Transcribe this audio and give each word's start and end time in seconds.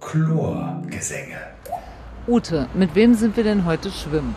Chlorgesänge. 0.00 1.38
Ute, 2.26 2.68
mit 2.74 2.94
wem 2.94 3.14
sind 3.14 3.36
wir 3.36 3.44
denn 3.44 3.64
heute 3.64 3.90
schwimmen? 3.90 4.34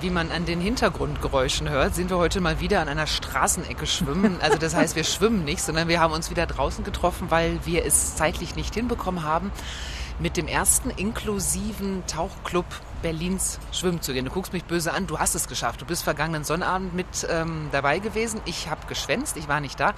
Wie 0.00 0.10
man 0.10 0.30
an 0.30 0.44
den 0.44 0.60
Hintergrundgeräuschen 0.60 1.68
hört, 1.68 1.94
sind 1.94 2.10
wir 2.10 2.18
heute 2.18 2.40
mal 2.40 2.60
wieder 2.60 2.80
an 2.80 2.88
einer 2.88 3.06
Straßenecke 3.06 3.86
schwimmen. 3.86 4.36
Also 4.40 4.58
das 4.58 4.74
heißt, 4.74 4.96
wir 4.96 5.04
schwimmen 5.04 5.44
nicht, 5.44 5.62
sondern 5.62 5.88
wir 5.88 6.00
haben 6.00 6.12
uns 6.12 6.30
wieder 6.30 6.46
draußen 6.46 6.84
getroffen, 6.84 7.30
weil 7.30 7.60
wir 7.64 7.84
es 7.84 8.16
zeitlich 8.16 8.56
nicht 8.56 8.74
hinbekommen 8.74 9.24
haben, 9.24 9.50
mit 10.18 10.36
dem 10.36 10.48
ersten 10.48 10.90
inklusiven 10.90 12.02
Tauchclub 12.06 12.66
Berlins 13.02 13.58
schwimmen 13.72 14.00
zu 14.02 14.12
gehen. 14.12 14.24
Du 14.24 14.30
guckst 14.30 14.52
mich 14.52 14.64
böse 14.64 14.92
an, 14.92 15.06
du 15.06 15.18
hast 15.18 15.34
es 15.34 15.48
geschafft. 15.48 15.80
Du 15.80 15.86
bist 15.86 16.02
vergangenen 16.02 16.44
Sonnabend 16.44 16.94
mit 16.94 17.26
ähm, 17.30 17.68
dabei 17.72 17.98
gewesen. 17.98 18.40
Ich 18.44 18.68
habe 18.68 18.86
geschwänzt, 18.86 19.36
ich 19.36 19.48
war 19.48 19.60
nicht 19.60 19.78
da. 19.80 19.94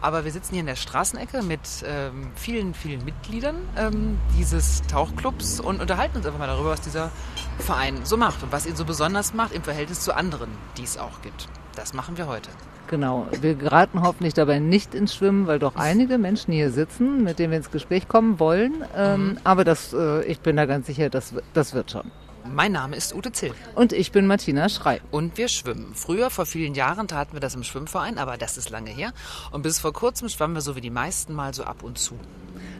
Aber 0.00 0.24
wir 0.24 0.32
sitzen 0.32 0.52
hier 0.54 0.60
in 0.60 0.66
der 0.66 0.76
Straßenecke 0.76 1.42
mit 1.42 1.60
ähm, 1.86 2.30
vielen, 2.34 2.74
vielen 2.74 3.04
Mitgliedern 3.04 3.56
ähm, 3.76 4.18
dieses 4.38 4.82
Tauchclubs 4.82 5.60
und 5.60 5.80
unterhalten 5.80 6.18
uns 6.18 6.26
einfach 6.26 6.38
mal 6.38 6.46
darüber, 6.46 6.70
was 6.70 6.80
dieser 6.80 7.10
Verein 7.58 8.04
so 8.04 8.16
macht 8.16 8.42
und 8.42 8.52
was 8.52 8.66
ihn 8.66 8.76
so 8.76 8.84
besonders 8.84 9.34
macht 9.34 9.52
im 9.52 9.62
Verhältnis 9.62 10.00
zu 10.00 10.14
anderen, 10.14 10.50
die 10.76 10.84
es 10.84 10.98
auch 10.98 11.22
gibt. 11.22 11.48
Das 11.74 11.92
machen 11.92 12.16
wir 12.16 12.26
heute. 12.26 12.50
Genau. 12.88 13.26
Wir 13.40 13.54
geraten 13.54 14.02
hoffentlich 14.02 14.34
dabei 14.34 14.58
nicht 14.58 14.94
ins 14.94 15.14
Schwimmen, 15.14 15.46
weil 15.46 15.58
doch 15.58 15.76
einige 15.76 16.18
Menschen 16.18 16.52
hier 16.52 16.70
sitzen, 16.70 17.24
mit 17.24 17.38
denen 17.38 17.50
wir 17.50 17.58
ins 17.58 17.70
Gespräch 17.70 18.08
kommen 18.08 18.38
wollen. 18.38 18.84
Ähm, 18.96 19.28
mhm. 19.28 19.38
Aber 19.44 19.64
das, 19.64 19.92
äh, 19.92 20.24
ich 20.24 20.40
bin 20.40 20.56
da 20.56 20.66
ganz 20.66 20.86
sicher, 20.86 21.10
das, 21.10 21.34
das 21.52 21.74
wird 21.74 21.90
schon. 21.90 22.10
Mein 22.54 22.72
Name 22.72 22.96
ist 22.96 23.14
Ute 23.14 23.32
Zill. 23.32 23.52
Und 23.74 23.92
ich 23.92 24.12
bin 24.12 24.26
Martina 24.26 24.68
Schrei. 24.68 25.00
Und 25.10 25.36
wir 25.38 25.48
schwimmen. 25.48 25.92
Früher, 25.94 26.30
vor 26.30 26.46
vielen 26.46 26.74
Jahren, 26.74 27.08
taten 27.08 27.32
wir 27.32 27.40
das 27.40 27.54
im 27.54 27.64
Schwimmverein, 27.64 28.18
aber 28.18 28.36
das 28.36 28.56
ist 28.56 28.70
lange 28.70 28.90
her. 28.90 29.12
Und 29.50 29.62
bis 29.62 29.78
vor 29.78 29.92
kurzem 29.92 30.28
schwammen 30.28 30.54
wir 30.54 30.60
so 30.60 30.76
wie 30.76 30.80
die 30.80 30.90
meisten 30.90 31.34
mal 31.34 31.54
so 31.54 31.64
ab 31.64 31.82
und 31.82 31.98
zu. 31.98 32.18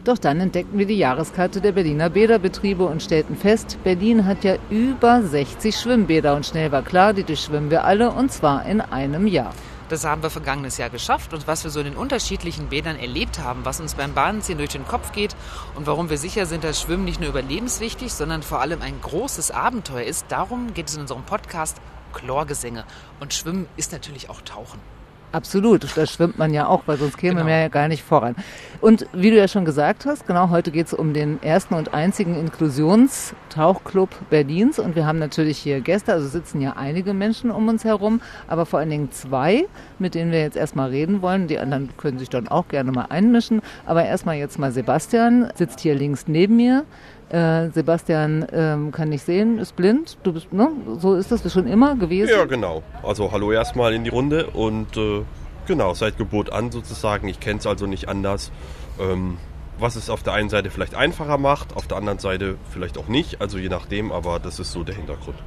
Doch 0.03 0.17
dann 0.17 0.39
entdeckten 0.39 0.79
wir 0.79 0.85
die 0.85 0.97
Jahreskarte 0.97 1.61
der 1.61 1.73
Berliner 1.73 2.09
Bäderbetriebe 2.09 2.85
und 2.85 3.03
stellten 3.03 3.35
fest, 3.35 3.77
Berlin 3.83 4.25
hat 4.25 4.43
ja 4.43 4.55
über 4.69 5.21
60 5.21 5.75
Schwimmbäder 5.75 6.35
und 6.35 6.45
schnell 6.45 6.71
war 6.71 6.81
klar, 6.81 7.13
die 7.13 7.23
durchschwimmen 7.23 7.69
wir 7.69 7.83
alle 7.83 8.11
und 8.11 8.31
zwar 8.31 8.65
in 8.65 8.81
einem 8.81 9.27
Jahr. 9.27 9.53
Das 9.89 10.03
haben 10.03 10.21
wir 10.21 10.29
vergangenes 10.29 10.77
Jahr 10.77 10.89
geschafft 10.89 11.33
und 11.33 11.47
was 11.47 11.63
wir 11.63 11.71
so 11.71 11.79
in 11.79 11.85
den 11.85 11.95
unterschiedlichen 11.95 12.67
Bädern 12.67 12.97
erlebt 12.97 13.39
haben, 13.39 13.63
was 13.63 13.79
uns 13.79 13.95
beim 13.95 14.13
Bahnziehen 14.13 14.57
durch 14.57 14.71
den 14.71 14.85
Kopf 14.85 15.13
geht 15.13 15.33
und 15.75 15.87
warum 15.87 16.09
wir 16.09 16.17
sicher 16.17 16.45
sind, 16.45 16.65
dass 16.65 16.81
Schwimmen 16.81 17.05
nicht 17.05 17.21
nur 17.21 17.29
überlebenswichtig, 17.29 18.11
sondern 18.11 18.43
vor 18.43 18.59
allem 18.59 18.81
ein 18.81 18.99
großes 19.01 19.51
Abenteuer 19.51 20.03
ist, 20.03 20.25
darum 20.27 20.73
geht 20.73 20.89
es 20.89 20.95
in 20.95 21.01
unserem 21.01 21.23
Podcast 21.23 21.77
Chlorgesänge. 22.11 22.83
Und 23.21 23.33
Schwimmen 23.33 23.67
ist 23.77 23.93
natürlich 23.93 24.29
auch 24.29 24.41
Tauchen. 24.41 24.96
Absolut, 25.33 25.85
da 25.97 26.05
schwimmt 26.05 26.37
man 26.37 26.53
ja 26.53 26.67
auch, 26.67 26.83
weil 26.85 26.97
sonst 26.97 27.17
käme 27.17 27.35
genau. 27.35 27.43
man 27.43 27.53
ja 27.53 27.67
gar 27.67 27.89
nicht 27.89 28.01
voran. 28.01 28.35
Und 28.79 29.07
wie 29.11 29.29
du 29.29 29.37
ja 29.37 29.49
schon 29.49 29.65
gesagt 29.65 30.05
hast, 30.05 30.25
genau 30.25 30.49
heute 30.51 30.71
geht 30.71 30.87
es 30.87 30.93
um 30.93 31.13
den 31.13 31.43
ersten 31.43 31.73
und 31.73 31.93
einzigen 31.93 32.35
Inklusionstauchclub 32.39 34.09
Berlins. 34.29 34.79
Und 34.79 34.95
wir 34.95 35.05
haben 35.05 35.19
natürlich 35.19 35.57
hier 35.57 35.81
Gäste, 35.81 36.13
also 36.13 36.27
sitzen 36.27 36.61
ja 36.61 36.73
einige 36.77 37.13
Menschen 37.13 37.51
um 37.51 37.67
uns 37.67 37.83
herum, 37.83 38.21
aber 38.47 38.65
vor 38.65 38.79
allen 38.79 38.89
Dingen 38.89 39.11
zwei, 39.11 39.65
mit 39.99 40.15
denen 40.15 40.31
wir 40.31 40.39
jetzt 40.39 40.55
erstmal 40.55 40.91
reden 40.91 41.21
wollen. 41.21 41.47
Die 41.47 41.59
anderen 41.59 41.89
können 41.97 42.19
sich 42.19 42.29
dann 42.29 42.47
auch 42.47 42.69
gerne 42.69 42.93
mal 42.93 43.07
einmischen. 43.09 43.61
Aber 43.85 44.05
erstmal 44.05 44.37
jetzt 44.37 44.57
mal 44.57 44.71
Sebastian, 44.71 45.51
sitzt 45.55 45.81
hier 45.81 45.95
links 45.95 46.25
neben 46.27 46.55
mir. 46.55 46.85
Äh, 47.29 47.69
Sebastian 47.71 48.47
ähm, 48.51 48.91
kann 48.91 49.09
nicht 49.09 49.23
sehen, 49.23 49.59
ist 49.59 49.75
blind. 49.75 50.17
Du 50.23 50.31
bist, 50.31 50.53
ne? 50.53 50.69
So 50.99 51.15
ist 51.15 51.31
das 51.31 51.51
schon 51.51 51.67
immer 51.67 51.95
gewesen. 51.95 52.31
Ja, 52.31 52.45
genau. 52.45 52.83
Also 53.03 53.31
hallo 53.31 53.51
erstmal 53.51 53.93
in 53.93 54.03
die 54.03 54.09
Runde 54.09 54.47
und 54.47 54.95
äh, 54.95 55.23
genau, 55.67 55.93
seit 55.93 56.17
Geburt 56.17 56.51
an 56.53 56.71
sozusagen. 56.71 57.27
Ich 57.27 57.39
kenne 57.39 57.59
es 57.59 57.67
also 57.67 57.85
nicht 57.85 58.07
anders. 58.07 58.51
Ähm, 58.99 59.37
was 59.79 59.95
es 59.95 60.09
auf 60.09 60.23
der 60.23 60.33
einen 60.33 60.49
Seite 60.49 60.69
vielleicht 60.71 60.95
einfacher 60.95 61.37
macht, 61.37 61.75
auf 61.75 61.87
der 61.87 61.97
anderen 61.97 62.19
Seite 62.19 62.57
vielleicht 62.71 62.97
auch 62.97 63.07
nicht. 63.07 63.41
Also 63.41 63.57
je 63.57 63.69
nachdem, 63.69 64.11
aber 64.11 64.39
das 64.39 64.59
ist 64.59 64.71
so 64.71 64.83
der 64.83 64.95
Hintergrund. 64.95 65.37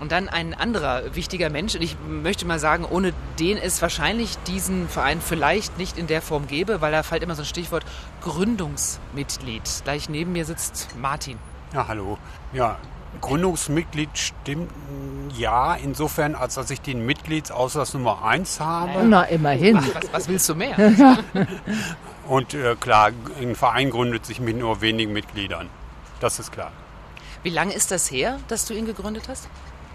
Und 0.00 0.12
dann 0.12 0.28
ein 0.28 0.54
anderer 0.54 1.14
wichtiger 1.14 1.50
Mensch, 1.50 1.74
und 1.74 1.82
ich 1.82 1.96
möchte 2.06 2.46
mal 2.46 2.58
sagen, 2.58 2.84
ohne 2.84 3.12
den 3.38 3.58
es 3.58 3.82
wahrscheinlich 3.82 4.36
diesen 4.46 4.88
Verein 4.88 5.20
vielleicht 5.20 5.76
nicht 5.78 5.98
in 5.98 6.06
der 6.06 6.22
Form 6.22 6.46
gäbe, 6.46 6.80
weil 6.80 6.92
da 6.92 7.02
fällt 7.02 7.22
immer 7.22 7.34
so 7.34 7.42
ein 7.42 7.46
Stichwort 7.46 7.84
Gründungsmitglied. 8.22 9.62
Gleich 9.84 10.08
neben 10.08 10.32
mir 10.32 10.44
sitzt 10.44 10.88
Martin. 11.00 11.38
Ja, 11.74 11.88
hallo. 11.88 12.18
Ja, 12.52 12.78
Gründungsmitglied 13.20 14.16
stimmt 14.16 14.70
ja, 15.36 15.74
insofern, 15.74 16.34
als 16.34 16.54
dass 16.54 16.70
ich 16.70 16.80
den 16.80 17.04
Mitgliedsausweis 17.04 17.94
Nummer 17.94 18.24
1 18.24 18.60
habe. 18.60 19.04
Na, 19.04 19.24
immerhin. 19.24 19.76
Was, 19.76 20.12
was 20.12 20.28
willst 20.28 20.48
du 20.48 20.54
mehr? 20.54 20.76
Und 22.28 22.54
äh, 22.54 22.76
klar, 22.76 23.10
ein 23.40 23.54
Verein 23.54 23.90
gründet 23.90 24.26
sich 24.26 24.40
mit 24.40 24.56
nur 24.56 24.80
wenigen 24.80 25.12
Mitgliedern. 25.12 25.68
Das 26.20 26.38
ist 26.38 26.52
klar. 26.52 26.72
Wie 27.42 27.50
lange 27.50 27.72
ist 27.72 27.90
das 27.90 28.10
her, 28.10 28.38
dass 28.48 28.66
du 28.66 28.74
ihn 28.74 28.86
gegründet 28.86 29.28
hast? 29.28 29.48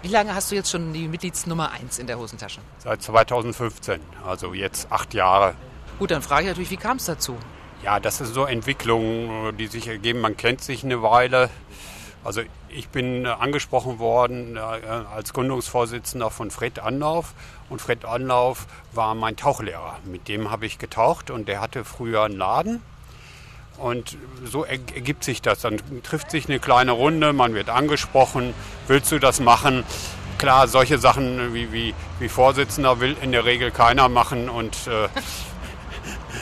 Wie 0.04 0.10
lange 0.10 0.34
hast 0.34 0.50
du 0.50 0.54
jetzt 0.54 0.70
schon 0.70 0.92
die 0.92 1.08
Mitgliedsnummer 1.08 1.70
1 1.70 1.98
in 1.98 2.06
der 2.06 2.18
Hosentasche? 2.18 2.60
Seit 2.76 3.00
2015, 3.00 4.00
also 4.26 4.52
jetzt 4.52 4.92
acht 4.92 5.14
Jahre. 5.14 5.54
Gut, 5.98 6.10
dann 6.10 6.20
frage 6.20 6.42
ich 6.42 6.48
natürlich, 6.48 6.70
wie 6.70 6.76
kam 6.76 6.98
es 6.98 7.06
dazu? 7.06 7.38
Ja, 7.82 7.98
das 8.00 8.20
ist 8.20 8.34
so 8.34 8.44
Entwicklungen, 8.44 9.56
die 9.56 9.66
sich 9.66 9.88
ergeben. 9.88 10.20
Man 10.20 10.36
kennt 10.36 10.60
sich 10.60 10.84
eine 10.84 11.02
Weile. 11.02 11.48
Also 12.22 12.42
ich 12.68 12.90
bin 12.90 13.24
angesprochen 13.24 13.98
worden 13.98 14.58
äh, 14.58 14.60
als 14.60 15.32
Gründungsvorsitzender 15.32 16.28
von 16.28 16.50
Fred 16.50 16.80
Anlauf. 16.80 17.32
Und 17.70 17.80
Fred 17.80 18.04
Anlauf 18.04 18.66
war 18.92 19.14
mein 19.14 19.36
Tauchlehrer. 19.36 20.00
Mit 20.04 20.28
dem 20.28 20.50
habe 20.50 20.66
ich 20.66 20.76
getaucht 20.76 21.30
und 21.30 21.48
der 21.48 21.62
hatte 21.62 21.82
früher 21.82 22.24
einen 22.24 22.36
Laden. 22.36 22.82
Und 23.78 24.16
so 24.44 24.64
ergibt 24.64 25.24
sich 25.24 25.42
das. 25.42 25.60
Dann 25.60 25.80
trifft 26.02 26.30
sich 26.30 26.48
eine 26.48 26.58
kleine 26.58 26.92
Runde, 26.92 27.32
man 27.32 27.54
wird 27.54 27.68
angesprochen, 27.68 28.54
willst 28.86 29.10
du 29.12 29.18
das 29.18 29.40
machen? 29.40 29.84
Klar, 30.38 30.68
solche 30.68 30.98
Sachen 30.98 31.54
wie, 31.54 31.72
wie, 31.72 31.94
wie 32.18 32.28
Vorsitzender 32.28 33.00
will 33.00 33.16
in 33.22 33.32
der 33.32 33.44
Regel 33.44 33.70
keiner 33.70 34.08
machen 34.08 34.48
und 34.48 34.76
äh, 34.86 35.08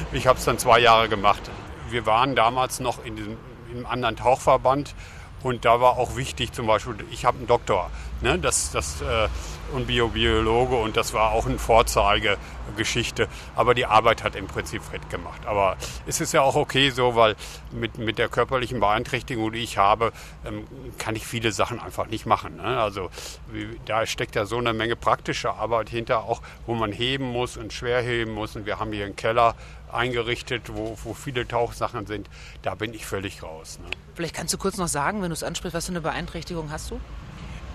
ich 0.13 0.27
habe 0.27 0.39
es 0.39 0.45
dann 0.45 0.59
zwei 0.59 0.81
Jahre 0.81 1.09
gemacht. 1.09 1.43
Wir 1.91 2.07
waren 2.07 2.35
damals 2.35 2.81
noch 2.81 3.05
in 3.05 3.17
diesem, 3.17 3.37
in 3.71 3.77
einem 3.79 3.87
anderen 3.87 4.17
Tauchverband 4.17 4.95
und 5.43 5.65
da 5.65 5.81
war 5.81 5.99
auch 5.99 6.17
wichtig 6.17 6.53
zum 6.53 6.67
Beispiel, 6.67 6.97
ich 7.11 7.25
habe 7.25 7.39
einen 7.39 7.47
Doktor, 7.47 7.91
ne, 8.21 8.39
das, 8.39 8.71
das, 8.71 9.01
äh, 9.03 9.29
und 9.73 9.87
Biobiologe 9.87 10.77
und 10.77 10.97
das 10.97 11.13
war 11.13 11.33
auch 11.33 11.47
eine 11.47 11.59
Vorzeigegeschichte. 11.59 13.29
Aber 13.57 13.75
die 13.75 13.87
Arbeit 13.87 14.23
hat 14.23 14.37
im 14.37 14.47
Prinzip 14.47 14.83
Fred 14.83 15.09
gemacht. 15.11 15.47
Aber 15.47 15.77
es 16.07 16.21
ist 16.21 16.33
ja 16.33 16.43
auch 16.43 16.57
okay 16.57 16.91
so, 16.91 17.17
weil 17.17 17.37
mit, 17.71 17.99
mit 17.99 18.19
der 18.19 18.29
körperlichen 18.29 18.81
Beeinträchtigung, 18.81 19.53
die 19.53 19.61
ich 19.61 19.79
habe, 19.79 20.13
ähm, 20.45 20.67
kann 20.99 21.17
ich 21.17 21.27
viele 21.27 21.53
Sachen 21.53 21.81
einfach 21.81 22.07
nicht 22.07 22.27
machen. 22.27 22.57
Ne? 22.57 22.63
Also 22.63 23.11
wie, 23.51 23.81
da 23.87 24.07
steckt 24.07 24.35
ja 24.35 24.45
so 24.45 24.59
eine 24.59 24.73
Menge 24.73 24.97
praktische 24.97 25.55
Arbeit 25.55 25.89
hinter, 25.89 26.25
auch 26.25 26.43
wo 26.67 26.75
man 26.75 26.93
heben 26.93 27.25
muss 27.25 27.57
und 27.57 27.73
schwer 27.73 28.03
heben 28.03 28.33
muss. 28.33 28.57
Und 28.57 28.67
wir 28.67 28.79
haben 28.79 28.93
hier 28.93 29.07
einen 29.07 29.17
Keller 29.17 29.55
eingerichtet, 29.93 30.75
wo, 30.75 30.97
wo 31.05 31.15
viele 31.15 31.47
Tauchsachen 31.47 32.07
sind. 32.07 32.29
Da 32.63 32.75
bin 32.75 32.95
ich 32.95 33.07
völlig 33.07 33.43
raus. 33.43 33.79
Ne? 33.83 33.89
Vielleicht 34.15 34.35
kannst 34.35 34.53
du 34.55 34.59
kurz 34.59 34.77
noch 34.77 34.89
sagen, 34.89 35.23
wenn 35.23 35.31
du 35.31 35.35
es 35.35 35.43
ansprichst, 35.43 35.75
was 35.75 35.87
für 35.87 35.93
eine 35.93 36.01
Beeinträchtigung 36.01 36.71
hast 36.71 36.91
du? 36.91 37.01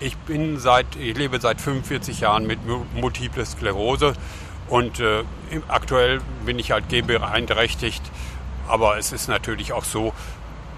Ich 0.00 0.16
bin 0.16 0.58
seit, 0.58 0.86
ich 0.96 1.16
lebe 1.16 1.40
seit 1.40 1.60
45 1.60 2.20
Jahren 2.20 2.46
mit 2.46 2.60
Multiple 2.94 3.44
Sklerose 3.44 4.14
und 4.68 5.00
äh, 5.00 5.24
aktuell 5.66 6.20
bin 6.44 6.58
ich 6.58 6.70
halt 6.70 6.88
gehbeeinträchtigt. 6.88 8.02
Aber 8.68 8.98
es 8.98 9.12
ist 9.12 9.28
natürlich 9.28 9.72
auch 9.72 9.84
so, 9.84 10.12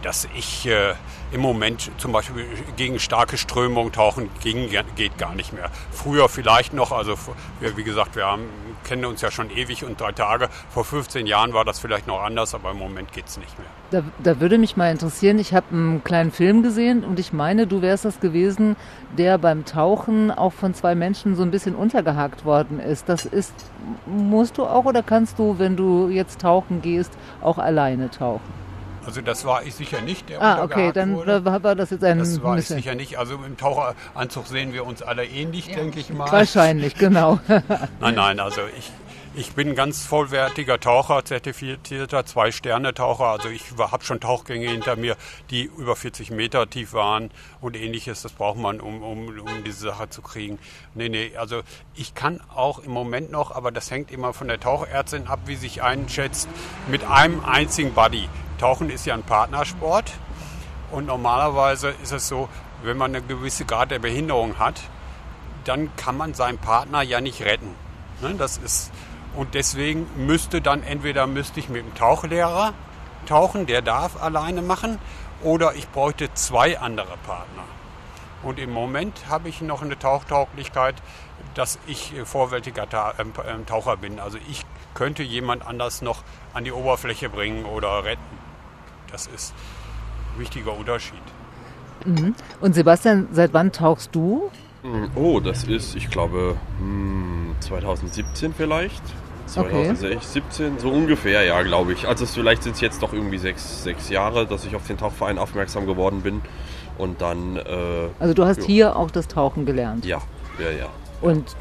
dass 0.03 0.29
ich 0.35 0.67
äh, 0.67 0.95
im 1.33 1.41
Moment 1.41 1.91
zum 1.99 2.13
Beispiel 2.13 2.47
gegen 2.77 2.99
starke 2.99 3.37
Strömung 3.37 3.93
tauchen 3.93 4.31
ging, 4.43 4.71
geht 4.97 5.19
gar 5.19 5.35
nicht 5.35 5.53
mehr. 5.53 5.71
Früher 5.93 6.29
vielleicht 6.29 6.73
noch, 6.73 6.93
also 6.93 7.17
wie 7.61 7.85
gesagt, 7.85 8.17
wir 8.17 8.27
haben, 8.27 8.49
kennen 8.85 9.05
uns 9.05 9.21
ja 9.21 9.31
schon 9.31 9.51
ewig 9.51 9.85
und 9.85 10.01
drei 10.01 10.13
Tage. 10.13 10.49
Vor 10.71 10.85
15 10.85 11.27
Jahren 11.27 11.53
war 11.53 11.65
das 11.65 11.79
vielleicht 11.81 12.07
noch 12.07 12.23
anders, 12.23 12.55
aber 12.55 12.71
im 12.71 12.79
Moment 12.79 13.13
geht 13.13 13.27
es 13.27 13.39
nicht 13.39 13.59
mehr. 13.59 13.69
Da, 13.91 14.03
da, 14.23 14.41
würde 14.41 14.59
mich 14.59 14.77
mal 14.77 14.91
interessieren, 14.91 15.39
ich 15.39 15.53
habe 15.55 15.67
einen 15.73 16.05
kleinen 16.05 16.31
Film 16.31 16.63
gesehen 16.63 17.05
und 17.05 17.19
ich 17.19 17.33
meine, 17.33 17.67
du 17.67 17.83
wärst 17.83 18.05
das 18.05 18.21
gewesen, 18.21 18.77
der 19.17 19.39
beim 19.39 19.65
Tauchen 19.65 20.31
auch 20.31 20.53
von 20.53 20.75
zwei 20.75 20.95
Menschen 20.95 21.35
so 21.35 21.43
ein 21.43 21.51
bisschen 21.51 21.75
untergehakt 21.75 22.45
worden 22.45 22.79
ist. 22.79 23.09
Das 23.09 23.25
ist, 23.25 23.55
musst 24.07 24.59
du 24.59 24.65
auch 24.65 24.85
oder 24.85 25.03
kannst 25.03 25.39
du, 25.39 25.59
wenn 25.59 25.77
du 25.77 26.09
jetzt 26.09 26.41
tauchen 26.41 26.83
gehst, 26.83 27.13
auch 27.41 27.59
alleine 27.59 28.11
tauchen? 28.11 28.60
Also 29.07 29.23
das 29.23 29.45
war 29.45 29.65
ich 29.65 29.75
sicher 29.75 30.01
nicht, 30.01 30.29
der 30.29 30.43
Ah, 30.43 30.63
okay, 30.63 30.93
dann 30.93 31.17
wurde. 31.17 31.45
war 31.45 31.75
das 31.75 31.91
jetzt 31.91 32.05
ein 32.05 32.19
Das 32.19 32.43
war 32.43 32.59
ich 32.59 32.67
sicher 32.67 32.95
nicht. 32.95 33.19
Also 33.19 33.35
im 33.35 33.57
Taucheranzug 33.57 34.47
sehen 34.47 34.73
wir 34.73 34.85
uns 34.85 35.03
alle 35.03 35.25
ähnlich, 35.25 35.69
ja. 35.69 35.77
denke 35.77 36.01
ich 36.01 36.11
mal. 36.11 36.31
Wahrscheinlich, 36.31 36.95
genau. 36.97 37.41
nein, 38.01 38.15
nein, 38.15 38.41
also 38.41 38.61
ich, 38.79 38.91
ich 39.35 39.53
bin 39.53 39.75
ganz 39.75 40.05
vollwertiger 40.05 40.79
Taucher, 40.81 41.25
zertifizierter 41.25 42.27
Zwei-Sterne-Taucher. 42.27 43.25
Also 43.25 43.49
ich 43.49 43.63
habe 43.79 44.05
schon 44.05 44.21
Tauchgänge 44.21 44.69
hinter 44.69 44.97
mir, 44.97 45.17
die 45.51 45.71
über 45.79 45.97
40 45.97 46.31
Meter 46.31 46.69
tief 46.69 46.93
waren 46.93 47.31
und 47.61 47.77
ähnliches. 47.77 48.23
Das 48.23 48.33
braucht 48.33 48.59
man, 48.59 48.81
um, 48.81 49.03
um, 49.03 49.29
um 49.29 49.65
diese 49.65 49.81
Sache 49.81 50.11
zu 50.11 50.21
kriegen. 50.21 50.59
Nee, 50.95 51.09
nee, 51.09 51.33
also 51.37 51.63
ich 51.95 52.15
kann 52.15 52.41
auch 52.55 52.81
im 52.81 52.91
Moment 52.91 53.31
noch, 53.31 53.51
aber 53.55 53.71
das 53.71 53.91
hängt 53.91 54.11
immer 54.11 54.33
von 54.35 54.49
der 54.49 54.61
Taucherärztin 54.61 55.27
ab, 55.27 55.41
wie 55.47 55.57
sich 55.57 55.83
einschätzt, 55.83 56.49
mit 56.89 57.05
einem 57.05 57.45
einzigen 57.45 57.95
Buddy 57.95 58.29
Tauchen 58.61 58.91
ist 58.91 59.07
ja 59.07 59.15
ein 59.15 59.23
Partnersport 59.23 60.13
und 60.91 61.07
normalerweise 61.07 61.95
ist 62.03 62.13
es 62.13 62.29
so, 62.29 62.51
wenn 62.83 62.99
man 62.99 63.15
eine 63.15 63.25
gewisse 63.25 63.65
Grad 63.65 63.91
der 63.91 64.01
Behinderung 64.01 64.59
hat, 64.59 64.83
dann 65.65 65.97
kann 65.97 66.15
man 66.15 66.35
seinen 66.35 66.59
Partner 66.59 67.01
ja 67.01 67.23
nicht 67.23 67.43
retten. 67.43 67.75
Ne, 68.21 68.35
das 68.37 68.59
ist, 68.59 68.93
und 69.35 69.55
deswegen 69.55 70.07
müsste 70.27 70.61
dann 70.61 70.83
entweder 70.83 71.27
müsste 71.27 71.59
ich 71.59 71.71
mit 71.71 71.87
dem 71.87 71.95
Tauchlehrer 71.95 72.75
tauchen, 73.25 73.65
der 73.65 73.81
darf 73.81 74.23
alleine 74.23 74.61
machen, 74.61 74.99
oder 75.43 75.75
ich 75.75 75.89
bräuchte 75.89 76.33
zwei 76.35 76.79
andere 76.79 77.17
Partner. 77.27 77.65
Und 78.43 78.59
im 78.59 78.73
Moment 78.73 79.23
habe 79.31 79.49
ich 79.49 79.63
noch 79.63 79.81
eine 79.81 79.99
Tauchtauglichkeit, 79.99 80.97
dass 81.55 81.79
ich 81.87 82.13
vorwärtiger 82.25 83.15
ähm, 83.19 83.33
ähm, 83.49 83.65
Taucher 83.65 83.97
bin. 83.97 84.21
Also 84.21 84.37
ich 84.51 84.67
könnte 84.93 85.23
jemand 85.23 85.67
anders 85.67 86.03
noch 86.03 86.23
an 86.53 86.65
die 86.65 86.73
Oberfläche 86.73 87.31
bringen 87.31 87.65
oder 87.65 88.05
retten. 88.05 88.50
Das 89.13 89.27
ist 89.27 89.55
ein 90.35 90.41
wichtiger 90.41 90.77
Unterschied. 90.77 91.21
Mhm. 92.05 92.35
Und 92.61 92.75
Sebastian, 92.75 93.29
seit 93.33 93.53
wann 93.53 93.73
tauchst 93.73 94.15
du? 94.15 94.51
Hm, 94.83 95.11
oh, 95.15 95.41
das 95.41 95.65
ist, 95.65 95.95
ich 95.95 96.09
glaube, 96.11 96.57
2017 97.61 98.49
hm, 98.49 98.55
vielleicht. 98.57 99.03
2017, 99.47 100.67
okay. 100.67 100.81
so 100.81 100.91
ungefähr, 100.91 101.43
ja, 101.43 101.61
glaube 101.63 101.93
ich. 101.93 102.07
Also 102.07 102.25
vielleicht 102.25 102.63
sind 102.63 102.77
es 102.77 102.81
jetzt 102.81 103.03
doch 103.03 103.13
irgendwie 103.13 103.39
sechs, 103.39 103.83
sechs 103.83 104.09
Jahre, 104.09 104.47
dass 104.47 104.65
ich 104.65 104.77
auf 104.77 104.87
den 104.87 104.97
Tauchverein 104.97 105.39
aufmerksam 105.39 105.87
geworden 105.87 106.23
bin. 106.23 106.41
Und 106.99 107.21
dann. 107.21 107.57
Äh, 107.57 108.09
also 108.21 108.35
du 108.35 108.45
hast 108.45 108.61
jo. 108.61 108.67
hier 108.67 108.97
auch 108.97 109.11
das 109.11 109.27
Tauchen 109.27 109.67
gelernt? 109.67 110.05
Ja, 110.05 110.23
ja, 110.59 110.71
ja. 110.71 110.87
Und 111.21 111.57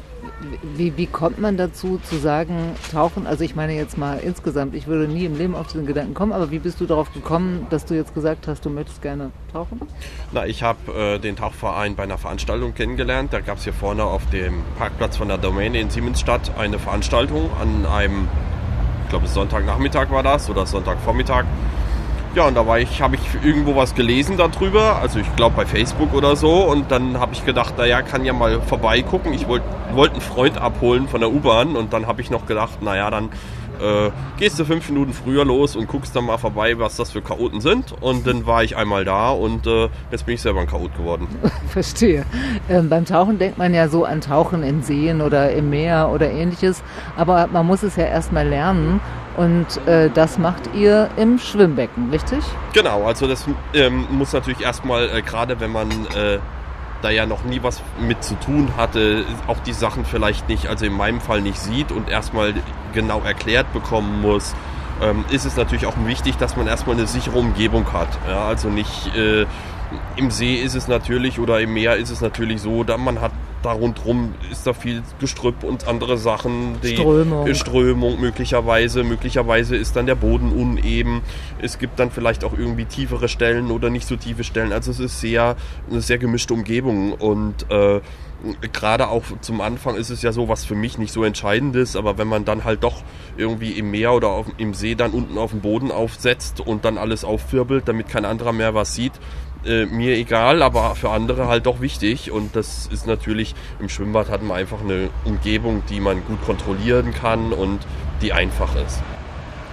wie, 0.76 0.96
wie 0.96 1.06
kommt 1.06 1.38
man 1.38 1.56
dazu 1.56 2.00
zu 2.02 2.16
sagen, 2.16 2.74
tauchen? 2.90 3.26
Also 3.26 3.44
ich 3.44 3.54
meine 3.54 3.74
jetzt 3.74 3.98
mal 3.98 4.18
insgesamt, 4.18 4.74
ich 4.74 4.86
würde 4.86 5.06
nie 5.06 5.24
im 5.24 5.36
Leben 5.36 5.54
auf 5.54 5.66
diesen 5.66 5.86
Gedanken 5.86 6.14
kommen, 6.14 6.32
aber 6.32 6.50
wie 6.50 6.58
bist 6.58 6.80
du 6.80 6.86
darauf 6.86 7.12
gekommen, 7.12 7.66
dass 7.70 7.84
du 7.84 7.94
jetzt 7.94 8.14
gesagt 8.14 8.48
hast, 8.48 8.64
du 8.64 8.70
möchtest 8.70 9.02
gerne 9.02 9.30
tauchen? 9.52 9.80
Na, 10.32 10.46
ich 10.46 10.62
habe 10.62 10.92
äh, 10.92 11.18
den 11.18 11.36
Tauchverein 11.36 11.94
bei 11.96 12.04
einer 12.04 12.18
Veranstaltung 12.18 12.74
kennengelernt. 12.74 13.32
Da 13.32 13.40
gab 13.40 13.58
es 13.58 13.64
hier 13.64 13.72
vorne 13.72 14.04
auf 14.04 14.28
dem 14.30 14.62
Parkplatz 14.78 15.16
von 15.16 15.28
der 15.28 15.38
Domäne 15.38 15.80
in 15.80 15.90
Siemensstadt 15.90 16.52
eine 16.58 16.78
Veranstaltung 16.78 17.50
an 17.60 17.86
einem, 17.86 18.28
ich 19.04 19.10
glaube 19.10 19.26
Sonntagnachmittag 19.26 20.10
war 20.10 20.22
das 20.22 20.48
oder 20.48 20.66
Sonntagvormittag. 20.66 21.44
Ja, 22.32 22.46
und 22.46 22.54
da 22.54 22.64
war 22.64 22.78
ich, 22.78 23.02
habe 23.02 23.16
ich 23.16 23.44
irgendwo 23.44 23.74
was 23.74 23.96
gelesen 23.96 24.36
darüber, 24.36 25.00
also 25.02 25.18
ich 25.18 25.34
glaube 25.34 25.56
bei 25.56 25.66
Facebook 25.66 26.14
oder 26.14 26.36
so. 26.36 26.62
Und 26.64 26.92
dann 26.92 27.18
habe 27.18 27.32
ich 27.32 27.44
gedacht, 27.44 27.76
naja, 27.76 28.02
kann 28.02 28.24
ja 28.24 28.32
mal 28.32 28.60
vorbeigucken. 28.62 29.34
Ich 29.34 29.48
wollte 29.48 29.66
wollt 29.94 30.12
einen 30.12 30.20
Freund 30.20 30.56
abholen 30.56 31.08
von 31.08 31.20
der 31.20 31.32
U-Bahn 31.32 31.74
und 31.74 31.92
dann 31.92 32.06
habe 32.06 32.20
ich 32.20 32.30
noch 32.30 32.46
gedacht, 32.46 32.82
naja, 32.82 33.10
dann 33.10 33.30
äh, 33.80 34.10
gehst 34.38 34.58
du 34.58 34.64
fünf 34.64 34.88
Minuten 34.88 35.12
früher 35.12 35.44
los 35.44 35.76
und 35.76 35.88
guckst 35.88 36.14
dann 36.14 36.24
mal 36.24 36.38
vorbei, 36.38 36.78
was 36.78 36.96
das 36.96 37.12
für 37.12 37.22
Chaoten 37.22 37.60
sind. 37.60 37.94
Und 38.00 38.26
dann 38.26 38.46
war 38.46 38.62
ich 38.62 38.76
einmal 38.76 39.04
da 39.04 39.30
und 39.30 39.66
äh, 39.66 39.88
jetzt 40.10 40.26
bin 40.26 40.34
ich 40.34 40.42
selber 40.42 40.60
ein 40.60 40.66
Chaot 40.66 40.96
geworden. 40.96 41.28
Verstehe. 41.68 42.24
Ähm, 42.68 42.88
beim 42.88 43.04
Tauchen 43.04 43.38
denkt 43.38 43.58
man 43.58 43.74
ja 43.74 43.88
so 43.88 44.04
an 44.04 44.20
Tauchen 44.20 44.62
in 44.62 44.82
Seen 44.82 45.20
oder 45.20 45.52
im 45.52 45.70
Meer 45.70 46.10
oder 46.12 46.30
ähnliches, 46.30 46.82
aber 47.16 47.46
man 47.46 47.66
muss 47.66 47.82
es 47.82 47.96
ja 47.96 48.04
erstmal 48.04 48.46
lernen. 48.46 49.00
Und 49.36 49.86
äh, 49.86 50.10
das 50.10 50.38
macht 50.38 50.74
ihr 50.74 51.08
im 51.16 51.38
Schwimmbecken, 51.38 52.10
richtig? 52.10 52.40
Genau, 52.72 53.04
also 53.04 53.26
das 53.26 53.46
ähm, 53.74 54.06
muss 54.10 54.32
natürlich 54.32 54.60
erstmal, 54.60 55.08
äh, 55.08 55.22
gerade 55.22 55.60
wenn 55.60 55.70
man 55.70 55.90
äh, 55.90 56.38
da 57.02 57.10
ja 57.10 57.26
noch 57.26 57.44
nie 57.44 57.62
was 57.62 57.82
mit 58.00 58.22
zu 58.22 58.34
tun 58.34 58.70
hatte, 58.76 59.24
auch 59.46 59.58
die 59.60 59.72
Sachen 59.72 60.04
vielleicht 60.04 60.48
nicht, 60.48 60.66
also 60.68 60.86
in 60.86 60.92
meinem 60.92 61.20
Fall 61.20 61.40
nicht 61.40 61.58
sieht 61.58 61.92
und 61.92 62.08
erstmal 62.08 62.54
genau 62.92 63.20
erklärt 63.20 63.72
bekommen 63.72 64.20
muss, 64.20 64.54
ähm, 65.00 65.24
ist 65.30 65.44
es 65.44 65.56
natürlich 65.56 65.86
auch 65.86 65.96
wichtig, 66.04 66.36
dass 66.36 66.56
man 66.56 66.66
erstmal 66.66 66.96
eine 66.96 67.06
sichere 67.06 67.38
Umgebung 67.38 67.92
hat. 67.92 68.08
Ja, 68.28 68.44
also 68.44 68.68
nicht 68.68 69.14
äh, 69.16 69.46
im 70.16 70.30
See 70.30 70.56
ist 70.56 70.74
es 70.74 70.88
natürlich 70.88 71.40
oder 71.40 71.60
im 71.60 71.72
Meer 71.72 71.96
ist 71.96 72.10
es 72.10 72.20
natürlich 72.20 72.60
so, 72.60 72.84
da 72.84 72.96
man 72.96 73.20
hat 73.20 73.32
da 73.62 73.72
rundherum 73.72 74.34
ist 74.50 74.66
da 74.66 74.72
viel 74.72 75.02
Gestrüpp 75.18 75.64
und 75.64 75.86
andere 75.86 76.18
Sachen. 76.18 76.80
Die 76.82 76.96
Strömung. 76.96 77.54
Strömung 77.54 78.20
möglicherweise. 78.20 79.04
Möglicherweise 79.04 79.76
ist 79.76 79.96
dann 79.96 80.06
der 80.06 80.14
Boden 80.14 80.52
uneben. 80.52 81.22
Es 81.60 81.78
gibt 81.78 81.98
dann 81.98 82.10
vielleicht 82.10 82.44
auch 82.44 82.56
irgendwie 82.56 82.84
tiefere 82.84 83.28
Stellen 83.28 83.70
oder 83.70 83.90
nicht 83.90 84.06
so 84.06 84.16
tiefe 84.16 84.44
Stellen. 84.44 84.72
Also 84.72 84.90
es 84.90 85.00
ist 85.00 85.20
sehr, 85.20 85.56
eine 85.90 86.00
sehr 86.00 86.18
gemischte 86.18 86.54
Umgebung 86.54 87.12
und 87.12 87.70
äh, 87.70 88.00
gerade 88.72 89.08
auch 89.08 89.24
zum 89.40 89.60
Anfang 89.60 89.96
ist 89.96 90.10
es 90.10 90.22
ja 90.22 90.32
so, 90.32 90.48
was 90.48 90.64
für 90.64 90.74
mich 90.74 90.98
nicht 90.98 91.12
so 91.12 91.24
entscheidend 91.24 91.76
ist, 91.76 91.96
aber 91.96 92.18
wenn 92.18 92.28
man 92.28 92.44
dann 92.44 92.64
halt 92.64 92.82
doch 92.82 93.02
irgendwie 93.36 93.72
im 93.72 93.90
Meer 93.90 94.14
oder 94.14 94.28
auf, 94.28 94.46
im 94.56 94.74
See 94.74 94.94
dann 94.94 95.10
unten 95.10 95.38
auf 95.38 95.50
dem 95.50 95.60
Boden 95.60 95.90
aufsetzt 95.90 96.60
und 96.60 96.84
dann 96.84 96.98
alles 96.98 97.24
aufwirbelt, 97.24 97.86
damit 97.86 98.08
kein 98.08 98.24
anderer 98.24 98.52
mehr 98.52 98.74
was 98.74 98.94
sieht, 98.94 99.12
äh, 99.64 99.86
mir 99.86 100.16
egal, 100.16 100.62
aber 100.62 100.94
für 100.94 101.10
andere 101.10 101.48
halt 101.48 101.66
doch 101.66 101.80
wichtig. 101.80 102.30
Und 102.30 102.56
das 102.56 102.86
ist 102.86 103.06
natürlich, 103.06 103.54
im 103.78 103.88
Schwimmbad 103.88 104.30
hat 104.30 104.42
man 104.42 104.56
einfach 104.56 104.80
eine 104.80 105.10
Umgebung, 105.24 105.82
die 105.88 106.00
man 106.00 106.24
gut 106.26 106.42
kontrollieren 106.44 107.12
kann 107.12 107.52
und 107.52 107.80
die 108.22 108.32
einfach 108.32 108.74
ist. 108.76 109.02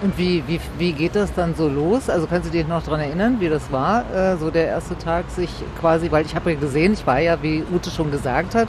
Und 0.00 0.16
wie, 0.16 0.44
wie, 0.46 0.60
wie 0.78 0.92
geht 0.92 1.16
das 1.16 1.34
dann 1.34 1.56
so 1.56 1.68
los? 1.68 2.08
Also 2.08 2.28
kannst 2.28 2.48
du 2.48 2.52
dich 2.52 2.68
noch 2.68 2.84
daran 2.84 3.00
erinnern, 3.00 3.40
wie 3.40 3.48
das 3.48 3.72
war, 3.72 4.04
äh, 4.14 4.36
so 4.36 4.50
der 4.50 4.66
erste 4.66 4.96
Tag 4.96 5.28
sich 5.30 5.50
quasi, 5.80 6.12
weil 6.12 6.24
ich 6.24 6.36
habe 6.36 6.52
ja 6.52 6.58
gesehen, 6.58 6.92
ich 6.92 7.04
war 7.04 7.18
ja, 7.18 7.42
wie 7.42 7.64
Ute 7.72 7.90
schon 7.90 8.12
gesagt 8.12 8.54
hat, 8.54 8.68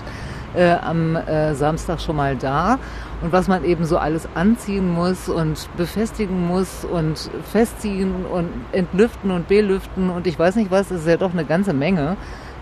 äh, 0.55 0.71
am 0.71 1.15
äh, 1.15 1.53
Samstag 1.55 2.01
schon 2.01 2.15
mal 2.15 2.35
da 2.35 2.79
und 3.21 3.31
was 3.31 3.47
man 3.47 3.63
eben 3.65 3.85
so 3.85 3.97
alles 3.97 4.27
anziehen 4.35 4.91
muss 4.93 5.29
und 5.29 5.69
befestigen 5.77 6.47
muss 6.47 6.85
und 6.85 7.29
festziehen 7.51 8.25
und 8.25 8.49
entlüften 8.71 9.31
und 9.31 9.47
belüften 9.47 10.09
und 10.09 10.27
ich 10.27 10.37
weiß 10.37 10.55
nicht 10.55 10.71
was, 10.71 10.91
ist 10.91 11.07
ja 11.07 11.17
doch 11.17 11.31
eine 11.31 11.45
ganze 11.45 11.73
Menge, 11.73 12.17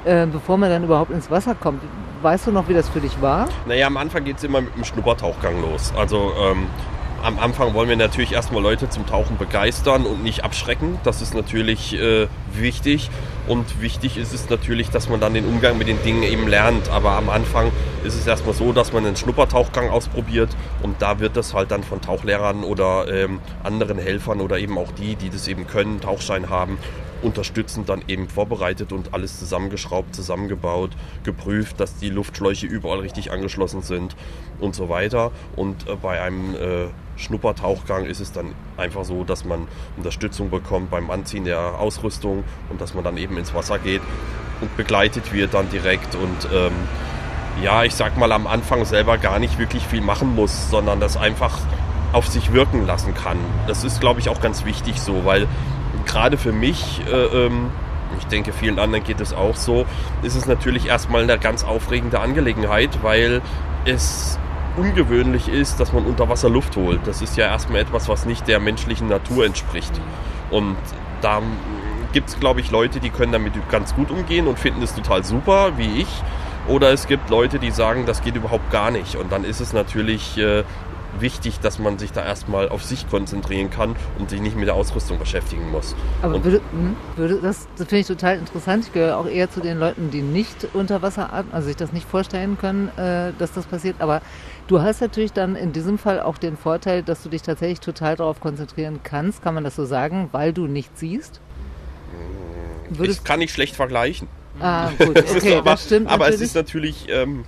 äh, 0.05 0.25
bevor 0.25 0.57
man 0.57 0.69
dann 0.69 0.83
überhaupt 0.83 1.11
ins 1.11 1.29
Wasser 1.29 1.55
kommt. 1.55 1.81
Weißt 2.21 2.47
du 2.47 2.51
noch, 2.51 2.67
wie 2.67 2.73
das 2.73 2.89
für 2.89 2.99
dich 2.99 3.21
war? 3.21 3.47
Naja, 3.67 3.87
am 3.87 3.97
Anfang 3.97 4.23
geht 4.23 4.37
es 4.37 4.43
immer 4.43 4.61
mit 4.61 4.75
dem 4.75 4.83
Schnuppertauchgang 4.83 5.61
los. 5.61 5.93
Also 5.95 6.31
ähm, 6.39 6.65
am 7.23 7.39
Anfang 7.39 7.73
wollen 7.73 7.89
wir 7.89 7.95
natürlich 7.95 8.33
erstmal 8.33 8.61
Leute 8.61 8.89
zum 8.89 9.05
Tauchen 9.05 9.37
begeistern 9.37 10.05
und 10.05 10.23
nicht 10.23 10.43
abschrecken. 10.43 10.99
Das 11.03 11.21
ist 11.21 11.33
natürlich 11.33 11.93
äh, 11.99 12.27
wichtig. 12.53 13.09
Und 13.47 13.81
wichtig 13.81 14.17
ist 14.17 14.33
es 14.33 14.49
natürlich, 14.49 14.89
dass 14.89 15.07
man 15.07 15.21
dann 15.21 15.33
den 15.33 15.45
Umgang 15.45 15.77
mit 15.77 15.87
den 15.87 16.01
Dingen 16.03 16.23
eben 16.23 16.47
lernt. 16.47 16.89
Aber 16.89 17.11
am 17.11 17.29
Anfang 17.29 17.71
ist 18.03 18.15
es 18.15 18.27
erstmal 18.27 18.53
so, 18.53 18.73
dass 18.73 18.91
man 18.91 19.05
einen 19.05 19.15
Schnuppertauchgang 19.15 19.89
ausprobiert 19.89 20.55
und 20.83 21.01
da 21.01 21.19
wird 21.19 21.37
das 21.37 21.53
halt 21.53 21.71
dann 21.71 21.83
von 21.83 22.01
Tauchlehrern 22.01 22.63
oder 22.63 23.07
ähm, 23.09 23.39
anderen 23.63 23.97
Helfern 23.97 24.41
oder 24.41 24.59
eben 24.59 24.77
auch 24.77 24.91
die, 24.91 25.15
die 25.15 25.29
das 25.29 25.47
eben 25.47 25.65
können, 25.65 26.01
Tauchschein 26.01 26.49
haben, 26.49 26.77
unterstützend 27.21 27.87
dann 27.87 28.03
eben 28.07 28.27
vorbereitet 28.27 28.91
und 28.91 29.13
alles 29.13 29.39
zusammengeschraubt, 29.39 30.13
zusammengebaut, 30.13 30.91
geprüft, 31.23 31.79
dass 31.79 31.97
die 31.97 32.09
Luftschläuche 32.09 32.65
überall 32.65 32.99
richtig 32.99 33.31
angeschlossen 33.31 33.81
sind 33.81 34.15
und 34.59 34.75
so 34.75 34.89
weiter. 34.89 35.31
Und 35.55 35.87
äh, 35.87 35.95
bei 35.95 36.21
einem 36.21 36.53
äh, 36.55 36.87
Schnuppertauchgang 37.15 38.05
ist 38.05 38.19
es 38.19 38.33
dann 38.33 38.53
einfach 38.77 39.03
so, 39.03 39.23
dass 39.23 39.45
man 39.45 39.67
Unterstützung 39.97 40.49
bekommt 40.49 40.89
beim 40.89 41.09
Anziehen 41.09 41.45
der 41.45 41.79
Ausrüstung 41.79 42.43
und 42.69 42.79
dass 42.81 42.93
man 42.93 43.03
dann 43.03 43.17
eben 43.17 43.37
ins 43.37 43.53
Wasser 43.53 43.79
geht 43.79 44.01
und 44.61 44.75
begleitet 44.77 45.33
wird 45.33 45.53
dann 45.53 45.69
direkt 45.69 46.15
und 46.15 46.47
ähm, 46.53 46.73
ja, 47.63 47.83
ich 47.83 47.95
sag 47.95 48.17
mal 48.17 48.31
am 48.31 48.45
Anfang 48.47 48.85
selber 48.85 49.17
gar 49.17 49.39
nicht 49.39 49.57
wirklich 49.57 49.83
viel 49.83 50.01
machen 50.01 50.35
muss, 50.35 50.69
sondern 50.69 50.99
das 50.99 51.17
einfach 51.17 51.57
auf 52.13 52.27
sich 52.27 52.53
wirken 52.53 52.85
lassen 52.85 53.13
kann. 53.13 53.37
Das 53.67 53.83
ist, 53.83 53.99
glaube 53.99 54.19
ich, 54.19 54.29
auch 54.29 54.41
ganz 54.41 54.63
wichtig 54.65 55.01
so, 55.01 55.25
weil 55.25 55.47
gerade 56.05 56.37
für 56.37 56.51
mich, 56.51 57.01
äh, 57.11 57.45
ähm, 57.45 57.69
ich 58.19 58.25
denke 58.27 58.53
vielen 58.53 58.79
anderen 58.79 59.03
geht 59.03 59.19
es 59.19 59.33
auch 59.33 59.55
so, 59.55 59.85
ist 60.21 60.35
es 60.35 60.45
natürlich 60.45 60.87
erstmal 60.87 61.23
eine 61.23 61.37
ganz 61.37 61.63
aufregende 61.63 62.19
Angelegenheit, 62.19 62.99
weil 63.03 63.41
es 63.85 64.39
ungewöhnlich 64.77 65.49
ist, 65.49 65.79
dass 65.79 65.91
man 65.91 66.05
unter 66.05 66.29
Wasser 66.29 66.49
Luft 66.49 66.75
holt. 66.75 67.01
Das 67.05 67.21
ist 67.21 67.35
ja 67.35 67.45
erstmal 67.45 67.81
etwas, 67.81 68.07
was 68.07 68.25
nicht 68.25 68.47
der 68.47 68.59
menschlichen 68.59 69.07
Natur 69.07 69.45
entspricht. 69.45 69.91
Und 70.51 70.77
da 71.21 71.41
gibt 72.13 72.29
es, 72.29 72.39
glaube 72.39 72.61
ich, 72.61 72.71
Leute, 72.71 72.99
die 72.99 73.09
können 73.09 73.31
damit 73.31 73.53
ganz 73.69 73.95
gut 73.95 74.11
umgehen 74.11 74.47
und 74.47 74.59
finden 74.59 74.81
es 74.81 74.95
total 74.95 75.23
super, 75.23 75.77
wie 75.77 76.01
ich. 76.01 76.23
Oder 76.67 76.91
es 76.91 77.07
gibt 77.07 77.29
Leute, 77.29 77.59
die 77.59 77.71
sagen, 77.71 78.05
das 78.05 78.21
geht 78.21 78.35
überhaupt 78.35 78.71
gar 78.71 78.91
nicht. 78.91 79.15
Und 79.15 79.31
dann 79.31 79.43
ist 79.43 79.61
es 79.61 79.73
natürlich 79.73 80.37
äh, 80.37 80.63
wichtig, 81.21 81.59
dass 81.59 81.79
man 81.79 81.97
sich 81.97 82.11
da 82.11 82.23
erstmal 82.23 82.69
auf 82.69 82.83
sich 82.83 83.09
konzentrieren 83.09 83.69
kann 83.69 83.95
und 84.19 84.29
sich 84.29 84.41
nicht 84.41 84.55
mit 84.55 84.67
der 84.67 84.75
Ausrüstung 84.75 85.19
beschäftigen 85.19 85.71
muss. 85.71 85.95
Aber 86.21 86.43
würde, 86.43 86.61
hm, 86.71 86.95
würde, 87.15 87.39
das, 87.41 87.67
das 87.77 87.87
finde 87.87 88.01
ich 88.01 88.07
total 88.07 88.37
interessant. 88.37 88.85
Ich 88.85 88.93
gehöre 88.93 89.17
auch 89.17 89.27
eher 89.27 89.49
zu 89.49 89.59
den 89.59 89.79
Leuten, 89.79 90.11
die 90.11 90.21
nicht 90.21 90.67
unter 90.73 91.01
Wasser 91.01 91.33
atmen, 91.33 91.53
also 91.53 91.67
sich 91.67 91.75
das 91.75 91.93
nicht 91.93 92.07
vorstellen 92.07 92.57
können, 92.57 92.89
äh, 92.97 93.33
dass 93.37 93.53
das 93.53 93.65
passiert. 93.65 93.97
Aber 93.99 94.21
du 94.67 94.81
hast 94.81 95.01
natürlich 95.01 95.33
dann 95.33 95.55
in 95.55 95.73
diesem 95.73 95.97
Fall 95.97 96.21
auch 96.21 96.37
den 96.37 96.57
Vorteil, 96.57 97.03
dass 97.03 97.23
du 97.23 97.29
dich 97.29 97.41
tatsächlich 97.41 97.79
total 97.79 98.15
darauf 98.15 98.39
konzentrieren 98.39 98.99
kannst, 99.03 99.41
kann 99.41 99.53
man 99.53 99.63
das 99.63 99.75
so 99.75 99.85
sagen, 99.85 100.29
weil 100.31 100.53
du 100.53 100.67
nichts 100.67 100.99
siehst? 100.99 101.41
Würdest 102.89 103.19
ich 103.19 103.25
kann 103.25 103.39
nicht 103.39 103.53
schlecht 103.53 103.75
vergleichen. 103.75 104.27
Ah, 104.59 104.91
gut, 104.97 105.17
okay, 105.35 105.57
aber, 105.57 105.71
das 105.71 105.85
stimmt. 105.85 106.07
Aber 106.07 106.25
natürlich. 106.25 106.41
es 106.41 106.47
ist 106.47 106.55
natürlich. 106.55 107.07
Ähm, 107.09 107.43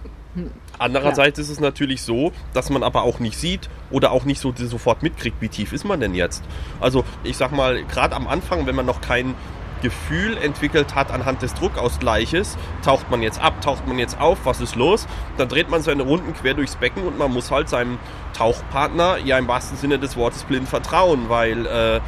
Andererseits 0.79 1.37
ist 1.39 1.49
es 1.49 1.59
natürlich 1.59 2.01
so, 2.01 2.31
dass 2.53 2.69
man 2.69 2.83
aber 2.83 3.03
auch 3.03 3.19
nicht 3.19 3.37
sieht 3.37 3.69
oder 3.91 4.11
auch 4.11 4.23
nicht 4.23 4.39
so 4.39 4.53
sofort 4.55 5.03
mitkriegt, 5.03 5.41
wie 5.41 5.49
tief 5.49 5.73
ist 5.73 5.83
man 5.83 5.99
denn 5.99 6.15
jetzt. 6.15 6.43
Also 6.79 7.03
ich 7.23 7.35
sag 7.37 7.51
mal, 7.51 7.83
gerade 7.83 8.15
am 8.15 8.27
Anfang, 8.27 8.65
wenn 8.65 8.75
man 8.75 8.85
noch 8.85 9.01
kein 9.01 9.35
Gefühl 9.81 10.37
entwickelt 10.37 10.95
hat 10.95 11.11
anhand 11.11 11.41
des 11.41 11.53
Druckausgleiches, 11.53 12.57
taucht 12.83 13.09
man 13.11 13.21
jetzt 13.21 13.41
ab, 13.41 13.61
taucht 13.61 13.87
man 13.87 13.99
jetzt 13.99 14.19
auf, 14.19 14.39
was 14.43 14.61
ist 14.61 14.75
los? 14.75 15.07
Dann 15.37 15.49
dreht 15.49 15.69
man 15.69 15.81
seine 15.81 16.03
Runden 16.03 16.33
quer 16.33 16.53
durchs 16.53 16.75
Becken 16.75 17.03
und 17.03 17.17
man 17.17 17.31
muss 17.31 17.51
halt 17.51 17.69
seinem 17.69 17.97
Tauchpartner 18.33 19.17
ja 19.17 19.37
im 19.37 19.47
wahrsten 19.47 19.77
Sinne 19.77 19.99
des 19.99 20.17
Wortes 20.17 20.43
blind 20.43 20.67
vertrauen, 20.67 21.29
weil, 21.29 21.65
äh, 21.65 22.01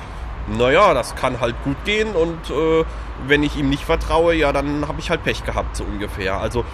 naja, 0.58 0.94
das 0.94 1.16
kann 1.16 1.40
halt 1.40 1.56
gut 1.64 1.84
gehen 1.86 2.14
und 2.14 2.50
äh, 2.50 2.84
wenn 3.28 3.44
ich 3.44 3.58
ihm 3.58 3.70
nicht 3.70 3.84
vertraue, 3.84 4.34
ja, 4.34 4.52
dann 4.52 4.88
habe 4.88 5.00
ich 5.00 5.10
halt 5.10 5.24
Pech 5.24 5.46
gehabt, 5.46 5.76
so 5.76 5.84
ungefähr. 5.84 6.40
Also, 6.42 6.66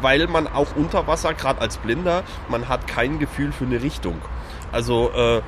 weil 0.00 0.26
man 0.26 0.46
auch 0.46 0.76
unter 0.76 1.06
Wasser, 1.06 1.34
gerade 1.34 1.60
als 1.60 1.76
Blinder, 1.78 2.22
man 2.48 2.68
hat 2.68 2.86
kein 2.86 3.18
Gefühl 3.18 3.52
für 3.52 3.64
eine 3.64 3.82
Richtung. 3.82 4.20
Also, 4.72 5.10
äh, 5.12 5.40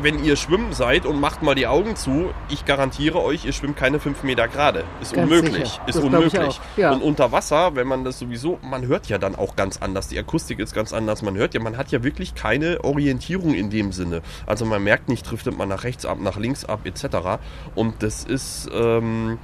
wenn 0.00 0.24
ihr 0.24 0.36
schwimmen 0.36 0.72
seid 0.72 1.06
und 1.06 1.20
macht 1.20 1.42
mal 1.42 1.54
die 1.54 1.66
Augen 1.66 1.96
zu, 1.96 2.30
ich 2.48 2.64
garantiere 2.64 3.22
euch, 3.22 3.44
ihr 3.44 3.52
schwimmt 3.52 3.76
keine 3.76 4.00
fünf 4.00 4.22
Meter 4.24 4.48
gerade. 4.48 4.84
Ist 5.00 5.14
Ganz 5.14 5.30
unmöglich. 5.30 5.68
sicher. 5.68 5.82
Ist 5.86 5.96
Das 5.98 6.04
unmöglich. 6.04 6.60
Ja. 6.76 6.92
Und 6.92 7.02
unter 7.02 7.30
Wasser, 7.30 7.76
wenn 7.76 7.86
man 7.86 8.02
das 8.02 8.18
sowieso, 8.18 8.58
man 8.62 8.86
hört 8.86 9.08
ja 9.08 9.18
dann 9.18 9.36
auch 9.36 9.54
ganz 9.54 9.78
anders. 9.80 10.08
Die 10.08 10.18
Akustik 10.18 10.58
ist 10.58 10.74
ganz 10.74 10.92
anders. 10.92 11.22
Man 11.22 11.36
hört 11.36 11.54
ja, 11.54 11.60
man 11.60 11.76
hat 11.76 11.92
ja 11.92 12.02
wirklich 12.02 12.34
keine 12.34 12.82
Orientierung 12.82 13.54
in 13.54 13.70
dem 13.70 13.92
Sinne. 13.92 14.22
Also 14.46 14.64
man 14.64 14.82
merkt 14.82 15.08
nicht, 15.08 15.30
driftet 15.30 15.56
man 15.56 15.68
nach 15.68 15.84
rechts 15.84 16.04
ab, 16.04 16.18
nach 16.20 16.36
links 16.36 16.64
ab, 16.64 16.80
etc. 16.84 17.38
Und 17.74 18.02
das 18.02 18.24
ist, 18.24 18.68
ähm, 18.74 19.38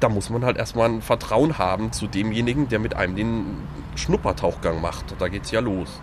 da 0.00 0.08
muss 0.08 0.30
man 0.30 0.44
halt 0.44 0.56
erstmal 0.56 0.88
ein 0.88 1.02
Vertrauen 1.02 1.58
haben 1.58 1.92
zu 1.92 2.06
demjenigen, 2.06 2.68
der 2.68 2.78
mit 2.78 2.94
einem 2.94 3.16
den 3.16 3.44
Schnuppertauchgang 3.96 4.80
macht. 4.80 5.14
Da 5.18 5.28
geht's 5.28 5.50
ja 5.50 5.60
los. 5.60 6.00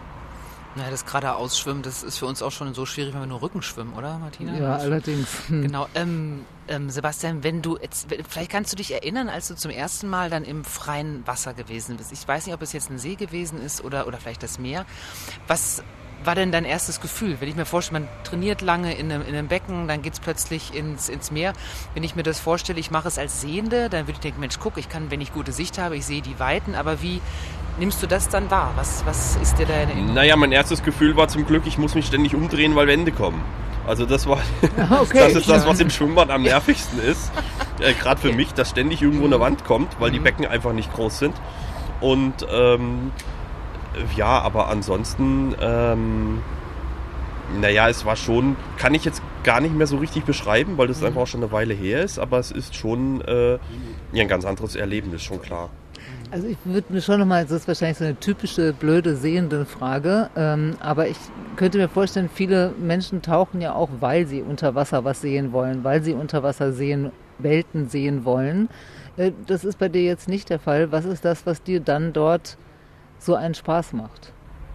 Ja, 0.76 0.90
das 0.90 1.06
gerade 1.06 1.36
Ausschwimmen, 1.36 1.84
das 1.84 2.02
ist 2.02 2.18
für 2.18 2.26
uns 2.28 2.42
auch 2.42 2.52
schon 2.52 2.74
so 2.74 2.86
schwierig, 2.86 3.14
wenn 3.14 3.22
wir 3.22 3.28
nur 3.28 3.42
Rücken 3.42 3.62
schwimmen, 3.62 3.94
oder 3.94 4.18
Martina? 4.20 4.58
Ja, 4.58 4.76
allerdings. 4.78 5.28
Hm. 5.48 5.64
Genau. 5.64 5.88
Ähm, 5.96 6.46
ähm, 6.70 6.90
Sebastian, 6.90 7.44
wenn 7.44 7.62
du 7.62 7.78
jetzt, 7.78 8.08
vielleicht 8.30 8.52
kannst 8.52 8.72
du 8.72 8.78
dich 8.78 8.94
erinnern, 8.94 9.28
als 9.28 9.50
du 9.50 9.56
zum 9.56 9.70
ersten 9.70 10.08
Mal 10.08 10.30
dann 10.30 10.46
im 10.46 10.64
freien 10.64 11.28
Wasser 11.28 11.54
gewesen 11.54 11.98
bist. 11.98 12.14
Ich 12.14 12.26
weiß 12.26 12.46
nicht, 12.46 12.56
ob 12.56 12.62
es 12.62 12.72
jetzt 12.72 12.90
ein 12.90 13.00
See 13.00 13.16
gewesen 13.16 13.62
ist 13.62 13.84
oder, 13.84 14.08
oder 14.08 14.18
vielleicht 14.18 14.44
das 14.44 14.60
Meer. 14.60 14.86
Was 15.48 15.84
war 16.24 16.36
denn 16.36 16.52
dein 16.52 16.66
erstes 16.66 17.02
Gefühl? 17.02 17.38
Wenn 17.40 17.50
ich 17.50 17.56
mir 17.56 17.66
vorstelle, 17.66 18.02
man 18.02 18.10
trainiert 18.24 18.62
lange 18.62 18.94
in 18.96 19.12
einem, 19.12 19.22
in 19.22 19.36
einem 19.36 19.48
Becken, 19.48 19.88
dann 19.88 20.02
geht's 20.02 20.20
plötzlich 20.20 20.74
ins, 20.74 21.10
ins 21.10 21.32
Meer. 21.32 21.54
Wenn 21.94 22.04
ich 22.04 22.16
mir 22.16 22.24
das 22.24 22.40
vorstelle, 22.40 22.80
ich 22.80 22.92
mache 22.92 23.08
es 23.08 23.18
als 23.18 23.42
Sehende, 23.42 23.90
dann 23.90 24.02
würde 24.02 24.14
ich 24.14 24.20
denken, 24.20 24.40
Mensch, 24.40 24.60
guck, 24.60 24.78
ich 24.78 24.90
kann, 24.90 25.12
wenn 25.12 25.22
ich 25.22 25.34
gute 25.34 25.52
Sicht 25.52 25.78
habe, 25.78 25.96
ich 25.96 26.06
sehe 26.06 26.22
die 26.22 26.40
Weiten, 26.40 26.76
aber 26.76 27.02
wie 27.02 27.22
nimmst 27.80 28.02
du 28.04 28.08
das 28.08 28.30
dann 28.30 28.52
wahr? 28.52 28.72
Was, 28.76 29.06
was 29.06 29.38
ist 29.38 29.58
dir 29.58 29.66
da 29.66 29.74
in? 29.82 30.14
Naja, 30.14 30.36
mein 30.36 30.52
erstes 30.52 30.84
Gefühl 30.84 31.16
war 31.16 31.28
zum 31.28 31.46
Glück, 31.46 31.64
ich 31.66 31.78
muss 31.78 31.96
mich 31.96 32.06
ständig 32.06 32.36
umdrehen, 32.36 32.76
weil 32.76 32.88
Wände 32.88 33.12
kommen. 33.12 33.42
Also 33.88 34.06
das 34.06 34.28
war 34.28 34.38
Okay. 35.02 35.20
das 35.20 35.36
ist 35.36 35.50
das, 35.50 35.66
was 35.66 35.80
im 35.80 35.90
Schwimmbad 35.90 36.30
am 36.30 36.42
nervigsten 36.44 37.00
ist. 37.00 37.32
Äh, 37.80 37.94
Gerade 37.94 38.22
für 38.22 38.32
mich, 38.32 38.54
dass 38.54 38.70
ständig 38.70 39.02
irgendwo 39.02 39.26
eine 39.26 39.40
Wand 39.40 39.66
kommt, 39.66 40.00
weil 40.00 40.12
die 40.12 40.20
Becken 40.20 40.46
einfach 40.46 40.74
nicht 40.74 40.94
groß 40.94 41.20
sind. 41.20 41.36
Und 42.00 42.46
ähm, 42.52 43.12
ja, 44.16 44.40
aber 44.40 44.70
ansonsten, 44.70 45.56
ähm, 45.60 46.42
naja, 47.60 47.90
es 47.90 48.06
war 48.06 48.16
schon, 48.16 48.56
kann 48.78 48.94
ich 48.94 49.06
jetzt 49.06 49.22
gar 49.44 49.60
nicht 49.60 49.76
mehr 49.76 49.88
so 49.88 49.98
richtig 49.98 50.24
beschreiben, 50.24 50.78
weil 50.78 50.88
das 50.88 51.04
einfach 51.04 51.22
auch 51.22 51.28
schon 51.28 51.44
eine 51.44 51.52
Weile 51.52 51.74
her 51.74 52.04
ist, 52.04 52.20
aber 52.20 52.40
es 52.40 52.52
ist 52.52 52.76
schon 52.76 53.22
äh, 53.22 53.54
ja, 53.54 53.60
ein 54.22 54.28
ganz 54.28 54.46
anderes 54.46 54.76
Erlebnis, 54.76 55.24
schon 55.24 55.42
klar. 55.42 55.70
Also 56.32 56.48
ich 56.48 56.58
würde 56.64 56.94
mir 56.94 57.02
schon 57.02 57.20
nochmal, 57.20 57.44
das 57.44 57.52
ist 57.52 57.68
wahrscheinlich 57.68 57.98
so 57.98 58.06
eine 58.06 58.18
typische 58.18 58.72
blöde 58.72 59.18
sehende 59.18 59.66
Frage, 59.66 60.30
ähm, 60.38 60.76
aber 60.80 61.10
ich 61.10 61.18
könnte 61.58 61.78
mir 61.78 61.90
vorstellen, 61.90 62.30
viele 62.34 62.74
Menschen 62.80 63.22
tauchen 63.22 63.60
ja 63.60 63.74
auch, 63.74 63.90
weil 64.00 64.26
sie 64.28 64.42
unter 64.42 64.74
Wasser 64.74 65.04
was 65.04 65.20
sehen 65.20 65.52
wollen, 65.52 65.84
weil 65.84 66.02
sie 66.04 66.14
unter 66.14 66.42
Wasser 66.42 66.72
sehen, 66.72 67.12
Welten 67.38 67.90
sehen 67.90 68.24
wollen. 68.24 68.70
Äh, 69.18 69.32
das 69.46 69.66
ist 69.66 69.78
bei 69.78 69.90
dir 69.90 70.04
jetzt 70.04 70.30
nicht 70.30 70.50
der 70.50 70.60
Fall. 70.60 70.92
Was 70.92 71.04
ist 71.04 71.26
das, 71.26 71.46
was 71.46 71.64
dir 71.64 71.82
dann 71.82 72.14
dort 72.14 72.58
so 73.22 73.36
einen 73.36 73.54
Spaß 73.54 73.94
macht? 73.94 74.34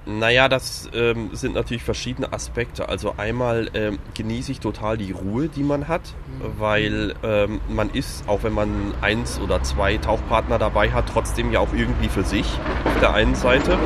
Naja, 0.08 0.48
das 0.48 0.88
ähm, 0.94 1.30
sind 1.32 1.56
natürlich 1.56 1.82
verschiedene 1.82 2.32
Aspekte. 2.32 2.88
Also 2.88 3.14
einmal 3.16 3.68
ähm, 3.74 3.98
genieße 4.14 4.52
ich 4.52 4.60
total 4.60 4.96
die 4.96 5.10
Ruhe, 5.10 5.48
die 5.48 5.64
man 5.64 5.88
hat, 5.88 6.14
weil 6.58 7.14
ähm, 7.24 7.60
man 7.68 7.90
ist, 7.90 8.28
auch 8.28 8.44
wenn 8.44 8.52
man 8.52 8.94
eins 9.00 9.40
oder 9.40 9.64
zwei 9.64 9.96
Tauchpartner 9.96 10.60
dabei 10.60 10.92
hat, 10.92 11.06
trotzdem 11.12 11.50
ja 11.50 11.58
auch 11.58 11.72
irgendwie 11.74 12.08
für 12.08 12.22
sich 12.22 12.46
auf 12.84 13.00
der 13.00 13.14
einen 13.14 13.34
Seite. 13.34 13.76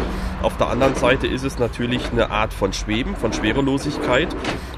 Auf 0.43 0.59
der 0.59 0.69
anderen 0.69 0.95
Seite 0.95 1.27
ist 1.27 1.43
es 1.43 1.59
natürlich 1.59 2.13
eine 2.13 2.31
Art 2.31 2.53
von 2.53 2.75
Schweben, 2.75 3.17
von 3.17 3.33
Schwerelosigkeit. 3.33 4.29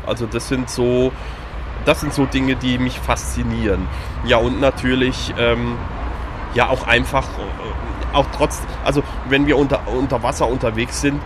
Also 0.07 0.27
das 0.27 0.47
sind 0.47 0.71
so, 0.71 1.11
das 1.87 2.03
sind 2.03 2.15
so 2.15 2.25
Dinge, 2.25 2.55
die 2.55 2.79
mich 2.79 3.01
faszinieren. 3.01 3.89
Ja, 4.25 4.37
und 4.37 4.61
natürlich 4.61 5.35
ähm, 5.39 5.77
ja 6.55 6.69
auch 6.69 6.87
einfach 6.87 7.27
äh, 7.27 7.92
auch 8.12 8.26
trotz, 8.37 8.62
also 8.85 9.02
wenn 9.28 9.47
wir 9.47 9.57
unter, 9.57 9.87
unter 9.88 10.23
Wasser 10.23 10.49
unterwegs 10.49 11.00
sind, 11.00 11.21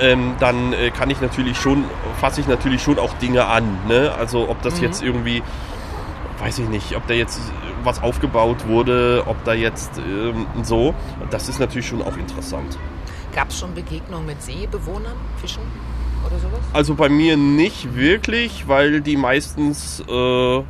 ähm, 0.00 0.34
dann 0.40 0.72
äh, 0.72 0.90
kann 0.90 1.10
ich 1.10 1.20
natürlich 1.20 1.58
schon, 1.58 1.84
fasse 2.20 2.40
ich 2.40 2.48
natürlich 2.48 2.82
schon 2.82 2.98
auch 2.98 3.12
Dinge 3.14 3.46
an. 3.46 3.78
Ne? 3.88 4.12
Also 4.18 4.48
ob 4.48 4.62
das 4.62 4.80
jetzt 4.80 5.02
irgendwie, 5.02 5.42
weiß 6.38 6.58
ich 6.58 6.68
nicht, 6.68 6.96
ob 6.96 7.06
da 7.06 7.14
jetzt 7.14 7.40
was 7.84 8.02
aufgebaut 8.02 8.66
wurde, 8.68 9.24
ob 9.26 9.42
da 9.44 9.54
jetzt 9.54 9.98
ähm, 9.98 10.46
so, 10.62 10.94
das 11.30 11.48
ist 11.48 11.58
natürlich 11.60 11.86
schon 11.86 12.02
auch 12.02 12.16
interessant. 12.16 12.78
Gab 13.34 13.48
es 13.48 13.58
schon 13.58 13.74
Begegnungen 13.74 14.26
mit 14.26 14.42
Seebewohnern, 14.42 15.16
Fischen 15.40 15.62
oder 16.26 16.38
sowas? 16.38 16.60
Also 16.72 16.94
bei 16.94 17.08
mir 17.08 17.36
nicht 17.36 17.94
wirklich, 17.94 18.66
weil 18.68 19.00
die 19.00 19.16
meistens 19.16 20.00
äh, 20.00 20.62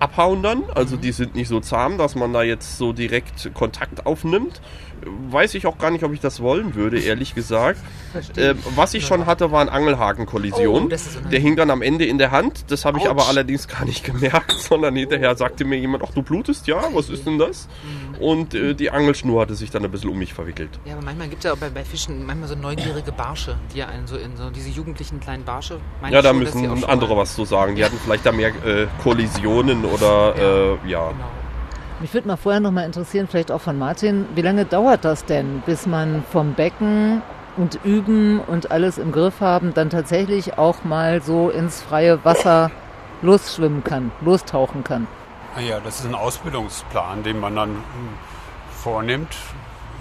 abhauen 0.00 0.42
dann. 0.42 0.64
Also 0.74 0.96
die 0.96 1.12
sind 1.12 1.34
nicht 1.34 1.48
so 1.48 1.60
zahm, 1.60 1.98
dass 1.98 2.14
man 2.14 2.32
da 2.32 2.42
jetzt 2.42 2.78
so 2.78 2.92
direkt 2.92 3.52
Kontakt 3.54 4.06
aufnimmt. 4.06 4.60
Weiß 5.30 5.54
ich 5.54 5.66
auch 5.66 5.78
gar 5.78 5.90
nicht, 5.90 6.02
ob 6.02 6.12
ich 6.12 6.20
das 6.20 6.40
wollen 6.40 6.74
würde, 6.74 6.98
ehrlich 6.98 7.34
gesagt. 7.34 7.80
Äh, 8.36 8.54
was 8.74 8.94
ich 8.94 9.06
schon 9.06 9.26
hatte, 9.26 9.52
war 9.52 9.60
eine 9.60 9.70
Angelhakenkollision. 9.70 10.92
Oh, 10.92 11.28
der 11.30 11.38
hing 11.38 11.54
dann 11.54 11.70
am 11.70 11.82
Ende 11.82 12.04
in 12.04 12.18
der 12.18 12.32
Hand. 12.32 12.64
Das 12.72 12.84
habe 12.84 12.98
ich 12.98 13.04
Autsch. 13.04 13.10
aber 13.10 13.28
allerdings 13.28 13.68
gar 13.68 13.84
nicht 13.84 14.04
gemerkt, 14.12 14.58
sondern 14.58 14.96
hinterher 14.96 15.36
sagte 15.36 15.64
mir 15.64 15.78
jemand, 15.78 16.02
ach 16.04 16.10
du 16.12 16.22
blutest, 16.22 16.66
ja, 16.66 16.82
was 16.92 17.10
ist 17.10 17.26
denn 17.26 17.38
das? 17.38 17.68
Mhm. 17.84 18.07
Und 18.20 18.54
äh, 18.54 18.74
die 18.74 18.90
Angelschnur 18.90 19.40
hatte 19.40 19.54
sich 19.54 19.70
dann 19.70 19.84
ein 19.84 19.90
bisschen 19.90 20.10
um 20.10 20.18
mich 20.18 20.34
verwickelt. 20.34 20.70
Ja, 20.84 20.94
aber 20.94 21.04
manchmal 21.04 21.28
gibt 21.28 21.44
es 21.44 21.48
ja 21.48 21.52
auch 21.52 21.58
bei, 21.58 21.70
bei 21.70 21.84
Fischen 21.84 22.24
manchmal 22.26 22.48
so 22.48 22.54
neugierige 22.54 23.12
Barsche, 23.12 23.56
die 23.72 23.78
ja 23.78 23.86
einen 23.86 24.06
so 24.06 24.16
in 24.16 24.36
so 24.36 24.50
diese 24.50 24.68
jugendlichen 24.68 25.20
kleinen 25.20 25.44
Barsche. 25.44 25.80
meine 26.00 26.14
Ja, 26.14 26.22
da 26.22 26.30
schon, 26.30 26.38
müssen 26.38 26.84
andere 26.84 27.16
was 27.16 27.34
zu 27.34 27.44
sagen. 27.44 27.76
Die 27.76 27.84
hatten 27.84 27.98
vielleicht 28.02 28.26
da 28.26 28.32
mehr 28.32 28.48
äh, 28.64 28.86
Kollisionen 29.02 29.84
oder 29.84 30.34
äh, 30.36 30.88
ja. 30.88 31.08
Genau. 31.08 31.24
Mich 32.00 32.14
würde 32.14 32.28
mal 32.28 32.36
vorher 32.36 32.60
noch 32.60 32.70
mal 32.70 32.84
interessieren, 32.84 33.26
vielleicht 33.28 33.50
auch 33.50 33.60
von 33.60 33.76
Martin, 33.76 34.26
wie 34.36 34.42
lange 34.42 34.64
dauert 34.64 35.04
das 35.04 35.24
denn, 35.24 35.62
bis 35.66 35.84
man 35.86 36.22
vom 36.30 36.54
Becken 36.54 37.22
und 37.56 37.80
Üben 37.84 38.38
und 38.38 38.70
alles 38.70 38.98
im 38.98 39.10
Griff 39.10 39.40
haben, 39.40 39.74
dann 39.74 39.90
tatsächlich 39.90 40.58
auch 40.58 40.84
mal 40.84 41.20
so 41.22 41.50
ins 41.50 41.82
freie 41.82 42.24
Wasser 42.24 42.70
losschwimmen 43.20 43.82
kann, 43.82 44.12
lostauchen 44.20 44.84
kann? 44.84 45.08
Ja, 45.60 45.80
das 45.80 46.00
ist 46.00 46.06
ein 46.06 46.14
Ausbildungsplan, 46.14 47.24
den 47.24 47.40
man 47.40 47.56
dann 47.56 47.70
hm, 47.70 47.82
vornimmt. 48.82 49.34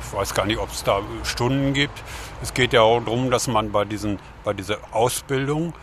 Ich 0.01 0.13
weiß 0.13 0.35
gar 0.35 0.45
nicht, 0.45 0.59
ob 0.59 0.71
es 0.71 0.83
da 0.83 1.01
Stunden 1.23 1.73
gibt. 1.73 2.03
Es 2.43 2.53
geht 2.53 2.73
ja 2.73 2.81
auch 2.81 2.99
darum, 2.99 3.31
dass 3.31 3.47
man 3.47 3.71
bei, 3.71 3.83
diesen, 3.83 4.19
bei 4.43 4.53
dieser 4.53 4.77
Ausbildung 4.91 5.73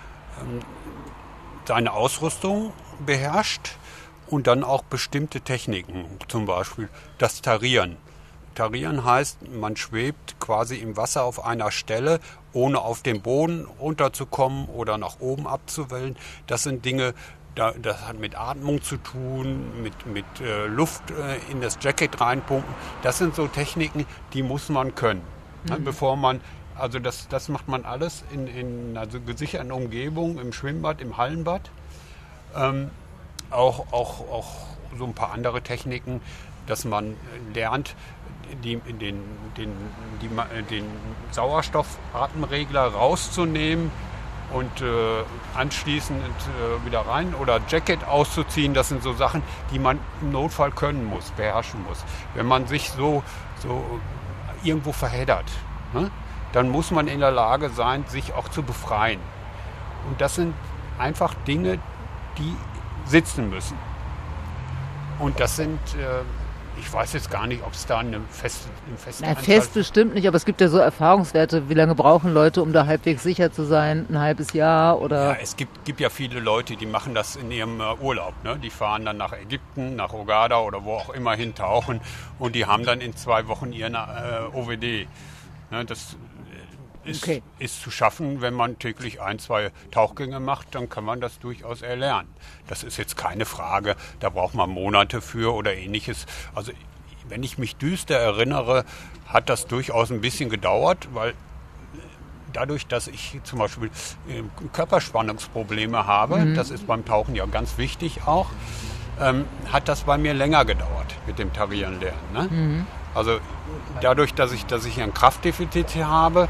ähm, 0.41 0.61
seine 1.67 1.93
Ausrüstung 1.93 2.73
beherrscht 3.05 3.77
und 4.29 4.47
dann 4.47 4.63
auch 4.63 4.85
bestimmte 4.85 5.41
Techniken, 5.41 6.07
zum 6.29 6.47
Beispiel 6.47 6.89
das 7.19 7.43
Tarieren. 7.43 7.97
Tarieren 8.55 9.05
heißt, 9.05 9.49
man 9.49 9.77
schwebt 9.77 10.39
quasi 10.39 10.77
im 10.77 10.97
Wasser 10.97 11.25
auf 11.25 11.45
einer 11.45 11.73
Stelle, 11.73 12.21
ohne 12.53 12.81
auf 12.81 13.03
den 13.03 13.21
Boden 13.23 13.67
runterzukommen 13.81 14.67
oder 14.67 14.99
nach 14.99 15.19
oben 15.19 15.49
abzuwellen. 15.49 16.17
Das 16.47 16.63
sind 16.63 16.85
Dinge, 16.85 17.15
da- 17.55 17.73
das 17.73 18.07
hat 18.07 18.19
mit 18.19 18.37
Atmung 18.37 18.83
zu 18.83 18.97
tun, 18.97 19.83
mit, 19.83 20.07
mit 20.07 20.25
äh, 20.41 20.67
Luft 20.67 21.11
äh, 21.11 21.39
in 21.51 21.61
das 21.61 21.79
Jacket 21.81 22.21
reinpumpen. 22.21 22.75
Das 23.03 23.19
sind 23.19 23.35
so 23.35 23.47
Techniken, 23.47 24.07
die 24.33 24.43
muss 24.43 24.69
man 24.69 24.95
können. 24.95 25.23
Ne, 25.69 25.79
bevor 25.79 26.17
man, 26.17 26.41
also 26.77 26.99
das, 26.99 27.29
das 27.29 27.49
macht 27.49 27.69
man 27.69 27.85
alles 27.85 28.25
in, 28.33 28.47
in 28.49 28.97
also 28.99 29.19
gesicherten 29.21 29.73
Umgebung, 29.73 30.39
im 30.39 30.53
Schwimmbad, 30.53 31.01
im 31.01 31.17
Hallenbad 31.17 31.71
ähm, 32.57 32.91
auch, 33.51 33.93
auch, 33.93 34.21
auch 34.31 34.51
so 34.99 35.05
ein 35.05 35.15
paar 35.15 35.33
andere 35.33 35.63
Techniken, 35.63 36.21
dass 36.67 36.85
man 36.85 37.17
lernt, 37.55 37.95
die, 38.63 38.77
den, 38.77 39.23
den, 39.57 39.73
die, 40.21 40.29
den 40.71 40.85
Sauerstoffatemregler 41.31 42.89
rauszunehmen 42.89 43.91
und 44.53 44.81
äh, 44.81 44.87
anschließend 45.55 46.21
äh, 46.23 46.87
wieder 46.87 47.01
rein 47.01 47.35
oder 47.35 47.61
Jacket 47.69 48.05
auszuziehen. 48.05 48.75
Das 48.75 48.89
sind 48.89 49.03
so 49.03 49.13
Sachen, 49.13 49.43
die 49.73 49.79
man 49.79 49.99
im 50.21 50.33
Notfall 50.33 50.71
können 50.71 51.05
muss, 51.07 51.31
beherrschen 51.33 51.83
muss. 51.85 52.05
Wenn 52.35 52.47
man 52.47 52.67
sich 52.67 52.91
so, 52.91 53.23
so 53.61 54.01
irgendwo 54.63 54.93
verheddert, 54.93 55.47
ne? 55.93 56.11
dann 56.53 56.69
muss 56.69 56.91
man 56.91 57.09
in 57.09 57.21
der 57.21 57.33
Lage 57.33 57.71
sein, 57.71 58.05
sich 58.07 58.33
auch 58.33 58.49
zu 58.49 58.63
befreien. 58.63 59.21
Und 60.09 60.21
das 60.21 60.37
sind 60.37 60.55
einfach 60.99 61.35
Dinge, 61.47 61.79
die 62.39 62.57
sitzen 63.07 63.51
müssen. 63.51 63.77
Und 65.19 65.41
das 65.41 65.57
sind, 65.57 65.81
äh, 65.95 66.23
ich 66.79 66.93
weiß 66.93 67.13
jetzt 67.13 67.31
gar 67.31 67.47
nicht, 67.47 67.63
ob 67.65 67.73
es 67.73 67.87
da 67.87 67.99
eine 67.99 68.21
feste, 68.31 68.69
eine 68.87 68.97
feste 68.97 69.25
Na, 69.27 69.35
fest 69.35 69.75
bestimmt 69.75 70.15
nicht, 70.15 70.27
aber 70.27 70.37
es 70.37 70.45
gibt 70.45 70.61
ja 70.61 70.69
so 70.69 70.79
Erfahrungswerte. 70.79 71.69
Wie 71.69 71.75
lange 71.75 71.95
brauchen 71.95 72.33
Leute, 72.33 72.63
um 72.63 72.73
da 72.73 72.87
halbwegs 72.87 73.23
sicher 73.23 73.53
zu 73.53 73.65
sein? 73.65 74.07
Ein 74.09 74.19
halbes 74.19 74.53
Jahr 74.53 75.01
oder? 75.01 75.31
Ja, 75.31 75.37
es 75.41 75.57
gibt, 75.57 75.85
gibt 75.85 76.01
ja 76.01 76.11
viele 76.11 76.41
Leute, 76.41 76.77
die 76.77 76.87
machen 76.87 77.15
das 77.15 77.37
in 77.37 77.51
ihrem 77.51 77.81
äh, 77.81 77.95
Urlaub. 78.01 78.35
Ne? 78.45 78.59
Die 78.59 78.71
fahren 78.71 79.05
dann 79.05 79.17
nach 79.17 79.33
Ägypten, 79.33 79.97
nach 79.97 80.13
Ogada 80.13 80.61
oder 80.61 80.85
wo 80.85 80.95
auch 80.95 81.11
immer 81.11 81.35
hin 81.35 81.55
tauchen 81.55 82.01
und 82.39 82.55
die 82.55 82.67
haben 82.67 82.85
dann 82.85 83.01
in 83.01 83.17
zwei 83.17 83.47
Wochen 83.49 83.73
ihren 83.73 83.95
äh, 83.95 83.99
OWD. 84.53 85.07
Ne? 85.71 85.85
Das 85.87 86.17
ist, 87.05 87.23
okay. 87.23 87.43
ist 87.59 87.83
zu 87.83 87.91
schaffen, 87.91 88.41
wenn 88.41 88.55
man 88.55 88.79
täglich 88.79 89.21
ein, 89.21 89.39
zwei 89.39 89.71
Tauchgänge 89.91 90.41
macht, 90.41 90.75
dann 90.75 90.89
kann 90.89 91.05
man 91.05 91.21
das 91.21 91.39
durchaus 91.39 91.83
erlernen. 91.83 92.29
Das 92.67 92.83
ist 92.83 92.97
jetzt 92.97 93.17
keine 93.17 93.45
Frage, 93.45 93.97
da 94.21 94.31
braucht 94.31 94.55
man 94.55 94.71
Monate 94.71 95.21
für 95.21 95.55
oder 95.55 95.75
ähnliches. 95.75 96.27
Also 96.55 96.73
wenn 97.29 97.43
ich 97.43 97.59
mich 97.59 97.77
düster 97.77 98.17
erinnere, 98.17 98.85
hat 99.27 99.49
das 99.49 99.67
durchaus 99.67 100.11
ein 100.11 100.21
bisschen 100.21 100.51
gedauert, 100.51 101.09
weil 101.13 101.35
dadurch, 102.53 102.87
dass 102.87 103.09
ich 103.09 103.41
zum 103.45 103.59
Beispiel 103.59 103.91
äh, 104.29 104.43
Körperspannungsprobleme 104.73 106.07
habe, 106.07 106.39
mhm. 106.39 106.55
das 106.55 106.71
ist 106.71 106.87
beim 106.87 107.05
Tauchen 107.05 107.35
ja 107.35 107.47
ganz 107.47 107.79
wichtig 107.79 108.27
auch, 108.27 108.49
ähm, 109.21 109.45
hat 109.73 109.89
das 109.89 110.03
bei 110.03 110.19
mir 110.19 110.35
länger 110.35 110.65
gedauert 110.65 111.15
mit 111.27 111.39
dem 111.39 111.53
Tarieren 111.53 112.01
lernen. 112.01 112.33
Ne? 112.33 112.43
Mhm. 112.51 112.87
Also 113.15 113.39
dadurch, 114.01 114.35
dass 114.35 114.53
ich, 114.53 114.67
dass 114.67 114.85
ich 114.85 115.01
ein 115.01 115.15
Kraftdefizit 115.15 115.97
habe, 115.97 116.49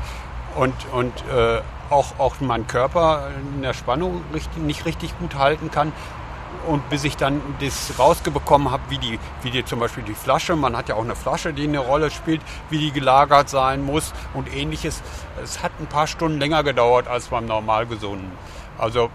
und, 0.57 0.75
und 0.93 1.13
äh, 1.33 1.61
auch, 1.91 2.19
auch 2.19 2.41
mein 2.41 2.67
Körper 2.67 3.31
in 3.55 3.63
der 3.63 3.75
Spannung 3.75 4.23
richtig, 4.33 4.63
nicht 4.63 4.87
richtig 4.87 5.19
gut 5.19 5.35
halten 5.37 5.71
kann. 5.71 5.93
Und 6.67 6.89
bis 6.89 7.05
ich 7.05 7.17
dann 7.17 7.43
das 7.61 7.99
rausgebekommen 7.99 8.71
habe, 8.71 8.83
wie 8.89 8.99
die, 8.99 9.19
wie 9.43 9.51
die 9.51 9.65
zum 9.65 9.81
Beispiel 9.81 10.03
die 10.05 10.15
Flasche, 10.15 10.57
man 10.57 10.77
hat 10.77 10.89
ja 10.89 10.95
auch 10.95 11.05
eine 11.05 11.17
Flasche, 11.17 11.53
die 11.53 11.65
eine 11.65 11.79
Rolle 11.79 12.11
spielt, 12.11 12.41
wie 12.71 12.79
die 12.79 12.91
gelagert 12.91 13.51
sein 13.51 13.83
muss 13.85 14.15
und 14.33 14.55
ähnliches. 14.55 15.03
Es 15.43 15.63
hat 15.63 15.73
ein 15.79 15.87
paar 15.87 16.07
Stunden 16.07 16.39
länger 16.39 16.63
gedauert 16.63 17.07
als 17.07 17.29
beim 17.29 17.45
Normalgesunden. 17.47 18.33
Also 18.79 19.11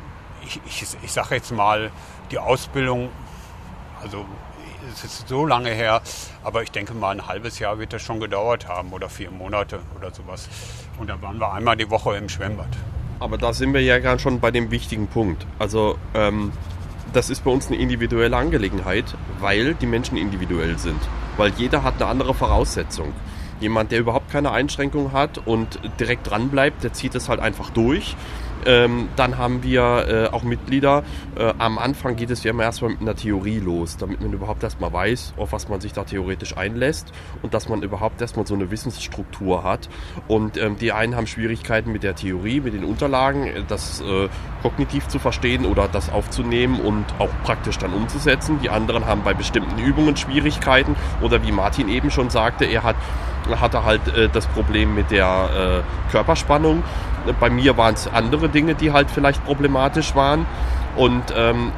ich, 0.45 0.61
ich, 0.65 0.85
ich 1.01 1.11
sage 1.11 1.35
jetzt 1.35 1.51
mal, 1.51 1.91
die 2.29 2.37
Ausbildung, 2.37 3.09
also 4.03 4.25
es 4.93 5.03
ist 5.03 5.27
so 5.27 5.45
lange 5.45 5.71
her, 5.71 6.01
aber 6.43 6.63
ich 6.63 6.71
denke 6.71 6.93
mal, 6.93 7.11
ein 7.11 7.27
halbes 7.27 7.59
Jahr 7.59 7.79
wird 7.79 7.93
das 7.93 8.01
schon 8.01 8.19
gedauert 8.19 8.67
haben 8.67 8.91
oder 8.91 9.09
vier 9.09 9.31
Monate 9.31 9.79
oder 9.97 10.13
sowas. 10.13 10.47
Und 10.99 11.09
da 11.09 11.21
waren 11.21 11.39
wir 11.39 11.53
einmal 11.53 11.77
die 11.77 11.89
Woche 11.89 12.17
im 12.17 12.27
Schwimmbad. 12.27 12.67
Aber 13.19 13.37
da 13.37 13.53
sind 13.53 13.73
wir 13.73 13.81
ja 13.81 13.99
gerade 13.99 14.19
schon 14.19 14.39
bei 14.39 14.51
dem 14.51 14.69
wichtigen 14.71 15.07
Punkt. 15.07 15.45
Also 15.57 15.97
ähm, 16.13 16.51
das 17.13 17.29
ist 17.29 17.43
bei 17.43 17.51
uns 17.51 17.67
eine 17.67 17.77
individuelle 17.77 18.35
Angelegenheit, 18.35 19.15
weil 19.39 19.73
die 19.75 19.85
Menschen 19.85 20.17
individuell 20.17 20.77
sind. 20.77 20.99
Weil 21.37 21.51
jeder 21.57 21.83
hat 21.83 21.95
eine 21.95 22.07
andere 22.07 22.33
Voraussetzung. 22.33 23.13
Jemand, 23.59 23.91
der 23.91 23.99
überhaupt 23.99 24.31
keine 24.31 24.51
Einschränkung 24.51 25.11
hat 25.11 25.39
und 25.45 25.79
direkt 25.99 26.29
dran 26.29 26.49
bleibt, 26.49 26.83
der 26.83 26.93
zieht 26.93 27.15
es 27.15 27.29
halt 27.29 27.39
einfach 27.39 27.69
durch. 27.69 28.15
Ähm, 28.65 29.07
dann 29.15 29.37
haben 29.37 29.63
wir 29.63 30.07
äh, 30.07 30.35
auch 30.35 30.43
Mitglieder. 30.43 31.03
Äh, 31.37 31.53
am 31.57 31.77
Anfang 31.77 32.15
geht 32.15 32.29
es 32.29 32.43
ja 32.43 32.51
immer 32.51 32.63
erstmal 32.63 32.91
mit 32.91 33.01
einer 33.01 33.15
Theorie 33.15 33.59
los, 33.59 33.97
damit 33.97 34.21
man 34.21 34.33
überhaupt 34.33 34.63
erstmal 34.63 34.91
weiß, 34.91 35.33
auf 35.37 35.53
was 35.53 35.69
man 35.69 35.79
sich 35.79 35.93
da 35.93 36.03
theoretisch 36.03 36.57
einlässt 36.57 37.11
und 37.41 37.53
dass 37.53 37.69
man 37.69 37.83
überhaupt 37.83 38.21
erstmal 38.21 38.45
so 38.45 38.55
eine 38.55 38.69
Wissensstruktur 38.69 39.63
hat. 39.63 39.89
Und 40.27 40.57
ähm, 40.57 40.77
die 40.77 40.91
einen 40.91 41.15
haben 41.15 41.27
Schwierigkeiten 41.27 41.91
mit 41.91 42.03
der 42.03 42.15
Theorie, 42.15 42.59
mit 42.59 42.73
den 42.73 42.83
Unterlagen, 42.83 43.47
äh, 43.47 43.63
das 43.67 44.01
äh, 44.01 44.27
kognitiv 44.61 45.07
zu 45.07 45.19
verstehen 45.19 45.65
oder 45.65 45.87
das 45.87 46.11
aufzunehmen 46.11 46.81
und 46.81 47.05
auch 47.17 47.29
praktisch 47.43 47.77
dann 47.77 47.93
umzusetzen. 47.93 48.59
Die 48.61 48.69
anderen 48.69 49.05
haben 49.05 49.23
bei 49.23 49.33
bestimmten 49.33 49.79
Übungen 49.79 50.17
Schwierigkeiten 50.17 50.95
oder 51.21 51.43
wie 51.43 51.51
Martin 51.51 51.87
eben 51.87 52.11
schon 52.11 52.29
sagte, 52.29 52.65
er 52.65 52.83
hat 52.83 52.97
hatte 53.57 53.83
halt 53.83 54.07
äh, 54.15 54.29
das 54.29 54.47
Problem 54.47 54.95
mit 54.95 55.11
der 55.11 55.83
äh, 56.07 56.11
Körperspannung. 56.11 56.83
Bei 57.39 57.49
mir 57.49 57.77
waren 57.77 57.93
es 57.93 58.07
andere 58.07 58.49
Dinge, 58.49 58.75
die 58.75 58.91
halt 58.91 59.11
vielleicht 59.11 59.43
problematisch 59.45 60.15
waren. 60.15 60.45
Und 60.95 61.23
ähm, 61.35 61.71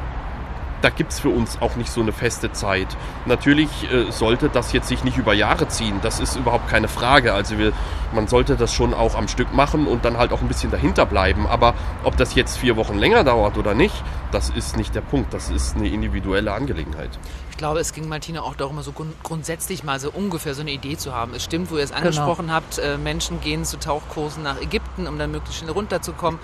da 0.82 0.90
gibt 0.90 1.12
es 1.12 1.20
für 1.20 1.28
uns 1.28 1.58
auch 1.60 1.76
nicht 1.76 1.90
so 1.90 2.00
eine 2.00 2.12
feste 2.12 2.52
Zeit. 2.52 2.88
Natürlich 3.24 3.68
äh, 3.92 4.10
sollte 4.10 4.48
das 4.48 4.72
jetzt 4.72 4.88
sich 4.88 5.04
nicht 5.04 5.16
über 5.16 5.32
Jahre 5.32 5.68
ziehen, 5.68 6.00
das 6.02 6.20
ist 6.20 6.36
überhaupt 6.36 6.68
keine 6.68 6.88
Frage. 6.88 7.32
Also 7.32 7.56
wir, 7.56 7.72
man 8.12 8.26
sollte 8.26 8.56
das 8.56 8.74
schon 8.74 8.92
auch 8.92 9.14
am 9.14 9.28
Stück 9.28 9.54
machen 9.54 9.86
und 9.86 10.04
dann 10.04 10.18
halt 10.18 10.32
auch 10.32 10.42
ein 10.42 10.48
bisschen 10.48 10.70
dahinter 10.70 11.06
bleiben. 11.06 11.46
Aber 11.46 11.74
ob 12.04 12.16
das 12.16 12.34
jetzt 12.34 12.58
vier 12.58 12.76
Wochen 12.76 12.98
länger 12.98 13.24
dauert 13.24 13.56
oder 13.56 13.74
nicht, 13.74 13.94
das 14.32 14.50
ist 14.50 14.76
nicht 14.76 14.94
der 14.94 15.02
Punkt. 15.02 15.32
Das 15.32 15.50
ist 15.50 15.76
eine 15.76 15.88
individuelle 15.88 16.52
Angelegenheit. 16.52 17.18
Ich 17.52 17.58
glaube, 17.58 17.80
es 17.80 17.92
ging 17.92 18.08
Martina 18.08 18.40
auch 18.40 18.56
darum, 18.56 18.80
so 18.80 18.92
grundsätzlich 19.22 19.84
mal 19.84 20.00
so 20.00 20.10
ungefähr 20.10 20.54
so 20.54 20.62
eine 20.62 20.72
Idee 20.72 20.96
zu 20.96 21.14
haben. 21.14 21.34
Es 21.34 21.44
stimmt, 21.44 21.70
wo 21.70 21.76
ihr 21.76 21.84
es 21.84 21.90
genau. 21.90 22.00
angesprochen 22.00 22.46
genau. 22.46 22.54
habt, 22.54 22.78
äh, 22.78 22.96
Menschen 22.96 23.42
gehen 23.42 23.66
zu 23.66 23.78
Tauchkursen 23.78 24.42
nach 24.42 24.60
Ägypten, 24.60 25.06
um 25.06 25.18
dann 25.18 25.30
möglichst 25.30 25.60
schnell 25.60 25.72
runterzukommen. 25.72 26.40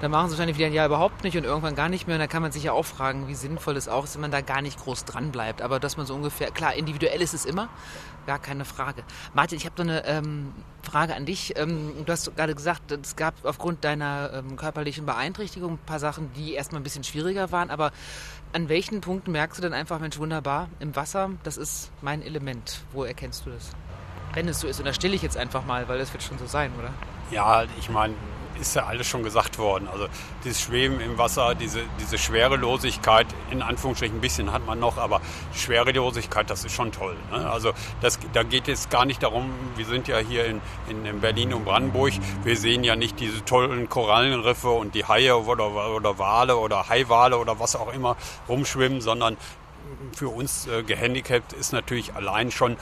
Dann 0.00 0.12
machen 0.12 0.28
sie 0.28 0.34
wahrscheinlich 0.34 0.56
wieder 0.56 0.68
ein 0.68 0.72
Jahr 0.72 0.86
überhaupt 0.86 1.24
nicht 1.24 1.36
und 1.36 1.42
irgendwann 1.42 1.74
gar 1.74 1.88
nicht 1.88 2.06
mehr. 2.06 2.16
Und 2.16 2.20
da 2.20 2.28
kann 2.28 2.40
man 2.40 2.52
sich 2.52 2.62
ja 2.62 2.72
auch 2.72 2.84
fragen, 2.84 3.26
wie 3.26 3.34
sinnvoll 3.34 3.76
es 3.76 3.88
auch 3.88 4.04
ist, 4.04 4.14
wenn 4.14 4.20
man 4.20 4.30
da 4.30 4.42
gar 4.42 4.62
nicht 4.62 4.78
groß 4.78 5.04
dran 5.04 5.32
bleibt. 5.32 5.60
Aber 5.60 5.80
dass 5.80 5.96
man 5.96 6.06
so 6.06 6.14
ungefähr, 6.14 6.52
klar, 6.52 6.74
individuell 6.74 7.20
ist 7.20 7.34
es 7.34 7.44
immer, 7.44 7.68
gar 8.24 8.38
keine 8.38 8.64
Frage. 8.64 9.02
Martin, 9.34 9.58
ich 9.58 9.66
habe 9.66 9.82
noch 9.82 9.90
eine 9.90 10.06
ähm, 10.06 10.52
Frage 10.82 11.16
an 11.16 11.26
dich. 11.26 11.58
Ähm, 11.58 12.04
du 12.06 12.12
hast 12.12 12.34
gerade 12.36 12.54
gesagt, 12.54 12.92
es 12.92 13.16
gab 13.16 13.34
aufgrund 13.44 13.82
deiner 13.82 14.30
ähm, 14.34 14.56
körperlichen 14.56 15.04
Beeinträchtigung 15.04 15.72
ein 15.72 15.78
paar 15.78 15.98
Sachen, 15.98 16.32
die 16.34 16.52
erstmal 16.52 16.80
ein 16.80 16.84
bisschen 16.84 17.02
schwieriger 17.02 17.50
waren. 17.50 17.70
Aber 17.70 17.90
an 18.52 18.68
welchen 18.68 19.00
Punkten 19.00 19.32
merkst 19.32 19.58
du 19.58 19.62
dann 19.62 19.74
einfach, 19.74 19.98
Mensch, 19.98 20.18
wunderbar, 20.18 20.68
im 20.78 20.94
Wasser, 20.94 21.30
das 21.42 21.56
ist 21.56 21.90
mein 22.02 22.22
Element. 22.22 22.82
Wo 22.92 23.02
erkennst 23.02 23.46
du 23.46 23.50
das? 23.50 23.72
Wenn 24.32 24.46
es 24.46 24.60
so 24.60 24.68
ist, 24.68 24.78
und 24.78 24.84
da 24.86 24.92
stille 24.92 25.16
ich 25.16 25.22
jetzt 25.22 25.36
einfach 25.36 25.64
mal, 25.66 25.88
weil 25.88 25.98
das 25.98 26.12
wird 26.12 26.22
schon 26.22 26.38
so 26.38 26.46
sein, 26.46 26.70
oder? 26.78 26.92
Ja, 27.30 27.64
ich 27.78 27.90
meine, 27.90 28.14
ist 28.60 28.74
ja 28.74 28.86
alles 28.86 29.06
schon 29.06 29.22
gesagt 29.22 29.58
worden. 29.58 29.88
Also 29.92 30.06
dieses 30.44 30.60
Schweben 30.60 31.00
im 31.00 31.18
Wasser, 31.18 31.54
diese, 31.54 31.80
diese 32.00 32.18
Schwerelosigkeit, 32.18 33.26
in 33.50 33.62
Anführungsstrichen 33.62 34.18
ein 34.18 34.20
bisschen 34.20 34.52
hat 34.52 34.66
man 34.66 34.78
noch, 34.78 34.98
aber 34.98 35.20
Schwerelosigkeit, 35.54 36.50
das 36.50 36.64
ist 36.64 36.74
schon 36.74 36.92
toll. 36.92 37.16
Ne? 37.30 37.50
Also 37.50 37.72
das, 38.00 38.18
da 38.32 38.42
geht 38.42 38.68
es 38.68 38.88
gar 38.88 39.04
nicht 39.04 39.22
darum, 39.22 39.50
wir 39.76 39.86
sind 39.86 40.08
ja 40.08 40.18
hier 40.18 40.46
in, 40.46 40.60
in, 40.88 41.04
in, 41.06 41.20
Berlin 41.20 41.54
und 41.54 41.64
Brandenburg, 41.64 42.12
wir 42.44 42.56
sehen 42.56 42.84
ja 42.84 42.96
nicht 42.96 43.20
diese 43.20 43.44
tollen 43.44 43.88
Korallenriffe 43.88 44.70
und 44.70 44.94
die 44.94 45.04
Haie 45.04 45.36
oder, 45.36 45.94
oder 45.94 46.18
Wale 46.18 46.56
oder 46.56 46.88
Haiwale 46.88 47.38
oder 47.38 47.58
was 47.60 47.76
auch 47.76 47.92
immer 47.92 48.16
rumschwimmen, 48.48 49.00
sondern 49.00 49.36
für 50.12 50.28
uns 50.28 50.66
äh, 50.66 50.82
gehandicapt 50.82 51.52
ist 51.52 51.72
natürlich 51.72 52.14
allein 52.14 52.50
schon 52.50 52.76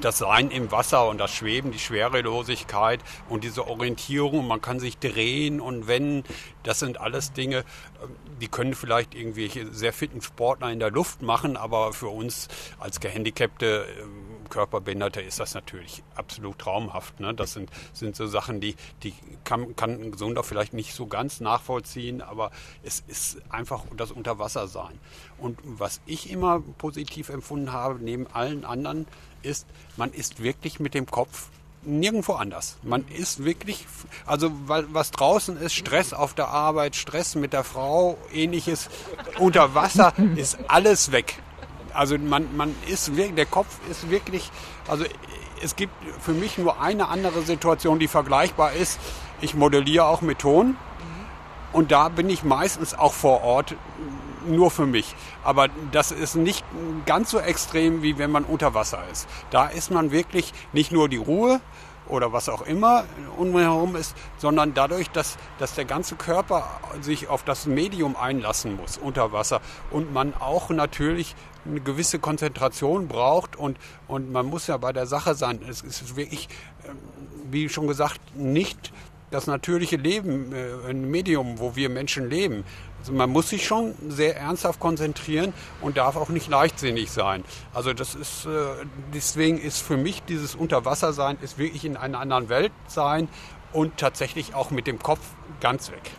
das 0.00 0.18
Sein 0.18 0.50
im 0.50 0.70
Wasser 0.70 1.08
und 1.08 1.18
das 1.18 1.32
Schweben, 1.34 1.72
die 1.72 1.78
Schwerelosigkeit 1.78 3.00
und 3.28 3.44
diese 3.44 3.66
Orientierung, 3.66 4.46
man 4.46 4.60
kann 4.60 4.80
sich 4.80 4.98
drehen 4.98 5.60
und 5.60 5.86
wenden, 5.86 6.24
das 6.62 6.80
sind 6.80 7.00
alles 7.00 7.32
Dinge, 7.32 7.64
ähm, 8.02 8.10
die 8.40 8.48
können 8.48 8.74
vielleicht 8.74 9.14
irgendwelche 9.14 9.72
sehr 9.72 9.92
fitten 9.92 10.20
Sportler 10.20 10.70
in 10.70 10.78
der 10.78 10.90
Luft 10.90 11.22
machen, 11.22 11.56
aber 11.56 11.92
für 11.92 12.08
uns 12.08 12.48
als 12.78 13.00
gehandicapte 13.00 13.86
Körperbehinderte 14.48 15.20
ist 15.20 15.40
das 15.40 15.54
natürlich 15.54 16.02
absolut 16.14 16.58
traumhaft. 16.58 17.20
Ne? 17.20 17.34
Das 17.34 17.52
sind, 17.52 17.70
sind 17.92 18.16
so 18.16 18.26
Sachen, 18.26 18.60
die, 18.60 18.76
die 19.02 19.14
kann, 19.44 19.76
kann 19.76 19.90
ein 19.90 20.12
Gesunder 20.12 20.42
vielleicht 20.42 20.72
nicht 20.72 20.94
so 20.94 21.06
ganz 21.06 21.40
nachvollziehen, 21.40 22.22
aber 22.22 22.50
es 22.82 23.02
ist 23.06 23.38
einfach 23.50 23.84
das 23.96 24.12
Unterwassersein. 24.12 24.98
Und 25.38 25.58
was 25.64 26.00
ich 26.06 26.30
immer 26.30 26.62
positiv 26.78 27.28
empfunden 27.28 27.72
habe, 27.72 28.02
neben 28.02 28.26
allen 28.26 28.64
anderen, 28.64 29.06
ist, 29.42 29.66
man 29.96 30.12
ist 30.12 30.42
wirklich 30.42 30.80
mit 30.80 30.94
dem 30.94 31.06
Kopf 31.06 31.48
nirgendwo 31.86 32.32
anders. 32.32 32.76
Man 32.82 33.06
ist 33.08 33.44
wirklich, 33.44 33.86
also 34.26 34.50
was 34.66 35.10
draußen 35.10 35.56
ist, 35.56 35.74
Stress 35.74 36.12
auf 36.12 36.34
der 36.34 36.48
Arbeit, 36.48 36.96
Stress 36.96 37.34
mit 37.34 37.52
der 37.52 37.64
Frau, 37.64 38.18
ähnliches, 38.32 38.88
unter 39.38 39.74
Wasser 39.74 40.12
ist 40.36 40.58
alles 40.68 41.12
weg. 41.12 41.40
Also 41.96 42.18
man, 42.18 42.56
man 42.56 42.74
ist 42.86 43.16
wirklich, 43.16 43.34
der 43.34 43.46
Kopf 43.46 43.78
ist 43.90 44.10
wirklich, 44.10 44.50
also 44.88 45.04
es 45.62 45.76
gibt 45.76 45.92
für 46.20 46.32
mich 46.32 46.58
nur 46.58 46.80
eine 46.80 47.08
andere 47.08 47.42
Situation, 47.42 47.98
die 47.98 48.08
vergleichbar 48.08 48.72
ist. 48.72 49.00
Ich 49.40 49.54
modelliere 49.54 50.06
auch 50.06 50.20
mit 50.20 50.40
Ton 50.40 50.76
und 51.72 51.92
da 51.92 52.08
bin 52.08 52.28
ich 52.30 52.44
meistens 52.44 52.94
auch 52.94 53.12
vor 53.12 53.42
Ort 53.42 53.74
nur 54.46 54.70
für 54.70 54.86
mich. 54.86 55.14
Aber 55.42 55.68
das 55.92 56.12
ist 56.12 56.36
nicht 56.36 56.64
ganz 57.04 57.30
so 57.30 57.38
extrem, 57.38 58.02
wie 58.02 58.18
wenn 58.18 58.30
man 58.30 58.44
unter 58.44 58.74
Wasser 58.74 59.02
ist. 59.10 59.28
Da 59.50 59.66
ist 59.66 59.90
man 59.90 60.12
wirklich 60.12 60.52
nicht 60.72 60.92
nur 60.92 61.08
die 61.08 61.16
Ruhe, 61.16 61.60
oder 62.08 62.32
was 62.32 62.48
auch 62.48 62.62
immer 62.62 63.04
um 63.36 63.52
mich 63.52 63.62
herum 63.62 63.96
ist, 63.96 64.16
sondern 64.38 64.74
dadurch, 64.74 65.10
dass, 65.10 65.36
dass 65.58 65.74
der 65.74 65.84
ganze 65.84 66.16
Körper 66.16 66.68
sich 67.00 67.28
auf 67.28 67.42
das 67.42 67.66
Medium 67.66 68.16
einlassen 68.16 68.76
muss 68.76 68.98
unter 68.98 69.32
Wasser 69.32 69.60
und 69.90 70.12
man 70.12 70.34
auch 70.34 70.70
natürlich 70.70 71.34
eine 71.68 71.80
gewisse 71.80 72.18
Konzentration 72.18 73.08
braucht 73.08 73.56
und, 73.56 73.78
und 74.08 74.32
man 74.32 74.46
muss 74.46 74.66
ja 74.66 74.76
bei 74.76 74.92
der 74.92 75.06
Sache 75.06 75.34
sein. 75.34 75.60
Es 75.68 75.82
ist 75.82 76.16
wirklich, 76.16 76.48
ähm, 76.88 76.96
wie 77.50 77.68
schon 77.68 77.86
gesagt, 77.86 78.20
nicht 78.36 78.92
das 79.30 79.46
natürliche 79.46 79.96
Leben, 79.96 80.52
äh, 80.52 80.90
ein 80.90 81.10
Medium, 81.10 81.58
wo 81.58 81.76
wir 81.76 81.88
Menschen 81.88 82.30
leben. 82.30 82.64
Also 83.00 83.12
man 83.12 83.30
muss 83.30 83.50
sich 83.50 83.66
schon 83.66 83.94
sehr 84.08 84.36
ernsthaft 84.36 84.80
konzentrieren 84.80 85.52
und 85.80 85.96
darf 85.96 86.16
auch 86.16 86.28
nicht 86.28 86.48
leichtsinnig 86.48 87.10
sein. 87.10 87.44
Also 87.74 87.92
das 87.92 88.14
ist, 88.14 88.46
äh, 88.46 88.48
deswegen 89.14 89.58
ist 89.58 89.80
für 89.80 89.96
mich 89.96 90.22
dieses 90.22 90.54
Unterwassersein, 90.54 91.38
ist 91.42 91.58
wirklich 91.58 91.84
in 91.84 91.96
einer 91.96 92.20
anderen 92.20 92.48
Welt 92.48 92.72
sein 92.88 93.28
und 93.72 93.96
tatsächlich 93.96 94.54
auch 94.54 94.70
mit 94.70 94.86
dem 94.86 94.98
Kopf 94.98 95.20
ganz 95.60 95.90
weg. 95.90 96.10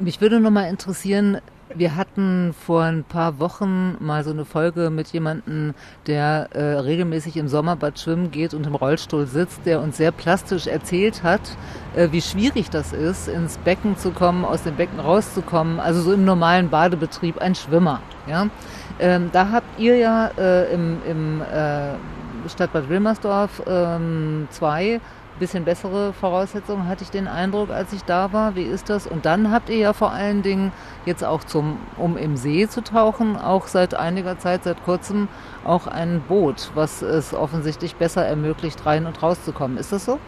Mich 0.00 0.20
würde 0.20 0.38
noch 0.38 0.50
mal 0.50 0.68
interessieren, 0.68 1.40
wir 1.74 1.96
hatten 1.96 2.54
vor 2.54 2.82
ein 2.82 3.04
paar 3.04 3.38
Wochen 3.38 3.96
mal 4.00 4.24
so 4.24 4.30
eine 4.30 4.44
Folge 4.44 4.90
mit 4.90 5.08
jemandem, 5.08 5.74
der 6.06 6.48
äh, 6.52 6.78
regelmäßig 6.78 7.36
im 7.36 7.48
Sommerbad 7.48 7.98
schwimmen 7.98 8.30
geht 8.30 8.54
und 8.54 8.66
im 8.66 8.74
Rollstuhl 8.74 9.26
sitzt, 9.26 9.66
der 9.66 9.80
uns 9.80 9.96
sehr 9.96 10.12
plastisch 10.12 10.66
erzählt 10.66 11.22
hat, 11.22 11.40
äh, 11.94 12.08
wie 12.10 12.22
schwierig 12.22 12.70
das 12.70 12.92
ist, 12.92 13.28
ins 13.28 13.58
Becken 13.58 13.96
zu 13.96 14.10
kommen, 14.10 14.44
aus 14.44 14.62
dem 14.62 14.76
Becken 14.76 15.00
rauszukommen. 15.00 15.80
Also 15.80 16.00
so 16.00 16.12
im 16.12 16.24
normalen 16.24 16.70
Badebetrieb 16.70 17.38
ein 17.38 17.54
Schwimmer. 17.54 18.00
Ja, 18.26 18.48
ähm, 18.98 19.30
da 19.32 19.50
habt 19.50 19.78
ihr 19.78 19.96
ja 19.96 20.30
äh, 20.38 20.72
im, 20.72 20.98
im 21.06 21.42
äh, 21.42 21.94
Stadtbad 22.48 22.88
Wilmersdorf 22.88 23.62
ähm, 23.66 24.48
zwei 24.50 25.00
bisschen 25.38 25.64
bessere 25.64 26.12
Voraussetzungen, 26.12 26.88
hatte 26.88 27.04
ich 27.04 27.10
den 27.10 27.28
Eindruck, 27.28 27.70
als 27.70 27.92
ich 27.92 28.04
da 28.04 28.32
war. 28.32 28.54
Wie 28.54 28.62
ist 28.62 28.88
das? 28.90 29.06
Und 29.06 29.24
dann 29.26 29.50
habt 29.50 29.68
ihr 29.70 29.76
ja 29.76 29.92
vor 29.92 30.12
allen 30.12 30.42
Dingen 30.42 30.72
jetzt 31.06 31.24
auch 31.24 31.44
zum, 31.44 31.78
um 31.96 32.16
im 32.16 32.36
See 32.36 32.68
zu 32.68 32.82
tauchen, 32.82 33.36
auch 33.36 33.66
seit 33.66 33.94
einiger 33.94 34.38
Zeit, 34.38 34.64
seit 34.64 34.82
kurzem 34.84 35.28
auch 35.64 35.86
ein 35.86 36.22
Boot, 36.22 36.70
was 36.74 37.02
es 37.02 37.34
offensichtlich 37.34 37.96
besser 37.96 38.24
ermöglicht, 38.24 38.84
rein 38.86 39.06
und 39.06 39.22
rauszukommen. 39.22 39.78
Ist 39.78 39.92
das 39.92 40.04
so? 40.04 40.18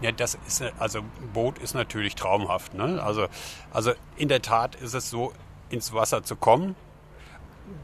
Ja, 0.00 0.12
das 0.12 0.38
ist, 0.46 0.62
also 0.78 1.00
Boot 1.34 1.58
ist 1.58 1.74
natürlich 1.74 2.14
traumhaft. 2.14 2.74
Ne? 2.74 3.02
Also, 3.02 3.26
also 3.72 3.92
in 4.16 4.28
der 4.28 4.40
Tat 4.40 4.74
ist 4.76 4.94
es 4.94 5.10
so, 5.10 5.32
ins 5.68 5.92
Wasser 5.92 6.22
zu 6.22 6.36
kommen, 6.36 6.74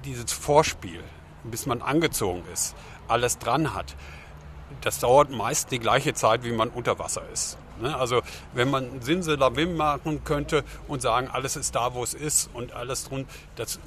dieses 0.04 0.32
Vorspiel, 0.32 1.04
bis 1.44 1.66
man 1.66 1.82
angezogen 1.82 2.42
ist, 2.52 2.74
alles 3.06 3.38
dran 3.38 3.74
hat 3.74 3.94
das 4.80 4.98
dauert 5.00 5.30
meist 5.30 5.70
die 5.70 5.78
gleiche 5.78 6.14
Zeit, 6.14 6.44
wie 6.44 6.52
man 6.52 6.68
unter 6.68 6.98
Wasser 6.98 7.22
ist. 7.32 7.58
Ne? 7.80 7.96
Also 7.96 8.22
wenn 8.54 8.70
man 8.70 9.00
Simsalabim 9.02 9.76
machen 9.76 10.24
könnte 10.24 10.64
und 10.88 11.02
sagen, 11.02 11.28
alles 11.32 11.56
ist 11.56 11.74
da, 11.74 11.94
wo 11.94 12.02
es 12.02 12.14
ist 12.14 12.50
und 12.54 12.72
alles 12.72 13.04
drum, 13.04 13.26
das 13.56 13.78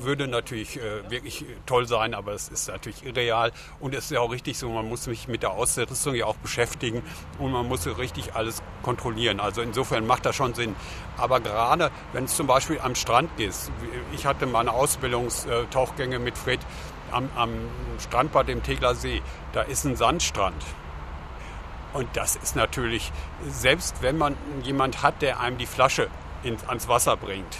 würde 0.00 0.26
natürlich 0.26 0.76
äh, 0.76 1.08
wirklich 1.10 1.44
toll 1.66 1.86
sein, 1.86 2.14
aber 2.14 2.32
es 2.32 2.48
ist 2.48 2.68
natürlich 2.68 3.04
irreal 3.04 3.52
und 3.80 3.94
es 3.94 4.06
ist 4.06 4.10
ja 4.10 4.20
auch 4.20 4.32
richtig 4.32 4.58
so, 4.58 4.68
man 4.68 4.88
muss 4.88 5.04
sich 5.04 5.28
mit 5.28 5.42
der 5.42 5.52
Ausrüstung 5.52 6.14
ja 6.14 6.26
auch 6.26 6.36
beschäftigen 6.36 7.02
und 7.38 7.52
man 7.52 7.66
muss 7.68 7.86
richtig 7.86 8.34
alles 8.34 8.62
kontrollieren. 8.82 9.40
Also 9.40 9.62
insofern 9.62 10.06
macht 10.06 10.26
das 10.26 10.36
schon 10.36 10.54
Sinn. 10.54 10.74
Aber 11.16 11.40
gerade 11.40 11.90
wenn 12.12 12.24
es 12.24 12.36
zum 12.36 12.46
Beispiel 12.46 12.80
am 12.80 12.94
Strand 12.94 13.36
geht, 13.36 13.54
ich 14.12 14.26
hatte 14.26 14.46
meine 14.46 14.72
Ausbildungstauchgänge 14.72 16.18
mit 16.18 16.36
Fred, 16.36 16.60
am, 17.14 17.28
am 17.36 17.50
Strandbad 17.98 18.48
im 18.48 18.62
Tegler 18.62 18.94
See, 18.94 19.22
da 19.52 19.62
ist 19.62 19.84
ein 19.84 19.96
Sandstrand. 19.96 20.62
Und 21.92 22.08
das 22.14 22.36
ist 22.36 22.56
natürlich, 22.56 23.12
selbst 23.48 24.02
wenn 24.02 24.18
man 24.18 24.36
jemand 24.62 25.02
hat, 25.02 25.22
der 25.22 25.40
einem 25.40 25.58
die 25.58 25.66
Flasche 25.66 26.08
ins, 26.42 26.66
ans 26.66 26.88
Wasser 26.88 27.16
bringt, 27.16 27.56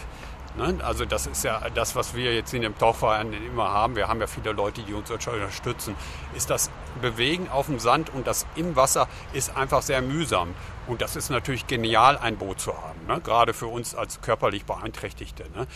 Ne? 0.56 0.78
Also 0.84 1.04
das 1.04 1.26
ist 1.26 1.42
ja 1.42 1.60
das, 1.74 1.96
was 1.96 2.14
wir 2.14 2.32
jetzt 2.32 2.54
in 2.54 2.62
dem 2.62 2.78
Tauchverein 2.78 3.32
immer 3.32 3.70
haben. 3.70 3.96
Wir 3.96 4.06
haben 4.06 4.20
ja 4.20 4.28
viele 4.28 4.52
Leute, 4.52 4.82
die 4.82 4.94
uns 4.94 5.10
unterstützen. 5.10 5.96
Ist 6.36 6.48
das 6.48 6.70
Bewegen 7.00 7.48
auf 7.48 7.66
dem 7.66 7.80
Sand 7.80 8.10
und 8.14 8.26
das 8.26 8.46
im 8.54 8.76
Wasser 8.76 9.08
ist 9.32 9.56
einfach 9.56 9.82
sehr 9.82 10.00
mühsam. 10.00 10.54
Und 10.86 11.00
das 11.00 11.16
ist 11.16 11.30
natürlich 11.30 11.66
genial, 11.66 12.18
ein 12.18 12.36
Boot 12.36 12.60
zu 12.60 12.72
haben. 12.74 13.06
Ne? 13.06 13.20
Gerade 13.20 13.54
für 13.54 13.66
uns 13.66 13.94
als 13.94 14.20
körperlich 14.20 14.64
Beeinträchtigte. 14.64 15.44
Ne? 15.54 15.66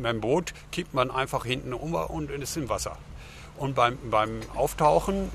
Beim 0.00 0.20
Boot 0.20 0.52
kippt 0.70 0.94
man 0.94 1.10
einfach 1.10 1.44
hinten 1.44 1.72
um 1.72 1.94
und 1.94 2.30
ist 2.30 2.56
im 2.56 2.68
Wasser. 2.68 2.96
Und 3.56 3.74
beim, 3.74 3.98
beim 4.10 4.40
Auftauchen, 4.54 5.30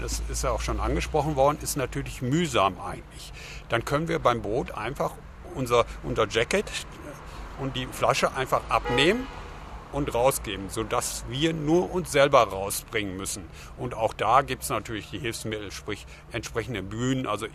das 0.00 0.22
ist 0.28 0.44
ja 0.44 0.50
auch 0.50 0.60
schon 0.60 0.80
angesprochen 0.80 1.36
worden, 1.36 1.58
ist 1.62 1.76
natürlich 1.76 2.20
mühsam 2.20 2.80
eigentlich. 2.80 3.32
Dann 3.68 3.84
können 3.84 4.08
wir 4.08 4.18
beim 4.18 4.42
Boot 4.42 4.72
einfach 4.72 5.12
unser, 5.54 5.84
unser 6.02 6.28
Jacket, 6.28 6.66
und 7.60 7.76
die 7.76 7.86
Flasche 7.86 8.34
einfach 8.34 8.62
abnehmen 8.68 9.26
und 9.92 10.14
rausgeben, 10.14 10.70
sodass 10.70 11.24
wir 11.28 11.52
nur 11.52 11.92
uns 11.92 12.12
selber 12.12 12.42
rausbringen 12.44 13.16
müssen. 13.16 13.44
Und 13.76 13.94
auch 13.94 14.12
da 14.14 14.42
gibt 14.42 14.62
es 14.62 14.68
natürlich 14.68 15.10
die 15.10 15.18
Hilfsmittel, 15.18 15.72
sprich 15.72 16.06
entsprechende 16.32 16.82
Bühnen. 16.82 17.26
Also 17.26 17.46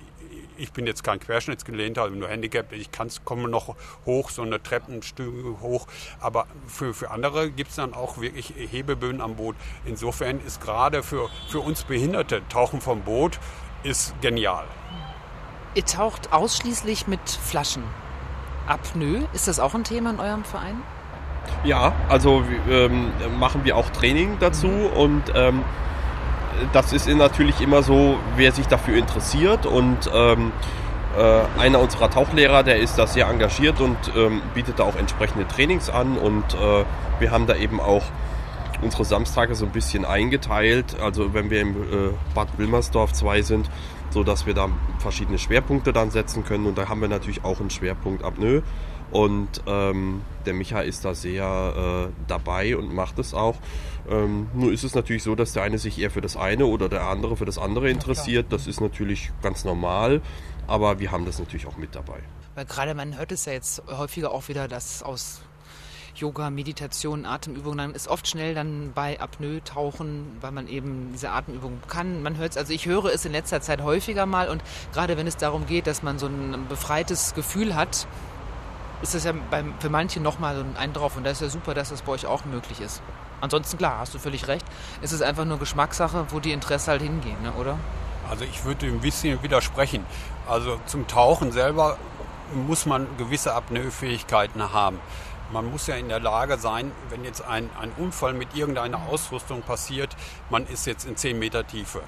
ich 0.57 0.71
bin 0.71 0.87
jetzt 0.87 1.03
kein 1.03 1.19
Querschnittsgelähmter, 1.19 2.03
also 2.03 2.15
nur 2.15 2.29
Handicap, 2.29 2.71
ich 2.71 2.89
komme 3.23 3.47
noch 3.47 3.75
hoch, 4.05 4.29
so 4.29 4.41
eine 4.41 4.61
Treppenstück 4.61 5.61
hoch. 5.61 5.87
Aber 6.19 6.47
für, 6.67 6.93
für 6.93 7.11
andere 7.11 7.49
gibt 7.49 7.71
es 7.71 7.75
dann 7.75 7.93
auch 7.93 8.19
wirklich 8.19 8.53
Hebeböen 8.55 9.21
am 9.21 9.35
Boot. 9.35 9.55
Insofern 9.85 10.39
ist 10.39 10.61
gerade 10.61 11.03
für, 11.03 11.29
für 11.49 11.59
uns 11.59 11.83
Behinderte 11.83 12.41
Tauchen 12.49 12.81
vom 12.81 13.01
Boot 13.01 13.39
ist 13.83 14.19
genial. 14.21 14.65
Ihr 15.75 15.85
taucht 15.85 16.33
ausschließlich 16.33 17.07
mit 17.07 17.19
Flaschen. 17.29 17.83
Apnoe, 18.67 19.27
ist 19.33 19.47
das 19.47 19.59
auch 19.59 19.75
ein 19.75 19.83
Thema 19.83 20.09
in 20.09 20.19
eurem 20.19 20.43
Verein? 20.43 20.81
Ja, 21.63 21.93
also 22.09 22.43
ähm, 22.69 23.11
machen 23.39 23.63
wir 23.65 23.77
auch 23.77 23.89
Training 23.89 24.37
dazu 24.39 24.67
mhm. 24.67 24.85
und 24.87 25.23
ähm, 25.35 25.63
das 26.73 26.93
ist 26.93 27.07
natürlich 27.07 27.61
immer 27.61 27.83
so, 27.83 28.17
wer 28.35 28.51
sich 28.51 28.67
dafür 28.67 28.97
interessiert 28.97 29.65
und 29.65 30.09
ähm, 30.13 30.51
äh, 31.17 31.61
einer 31.61 31.79
unserer 31.79 32.09
Tauchlehrer, 32.09 32.63
der 32.63 32.77
ist 32.77 32.97
da 32.97 33.07
sehr 33.07 33.27
engagiert 33.27 33.79
und 33.79 33.97
ähm, 34.15 34.41
bietet 34.53 34.79
da 34.79 34.83
auch 34.83 34.95
entsprechende 34.95 35.47
Trainings 35.47 35.89
an 35.89 36.17
und 36.17 36.43
äh, 36.53 36.83
wir 37.19 37.31
haben 37.31 37.47
da 37.47 37.55
eben 37.55 37.79
auch 37.79 38.03
unsere 38.81 39.05
Samstage 39.05 39.55
so 39.55 39.65
ein 39.65 39.71
bisschen 39.71 40.05
eingeteilt. 40.05 40.97
Also 41.01 41.33
wenn 41.33 41.49
wir 41.49 41.61
im 41.61 41.71
äh, 41.71 42.09
Bad 42.33 42.49
Wilmersdorf 42.57 43.13
2 43.13 43.41
sind, 43.41 43.69
so 44.09 44.23
dass 44.23 44.45
wir 44.45 44.53
da 44.53 44.69
verschiedene 44.99 45.37
Schwerpunkte 45.37 45.93
dann 45.93 46.11
setzen 46.11 46.43
können. 46.43 46.65
Und 46.65 46.77
da 46.77 46.87
haben 46.89 47.01
wir 47.01 47.07
natürlich 47.07 47.43
auch 47.43 47.59
einen 47.59 47.69
Schwerpunkt 47.69 48.23
Apnoe. 48.23 48.63
Und 49.11 49.61
ähm, 49.67 50.21
der 50.45 50.53
Micha 50.53 50.81
ist 50.81 51.05
da 51.05 51.13
sehr 51.13 52.09
äh, 52.09 52.13
dabei 52.27 52.75
und 52.77 52.93
macht 52.93 53.19
es 53.19 53.33
auch. 53.33 53.55
Ähm, 54.09 54.47
nur 54.53 54.71
ist 54.71 54.83
es 54.83 54.95
natürlich 54.95 55.23
so, 55.23 55.35
dass 55.35 55.53
der 55.53 55.63
eine 55.63 55.77
sich 55.77 55.99
eher 55.99 56.11
für 56.11 56.21
das 56.21 56.37
eine 56.37 56.65
oder 56.65 56.89
der 56.89 57.03
andere 57.07 57.37
für 57.37 57.45
das 57.45 57.57
andere 57.57 57.89
interessiert. 57.89 58.47
Das 58.49 58.67
ist 58.67 58.81
natürlich 58.81 59.31
ganz 59.41 59.63
normal, 59.65 60.21
aber 60.67 60.99
wir 60.99 61.11
haben 61.11 61.25
das 61.25 61.39
natürlich 61.39 61.67
auch 61.67 61.77
mit 61.77 61.95
dabei. 61.95 62.19
Weil 62.55 62.65
gerade 62.65 62.93
man 62.93 63.17
hört 63.17 63.31
es 63.31 63.45
ja 63.45 63.53
jetzt 63.53 63.83
häufiger 63.87 64.31
auch 64.31 64.47
wieder, 64.47 64.67
dass 64.67 65.03
aus 65.03 65.41
Yoga, 66.15 66.49
Meditation, 66.49 67.25
Atemübungen, 67.25 67.77
dann 67.77 67.93
ist 67.93 68.07
oft 68.07 68.27
schnell 68.27 68.55
dann 68.55 68.93
bei 68.93 69.19
Apnoe 69.19 69.61
tauchen, 69.63 70.37
weil 70.39 70.51
man 70.51 70.67
eben 70.67 71.09
diese 71.11 71.31
Atemübungen 71.31 71.81
kann. 71.87 72.23
Man 72.23 72.37
hört 72.37 72.51
es, 72.51 72.57
also 72.57 72.71
ich 72.71 72.85
höre 72.85 73.05
es 73.05 73.25
in 73.25 73.33
letzter 73.33 73.59
Zeit 73.59 73.81
häufiger 73.81 74.25
mal 74.25 74.47
und 74.47 74.63
gerade 74.93 75.17
wenn 75.17 75.27
es 75.27 75.35
darum 75.35 75.65
geht, 75.65 75.87
dass 75.87 76.03
man 76.03 76.17
so 76.17 76.27
ein 76.27 76.67
befreites 76.69 77.33
Gefühl 77.33 77.75
hat, 77.75 78.07
ist 79.05 79.15
das 79.15 79.23
ja 79.23 79.33
beim, 79.51 79.73
für 79.79 79.89
manche 79.89 80.19
nochmal 80.19 80.55
so 80.55 80.65
ein 80.77 80.93
drauf 80.93 81.15
und 81.15 81.23
da 81.23 81.31
ist 81.31 81.41
ja 81.41 81.49
super, 81.49 81.73
dass 81.73 81.89
das 81.89 82.01
bei 82.01 82.13
euch 82.13 82.25
auch 82.25 82.45
möglich 82.45 82.81
ist. 82.81 83.01
Ansonsten, 83.39 83.77
klar, 83.77 83.99
hast 83.99 84.13
du 84.15 84.19
völlig 84.19 84.47
recht. 84.47 84.65
Es 85.01 85.11
ist 85.11 85.21
einfach 85.21 85.45
nur 85.45 85.59
Geschmackssache, 85.59 86.25
wo 86.29 86.39
die 86.39 86.51
Interesse 86.51 86.91
halt 86.91 87.01
hingehen, 87.01 87.41
ne, 87.43 87.51
oder? 87.53 87.77
Also 88.29 88.45
ich 88.45 88.63
würde 88.65 88.87
ein 88.87 89.01
bisschen 89.01 89.41
widersprechen. 89.43 90.03
Also 90.47 90.79
zum 90.87 91.07
Tauchen 91.07 91.51
selber 91.51 91.97
muss 92.67 92.87
man 92.87 93.05
gewisse 93.17 93.53
Apnoe-Fähigkeiten 93.53 94.73
haben. 94.73 94.99
Man 95.51 95.69
muss 95.69 95.85
ja 95.85 95.95
in 95.95 96.09
der 96.09 96.19
Lage 96.19 96.57
sein, 96.57 96.91
wenn 97.09 97.23
jetzt 97.23 97.45
ein, 97.45 97.69
ein 97.79 97.91
Unfall 97.97 98.33
mit 98.33 98.55
irgendeiner 98.55 99.07
Ausrüstung 99.07 99.61
passiert, 99.61 100.15
man 100.49 100.65
ist 100.65 100.87
jetzt 100.87 101.05
in 101.05 101.15
10 101.15 101.37
Meter 101.37 101.67
Tiefe, 101.67 102.01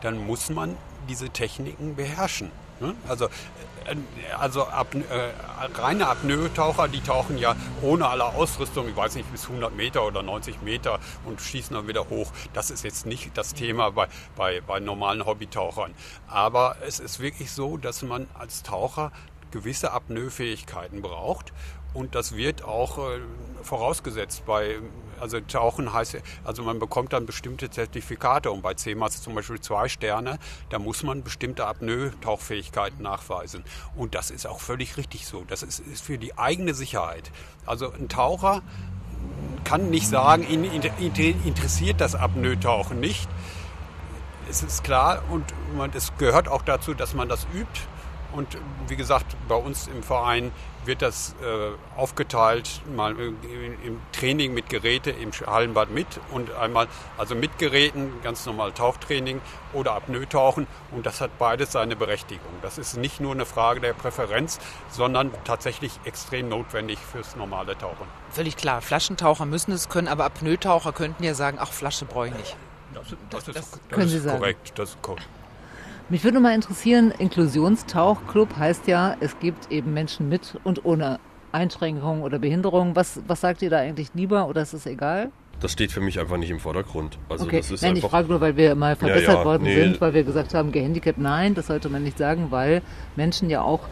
dann 0.00 0.26
muss 0.26 0.50
man 0.50 0.76
diese 1.08 1.30
Techniken 1.30 1.94
beherrschen. 1.94 2.50
Ne? 2.80 2.94
Also, 3.08 3.26
äh, 3.26 3.96
also 4.38 4.66
ab, 4.66 4.94
äh, 4.94 5.78
reine 5.78 6.08
Apnoe-Taucher, 6.08 6.88
die 6.88 7.00
tauchen 7.00 7.38
ja 7.38 7.54
ohne 7.82 8.08
alle 8.08 8.24
Ausrüstung, 8.24 8.88
ich 8.88 8.96
weiß 8.96 9.14
nicht, 9.16 9.30
bis 9.30 9.44
100 9.44 9.74
Meter 9.74 10.06
oder 10.06 10.22
90 10.22 10.62
Meter 10.62 10.98
und 11.24 11.40
schießen 11.40 11.74
dann 11.74 11.88
wieder 11.88 12.08
hoch. 12.08 12.32
Das 12.52 12.70
ist 12.70 12.84
jetzt 12.84 13.06
nicht 13.06 13.36
das 13.36 13.54
Thema 13.54 13.90
bei, 13.90 14.08
bei, 14.36 14.60
bei 14.60 14.80
normalen 14.80 15.24
Hobbytauchern. 15.26 15.94
Aber 16.28 16.76
es 16.86 17.00
ist 17.00 17.20
wirklich 17.20 17.50
so, 17.52 17.76
dass 17.76 18.02
man 18.02 18.26
als 18.34 18.62
Taucher 18.62 19.12
gewisse 19.50 19.92
Apnoe-Fähigkeiten 19.92 21.02
braucht 21.02 21.52
Und 21.92 22.14
das 22.14 22.36
wird 22.36 22.64
auch 22.64 22.98
äh, 22.98 23.20
vorausgesetzt 23.62 24.44
bei, 24.46 24.78
also 25.20 25.40
Tauchen 25.40 25.92
heißt, 25.92 26.18
also 26.44 26.62
man 26.62 26.78
bekommt 26.78 27.12
dann 27.12 27.26
bestimmte 27.26 27.70
Zertifikate 27.70 28.50
und 28.50 28.62
bei 28.62 28.74
CMAS 28.74 29.22
zum 29.22 29.34
Beispiel 29.34 29.60
zwei 29.60 29.88
Sterne, 29.88 30.38
da 30.70 30.78
muss 30.78 31.02
man 31.02 31.22
bestimmte 31.22 31.66
Apnoe-Tauchfähigkeiten 31.66 33.02
nachweisen. 33.02 33.64
Und 33.96 34.14
das 34.14 34.30
ist 34.30 34.46
auch 34.46 34.60
völlig 34.60 34.96
richtig 34.96 35.26
so. 35.26 35.44
Das 35.48 35.62
ist, 35.62 35.80
ist 35.80 36.04
für 36.04 36.18
die 36.18 36.38
eigene 36.38 36.74
Sicherheit. 36.74 37.30
Also 37.66 37.92
ein 37.92 38.08
Taucher 38.08 38.62
kann 39.64 39.90
nicht 39.90 40.08
sagen, 40.08 40.46
ihn 40.48 40.64
interessiert 40.64 42.00
das 42.00 42.14
Apnoe-Tauchen 42.14 42.98
nicht. 42.98 43.28
Es 44.48 44.62
ist 44.62 44.82
klar 44.82 45.22
und 45.30 45.44
es 45.94 46.12
gehört 46.18 46.48
auch 46.48 46.62
dazu, 46.62 46.94
dass 46.94 47.14
man 47.14 47.28
das 47.28 47.46
übt 47.54 47.80
und 48.32 48.58
wie 48.88 48.96
gesagt, 48.96 49.36
bei 49.48 49.54
uns 49.54 49.88
im 49.88 50.02
Verein 50.02 50.52
wird 50.84 51.02
das 51.02 51.34
äh, 51.42 51.98
aufgeteilt, 51.98 52.80
mal 52.96 53.14
im 53.18 54.00
Training 54.12 54.54
mit 54.54 54.70
Geräte 54.70 55.10
im 55.10 55.30
Hallenbad 55.32 55.90
mit 55.90 56.06
und 56.30 56.52
einmal 56.54 56.88
also 57.18 57.34
mit 57.34 57.58
Geräten, 57.58 58.12
ganz 58.22 58.46
normal 58.46 58.72
Tauchtraining 58.72 59.40
oder 59.72 59.92
Apnoe-Tauchen 59.92 60.66
und 60.92 61.04
das 61.04 61.20
hat 61.20 61.38
beides 61.38 61.72
seine 61.72 61.96
Berechtigung. 61.96 62.50
Das 62.62 62.78
ist 62.78 62.96
nicht 62.96 63.20
nur 63.20 63.32
eine 63.32 63.46
Frage 63.46 63.80
der 63.80 63.92
Präferenz, 63.92 64.58
sondern 64.90 65.30
tatsächlich 65.44 65.92
extrem 66.04 66.48
notwendig 66.48 66.98
fürs 66.98 67.36
normale 67.36 67.76
Tauchen. 67.76 68.06
Völlig 68.30 68.56
klar, 68.56 68.80
Flaschentaucher 68.80 69.44
müssen 69.44 69.72
es 69.72 69.88
können, 69.88 70.08
aber 70.08 70.24
Apnoe-Taucher 70.24 70.92
könnten 70.92 71.22
ja 71.24 71.34
sagen, 71.34 71.58
ach, 71.60 71.72
Flasche 71.72 72.06
brauche 72.06 72.28
ich 72.28 72.34
nicht. 72.34 72.56
Das, 72.94 73.04
das, 73.30 73.44
das, 73.44 73.54
das, 73.54 73.80
können 73.90 74.08
Sie 74.08 74.16
ist 74.16 74.24
sagen. 74.24 74.38
korrekt, 74.38 74.72
das 74.76 74.90
ist 74.90 75.02
korrekt. 75.02 75.28
Mich 76.10 76.24
würde 76.24 76.40
mal 76.40 76.56
interessieren, 76.56 77.12
Inklusionstauchclub 77.16 78.56
heißt 78.56 78.88
ja, 78.88 79.14
es 79.20 79.38
gibt 79.38 79.70
eben 79.70 79.94
Menschen 79.94 80.28
mit 80.28 80.58
und 80.64 80.84
ohne 80.84 81.20
Einschränkungen 81.52 82.24
oder 82.24 82.40
Behinderungen. 82.40 82.96
Was, 82.96 83.20
was 83.28 83.40
sagt 83.40 83.62
ihr 83.62 83.70
da 83.70 83.78
eigentlich 83.78 84.08
lieber 84.14 84.48
oder 84.48 84.60
ist 84.60 84.72
es 84.72 84.86
egal? 84.86 85.30
Das 85.60 85.70
steht 85.70 85.92
für 85.92 86.00
mich 86.00 86.18
einfach 86.18 86.36
nicht 86.36 86.50
im 86.50 86.58
Vordergrund. 86.58 87.16
Also 87.28 87.44
okay. 87.44 87.58
das 87.58 87.70
ist 87.70 87.82
nein, 87.82 87.92
ich 87.92 87.98
einfach, 87.98 88.10
frage 88.10 88.28
nur, 88.28 88.40
weil 88.40 88.56
wir 88.56 88.74
mal 88.74 88.96
verbessert 88.96 89.28
Ja, 89.28 89.34
ja, 89.38 89.44
worden 89.44 89.62
nee. 89.62 89.74
sind, 89.76 90.00
weil 90.00 90.12
wir 90.12 90.24
gesagt 90.24 90.52
haben, 90.52 90.72
gehandicapt, 90.72 91.18
nein, 91.18 91.54
das 91.54 91.68
sollte 91.68 91.88
man 91.88 92.02
nicht 92.02 92.18
sagen, 92.18 92.46
weil 92.50 92.82
Menschen 93.14 93.48
ja 93.48 93.62
auch 93.62 93.82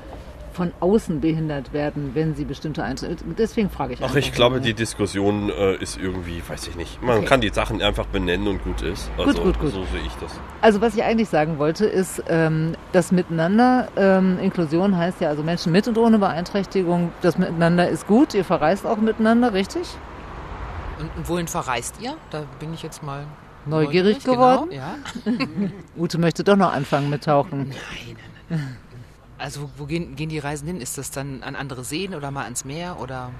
von 0.59 0.73
außen 0.81 1.21
behindert 1.21 1.73
werden, 1.73 2.11
wenn 2.15 2.35
sie 2.35 2.45
bestimmte 2.45 2.83
Einschränkungen. 2.83 3.37
Deswegen 3.37 3.71
frage 3.71 3.95
ich 3.95 4.03
Ach, 4.03 4.15
ich 4.17 4.33
glaube, 4.33 4.57
mal. 4.57 4.61
die 4.61 4.75
Diskussion 4.75 5.51
äh, 5.51 5.77
ist 5.77 5.97
irgendwie, 5.97 6.43
weiß 6.47 6.67
ich 6.67 6.75
nicht. 6.75 7.01
Man 7.01 7.19
Okay. 7.19 7.27
kann 7.27 7.41
die 7.41 7.49
Sachen 7.51 7.81
einfach 7.81 8.07
benennen 8.07 8.49
und 8.49 8.65
gut 8.65 8.83
ist. 8.83 9.09
Also, 9.17 9.41
gut, 9.41 9.59
gut. 9.61 9.71
So 9.73 9.85
sehe 9.85 10.01
ich 10.05 10.13
das. 10.21 10.33
Also 10.61 10.81
was 10.81 10.97
ich 10.97 11.05
eigentlich 11.05 11.29
sagen 11.29 11.59
wollte, 11.59 11.87
ist, 11.87 12.23
ähm, 12.29 12.75
das 12.91 13.13
Miteinander, 13.13 13.87
ähm, 13.97 14.39
Inklusion 14.43 14.97
heißt 14.97 15.21
ja 15.21 15.29
also 15.29 15.45
Menschen 15.45 15.71
mit 15.71 15.87
und 15.87 15.97
ohne 15.97 16.19
Beeinträchtigung, 16.19 17.13
das 17.23 17.39
Miteinander 17.39 17.89
ist 17.89 18.09
gut, 18.09 18.35
ihr 18.35 18.45
verreist 18.45 18.85
auch 18.85 18.99
miteinander, 18.99 19.53
richtig? 19.53 19.87
Und, 20.99 21.09
und 21.17 21.29
wohin 21.29 21.47
verreist 21.47 21.95
ihr? 22.03 22.17
Da 22.31 22.43
bin 22.59 22.75
ich 22.75 22.83
jetzt 22.83 23.05
mal 23.05 23.25
Neugierig 23.65 24.25
genau, 24.25 24.35
geworden? 24.65 24.73
Ja. 24.73 24.97
Ute 25.97 26.19
möchte 26.19 26.43
doch 26.43 26.57
noch 26.57 26.73
anfangen 26.73 27.11
mit 27.11 27.25
Tauchen. 27.25 27.73
Also 29.39 29.71
wo 29.77 29.85
gehen, 29.87 30.17
gehen 30.17 30.29
die 30.29 30.39
Reisen 30.39 30.67
hin? 30.67 30.81
Ist 30.81 30.99
das 30.99 31.11
dann 31.11 31.43
an 31.43 31.55
andere 31.57 31.85
Seen 31.85 32.15
oder 32.15 32.31
mal 32.31 32.45
ans 32.45 32.65
Meer 32.65 32.99
oder? 33.01 33.31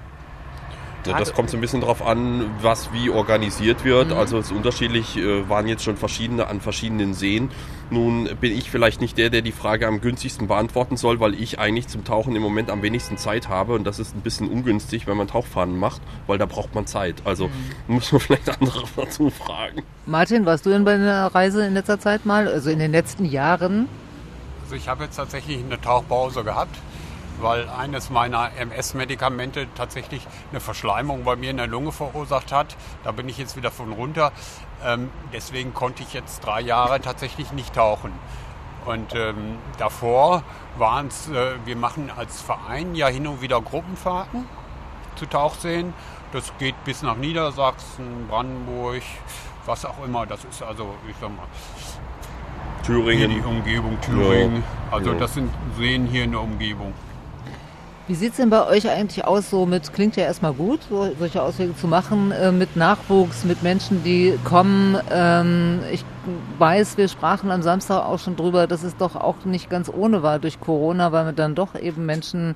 Ja, 1.05 1.17
das 1.17 1.33
kommt 1.33 1.49
so 1.49 1.55
ein 1.55 1.61
bisschen 1.61 1.79
drauf 1.79 2.05
an, 2.05 2.45
was 2.61 2.91
wie 2.91 3.09
organisiert 3.09 3.85
wird. 3.85 4.09
Mhm. 4.09 4.17
Also 4.17 4.37
es 4.37 4.47
ist 4.47 4.51
unterschiedlich, 4.51 5.15
äh, 5.17 5.47
waren 5.47 5.65
jetzt 5.67 5.83
schon 5.83 5.95
verschiedene 5.95 6.47
an 6.47 6.59
verschiedenen 6.59 7.13
Seen. 7.13 7.49
Nun 7.89 8.29
bin 8.41 8.51
ich 8.55 8.69
vielleicht 8.69 8.99
nicht 8.99 9.17
der, 9.17 9.29
der 9.29 9.41
die 9.41 9.53
Frage 9.53 9.87
am 9.87 10.01
günstigsten 10.01 10.47
beantworten 10.47 10.97
soll, 10.97 11.19
weil 11.21 11.33
ich 11.41 11.57
eigentlich 11.57 11.87
zum 11.87 12.03
Tauchen 12.03 12.35
im 12.35 12.41
Moment 12.41 12.69
am 12.69 12.81
wenigsten 12.81 13.17
Zeit 13.17 13.47
habe 13.47 13.73
und 13.75 13.85
das 13.85 13.97
ist 13.97 14.13
ein 14.13 14.21
bisschen 14.21 14.49
ungünstig, 14.49 15.07
wenn 15.07 15.15
man 15.17 15.27
Tauchfahnen 15.27 15.77
macht, 15.79 16.01
weil 16.27 16.37
da 16.37 16.45
braucht 16.45 16.75
man 16.75 16.85
Zeit. 16.85 17.15
Also 17.25 17.47
Mhm. 17.47 17.95
muss 17.95 18.11
man 18.11 18.19
vielleicht 18.21 18.49
andere 18.61 18.83
dazu 18.95 19.29
fragen. 19.29 19.83
Martin, 20.05 20.45
warst 20.45 20.65
du 20.65 20.69
denn 20.69 20.83
bei 20.83 20.95
einer 20.95 21.27
Reise 21.33 21.65
in 21.65 21.73
letzter 21.75 21.99
Zeit 21.99 22.25
mal, 22.25 22.47
also 22.47 22.69
in 22.69 22.79
den 22.79 22.91
letzten 22.91 23.23
Jahren? 23.25 23.87
Also 24.69 24.77
ich 24.77 24.87
habe 24.87 25.05
jetzt 25.05 25.15
tatsächlich 25.15 25.63
eine 25.63 25.81
Tauchpause 25.81 26.43
gehabt, 26.43 26.77
weil 27.41 27.67
eines 27.69 28.11
meiner 28.11 28.51
MS-Medikamente 28.55 29.65
tatsächlich 29.73 30.27
eine 30.51 30.59
Verschleimung 30.59 31.23
bei 31.23 31.35
mir 31.35 31.49
in 31.49 31.57
der 31.57 31.65
Lunge 31.65 31.91
verursacht 31.91 32.51
hat. 32.51 32.77
Da 33.03 33.11
bin 33.11 33.27
ich 33.27 33.39
jetzt 33.39 33.55
wieder 33.55 33.71
von 33.71 33.91
runter. 33.91 34.31
Ähm, 34.85 35.09
deswegen 35.33 35.73
konnte 35.73 36.03
ich 36.03 36.13
jetzt 36.13 36.45
drei 36.45 36.61
Jahre 36.61 37.01
tatsächlich 37.01 37.51
nicht 37.51 37.73
tauchen. 37.73 38.11
Und 38.85 39.15
ähm, 39.15 39.57
davor 39.79 40.43
waren 40.77 41.07
es, 41.07 41.29
äh, 41.29 41.53
wir 41.65 41.75
machen 41.75 42.11
als 42.15 42.39
Verein 42.39 42.93
ja 42.93 43.07
hin 43.07 43.25
und 43.25 43.41
wieder 43.41 43.59
Gruppenfahrten 43.61 44.45
zu 45.15 45.25
Tauchseen. 45.25 45.95
Das 46.31 46.53
geht 46.59 46.75
bis 46.83 47.01
nach 47.01 47.15
Niedersachsen, 47.15 48.27
Brandenburg, 48.27 49.01
was 49.65 49.83
auch 49.83 50.05
immer. 50.05 50.27
Das 50.27 50.43
ist 50.43 50.61
also, 50.61 50.93
ich 51.09 51.15
sag 51.19 51.35
mal, 51.35 51.47
hier 52.85 52.95
Thüringen. 52.95 53.31
die 53.31 53.41
Umgebung 53.41 53.97
Thüringen. 54.01 54.63
Ja, 54.91 54.97
Also 54.97 55.11
ja. 55.11 55.19
das 55.19 55.33
sind 55.33 55.49
Seen 55.77 56.05
hier 56.05 56.23
in 56.23 56.31
der 56.31 56.41
Umgebung. 56.41 56.93
Wie 58.09 58.15
sieht's 58.15 58.37
denn 58.37 58.49
bei 58.49 58.65
euch 58.65 58.89
eigentlich 58.89 59.23
aus, 59.25 59.51
so 59.51 59.67
mit, 59.67 59.93
klingt 59.93 60.15
ja 60.15 60.23
erstmal 60.23 60.53
gut, 60.53 60.79
so, 60.89 61.11
solche 61.19 61.43
Auswege 61.43 61.75
zu 61.75 61.87
machen, 61.87 62.31
äh, 62.31 62.51
mit 62.51 62.75
Nachwuchs, 62.75 63.45
mit 63.45 63.61
Menschen, 63.61 64.03
die 64.03 64.33
kommen. 64.43 64.97
Ähm, 65.11 65.81
ich 65.91 66.03
weiß, 66.57 66.97
wir 66.97 67.07
sprachen 67.07 67.51
am 67.51 67.61
Samstag 67.61 68.03
auch 68.03 68.17
schon 68.17 68.35
drüber, 68.35 68.65
dass 68.65 68.81
es 68.81 68.97
doch 68.97 69.15
auch 69.15 69.45
nicht 69.45 69.69
ganz 69.69 69.91
ohne 69.95 70.23
war 70.23 70.39
durch 70.39 70.59
Corona, 70.59 71.11
weil 71.11 71.33
dann 71.33 71.53
doch 71.53 71.75
eben 71.79 72.07
Menschen 72.07 72.55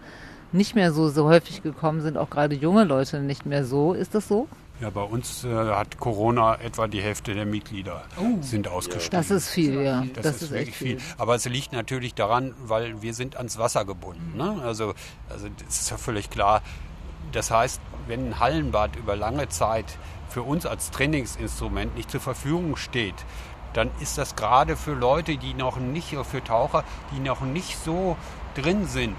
nicht 0.51 0.73
mehr 0.73 0.91
so, 0.91 1.09
so 1.09 1.25
häufig 1.25 1.61
gekommen 1.61 2.01
sind, 2.01 2.17
auch 2.17 2.31
gerade 2.31 2.55
junge 2.55 2.83
Leute 2.83 3.19
nicht 3.19 3.45
mehr 3.45 3.63
so. 3.63 3.93
Ist 3.93 4.15
das 4.15 4.27
so? 4.27 4.47
Ja, 4.81 4.89
bei 4.89 5.01
uns 5.01 5.43
äh, 5.43 5.49
hat 5.49 5.99
Corona 5.99 6.55
etwa 6.55 6.87
die 6.87 7.01
Hälfte 7.01 7.33
der 7.33 7.45
Mitglieder 7.45 8.03
sind 8.41 8.67
ausgestiegen. 8.67 9.11
Das 9.11 9.29
ist 9.29 9.49
viel, 9.49 9.81
ja. 9.81 10.03
Das, 10.15 10.41
ist, 10.41 10.51
wirklich 10.51 10.75
viel. 10.75 10.97
Aber 11.17 11.35
es 11.35 11.45
liegt 11.45 11.73
natürlich 11.73 12.15
daran, 12.15 12.53
weil 12.63 13.01
wir 13.01 13.13
sind 13.13 13.37
ans 13.37 13.57
Wasser 13.57 13.85
gebunden. 13.85 14.35
Ne? 14.35 14.61
Also, 14.63 14.93
also 15.29 15.47
das 15.65 15.81
ist 15.81 15.91
ja 15.91 15.97
völlig 15.97 16.29
klar. 16.29 16.61
Das 17.31 17.51
heißt, 17.51 17.79
wenn 18.07 18.29
ein 18.29 18.39
Hallenbad 18.39 18.95
über 18.95 19.15
lange 19.15 19.47
Zeit 19.47 19.85
für 20.29 20.41
uns 20.41 20.65
als 20.65 20.91
Trainingsinstrument 20.91 21.95
nicht 21.95 22.09
zur 22.09 22.19
Verfügung 22.19 22.75
steht, 22.75 23.15
dann 23.73 23.89
ist 23.99 24.17
das 24.17 24.35
gerade 24.35 24.75
für 24.75 24.93
Leute, 24.93 25.37
die 25.37 25.53
noch 25.53 25.77
nicht, 25.77 26.15
für 26.29 26.43
Taucher, 26.43 26.83
die 27.15 27.19
noch 27.19 27.41
nicht 27.41 27.77
so 27.83 28.17
drin 28.55 28.87
sind 28.87 29.15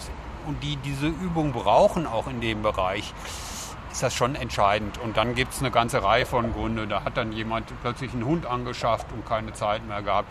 und 0.47 0.63
die 0.63 0.77
diese 0.77 1.07
Übung 1.07 1.53
brauchen, 1.53 2.07
auch 2.07 2.29
in 2.29 2.41
dem 2.41 2.63
Bereich, 2.63 3.15
ist 3.95 4.03
das 4.03 4.13
schon 4.13 4.35
entscheidend. 4.35 4.99
Und 4.99 5.17
dann 5.17 5.37
gibt 5.37 5.53
es 5.53 5.61
eine 5.61 5.71
ganze 5.71 6.03
Reihe 6.03 6.27
von 6.27 6.53
Gründen. 6.53 6.89
Da 6.89 7.05
hat 7.05 7.17
dann 7.17 7.31
jemand 7.31 7.73
plötzlich 7.81 8.13
einen 8.13 8.25
Hund 8.25 8.45
angeschafft 8.45 9.07
und 9.13 9.25
keine 9.25 9.53
Zeit 9.53 9.87
mehr 9.87 10.03
gehabt. 10.03 10.29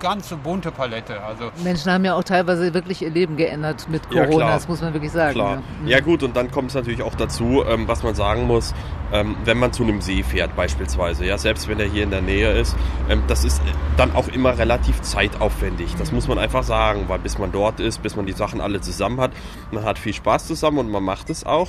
Ganze 0.00 0.36
bunte 0.36 0.70
Palette. 0.70 1.22
Also 1.22 1.50
Menschen 1.64 1.90
haben 1.90 2.04
ja 2.04 2.14
auch 2.14 2.22
teilweise 2.22 2.72
wirklich 2.72 3.02
ihr 3.02 3.10
Leben 3.10 3.36
geändert 3.36 3.88
mit 3.88 4.02
Ja, 4.12 4.24
Corona, 4.24 4.44
klar. 4.44 4.54
das 4.54 4.68
muss 4.68 4.80
man 4.80 4.92
wirklich 4.92 5.10
sagen. 5.12 5.34
Klar. 5.34 5.62
Ja. 5.84 5.96
Ja 5.96 6.00
gut, 6.00 6.22
und 6.22 6.36
dann 6.36 6.50
kommt 6.50 6.68
es 6.68 6.74
natürlich 6.74 7.02
auch 7.02 7.14
dazu, 7.14 7.64
ähm, 7.68 7.88
was 7.88 8.02
man 8.02 8.14
sagen 8.14 8.46
muss, 8.46 8.74
ähm, 9.12 9.36
wenn 9.44 9.58
man 9.58 9.72
zu 9.72 9.82
einem 9.82 10.00
See 10.00 10.22
fährt 10.22 10.54
beispielsweise, 10.54 11.24
ja, 11.24 11.36
selbst 11.38 11.66
wenn 11.68 11.80
er 11.80 11.86
hier 11.86 12.04
in 12.04 12.10
der 12.10 12.22
Nähe 12.22 12.52
ist, 12.52 12.76
ähm, 13.08 13.22
das 13.26 13.44
ist 13.44 13.60
dann 13.96 14.14
auch 14.14 14.28
immer 14.28 14.56
relativ 14.58 15.00
zeitaufwendig. 15.02 15.94
Das 15.98 16.12
muss 16.12 16.28
man 16.28 16.38
einfach 16.38 16.62
sagen, 16.62 17.04
weil 17.08 17.18
bis 17.18 17.38
man 17.38 17.50
dort 17.50 17.80
ist, 17.80 18.02
bis 18.02 18.14
man 18.16 18.26
die 18.26 18.32
Sachen 18.32 18.60
alle 18.60 18.80
zusammen 18.80 19.20
hat, 19.20 19.32
man 19.72 19.84
hat 19.84 19.98
viel 19.98 20.12
Spaß 20.14 20.46
zusammen 20.46 20.78
und 20.78 20.90
man 20.90 21.02
macht 21.02 21.30
es 21.30 21.44
auch. 21.44 21.68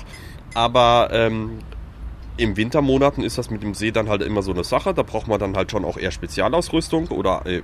Aber 0.54 1.10
ähm, 1.12 1.60
im 2.38 2.56
Wintermonaten 2.58 3.24
ist 3.24 3.38
das 3.38 3.50
mit 3.50 3.63
dem 3.63 3.74
See 3.74 3.91
dann 3.91 4.08
halt 4.10 4.22
immer 4.22 4.41
so 4.41 4.52
eine 4.52 4.63
Sache. 4.63 4.93
Da 4.93 5.04
braucht 5.04 5.28
man 5.28 5.39
dann 5.39 5.56
halt 5.58 5.72
schon 5.72 5.84
auch 5.84 5.98
eher 5.98 6.12
Spezialausrüstung 6.12 7.08
oder 7.10 7.45
äh, 7.45 7.62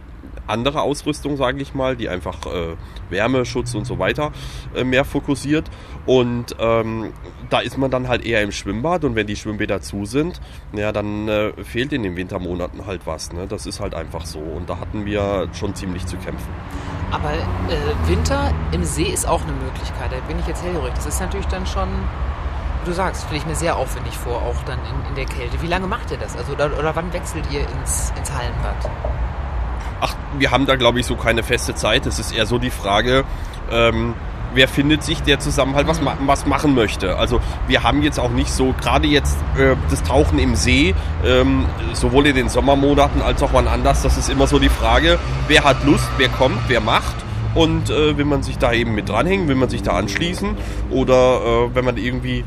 andere 0.47 0.81
Ausrüstung, 0.81 1.37
sage 1.37 1.61
ich 1.61 1.73
mal, 1.73 1.95
die 1.95 2.09
einfach 2.09 2.45
äh, 2.45 2.75
Wärmeschutz 3.09 3.73
und 3.75 3.85
so 3.85 3.99
weiter 3.99 4.31
äh, 4.75 4.83
mehr 4.83 5.05
fokussiert. 5.05 5.69
Und 6.05 6.55
ähm, 6.59 7.13
da 7.49 7.59
ist 7.59 7.77
man 7.77 7.91
dann 7.91 8.07
halt 8.07 8.25
eher 8.25 8.41
im 8.41 8.51
Schwimmbad 8.51 9.03
und 9.03 9.15
wenn 9.15 9.27
die 9.27 9.35
Schwimmbäder 9.35 9.81
zu 9.81 10.05
sind, 10.05 10.41
ja, 10.73 10.91
dann 10.91 11.27
äh, 11.27 11.51
fehlt 11.63 11.93
in 11.93 12.03
den 12.03 12.15
Wintermonaten 12.15 12.85
halt 12.85 13.01
was. 13.05 13.33
Ne? 13.33 13.47
Das 13.47 13.65
ist 13.65 13.79
halt 13.79 13.95
einfach 13.95 14.25
so. 14.25 14.39
Und 14.39 14.69
da 14.69 14.79
hatten 14.79 15.05
wir 15.05 15.49
schon 15.53 15.75
ziemlich 15.75 16.05
zu 16.05 16.17
kämpfen. 16.17 16.49
Aber 17.11 17.31
äh, 17.33 18.09
Winter 18.09 18.53
im 18.71 18.83
See 18.83 19.03
ist 19.03 19.27
auch 19.27 19.41
eine 19.41 19.53
Möglichkeit. 19.53 20.11
Da 20.11 20.17
bin 20.27 20.39
ich 20.39 20.47
jetzt 20.47 20.63
hellhörig. 20.63 20.93
Das 20.95 21.05
ist 21.05 21.19
natürlich 21.19 21.47
dann 21.47 21.65
schon, 21.65 21.87
wie 22.83 22.89
du 22.89 22.93
sagst, 22.93 23.23
stelle 23.23 23.37
ich 23.37 23.45
mir 23.45 23.55
sehr 23.55 23.77
aufwendig 23.77 24.13
vor, 24.17 24.41
auch 24.41 24.61
dann 24.65 24.79
in, 24.79 25.09
in 25.09 25.15
der 25.15 25.25
Kälte. 25.25 25.61
Wie 25.61 25.67
lange 25.67 25.87
macht 25.87 26.11
ihr 26.11 26.17
das? 26.17 26.35
Also 26.35 26.53
oder, 26.53 26.77
oder 26.77 26.95
wann 26.95 27.13
wechselt 27.13 27.45
ihr 27.51 27.61
ins, 27.61 28.11
ins 28.17 28.31
Hallenbad? 28.31 28.75
Ach, 30.01 30.15
wir 30.37 30.51
haben 30.51 30.65
da 30.65 30.75
glaube 30.75 30.99
ich 30.99 31.05
so 31.05 31.15
keine 31.15 31.43
feste 31.43 31.75
Zeit. 31.75 32.05
Es 32.05 32.19
ist 32.19 32.35
eher 32.35 32.45
so 32.45 32.57
die 32.57 32.69
Frage, 32.69 33.23
ähm, 33.71 34.13
wer 34.55 34.67
findet 34.67 35.03
sich, 35.03 35.21
der 35.21 35.39
zusammen 35.39 35.75
halt 35.75 35.87
was, 35.87 36.01
ma 36.01 36.17
was 36.25 36.45
machen 36.45 36.73
möchte. 36.73 37.17
Also 37.17 37.39
wir 37.67 37.83
haben 37.83 38.01
jetzt 38.01 38.19
auch 38.19 38.31
nicht 38.31 38.51
so, 38.51 38.73
gerade 38.79 39.07
jetzt 39.07 39.37
äh, 39.57 39.75
das 39.89 40.01
Tauchen 40.03 40.39
im 40.39 40.55
See, 40.55 40.95
ähm, 41.23 41.65
sowohl 41.93 42.27
in 42.27 42.35
den 42.35 42.49
Sommermonaten 42.49 43.21
als 43.21 43.43
auch 43.43 43.53
wann 43.53 43.67
anders, 43.67 44.01
das 44.01 44.17
ist 44.17 44.29
immer 44.29 44.47
so 44.47 44.57
die 44.57 44.69
Frage, 44.69 45.19
wer 45.47 45.63
hat 45.63 45.83
Lust, 45.85 46.09
wer 46.17 46.29
kommt, 46.29 46.59
wer 46.67 46.81
macht. 46.81 47.15
Und 47.53 47.89
äh, 47.89 48.17
will 48.17 48.25
man 48.25 48.43
sich 48.43 48.57
da 48.57 48.73
eben 48.73 48.95
mit 48.95 49.07
dranhängen, 49.07 49.47
will 49.47 49.55
man 49.55 49.69
sich 49.69 49.81
da 49.81 49.93
anschließen 49.93 50.57
oder 50.89 51.39
äh, 51.69 51.75
wenn 51.75 51.85
man 51.85 51.95
irgendwie, 51.95 52.43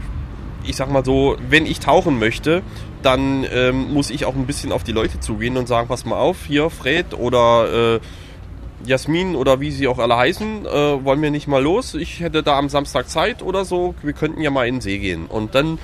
ich 0.68 0.76
sag 0.76 0.90
mal 0.90 1.04
so, 1.04 1.36
wenn 1.48 1.66
ich 1.66 1.80
tauchen 1.80 2.18
möchte, 2.18 2.62
dann 3.02 3.46
ähm, 3.52 3.92
muss 3.92 4.10
ich 4.10 4.24
auch 4.24 4.34
ein 4.34 4.46
bisschen 4.46 4.72
auf 4.72 4.84
die 4.84 4.92
Leute 4.92 5.20
zugehen 5.20 5.56
und 5.56 5.66
sagen, 5.66 5.88
pass 5.88 6.04
mal 6.04 6.18
auf, 6.18 6.46
hier 6.46 6.70
Fred 6.70 7.14
oder 7.14 7.96
äh, 7.96 8.00
Jasmin 8.84 9.34
oder 9.34 9.60
wie 9.60 9.70
sie 9.70 9.88
auch 9.88 9.98
alle 9.98 10.16
heißen, 10.16 10.66
äh, 10.66 11.04
wollen 11.04 11.22
wir 11.22 11.30
nicht 11.30 11.48
mal 11.48 11.62
los? 11.62 11.94
Ich 11.94 12.20
hätte 12.20 12.42
da 12.42 12.58
am 12.58 12.68
Samstag 12.68 13.08
Zeit 13.08 13.42
oder 13.42 13.64
so, 13.64 13.94
wir 14.02 14.12
könnten 14.12 14.40
ja 14.40 14.50
mal 14.50 14.68
in 14.68 14.76
den 14.76 14.80
See 14.80 14.98
gehen. 14.98 15.26
Und 15.26 15.54
dann 15.54 15.78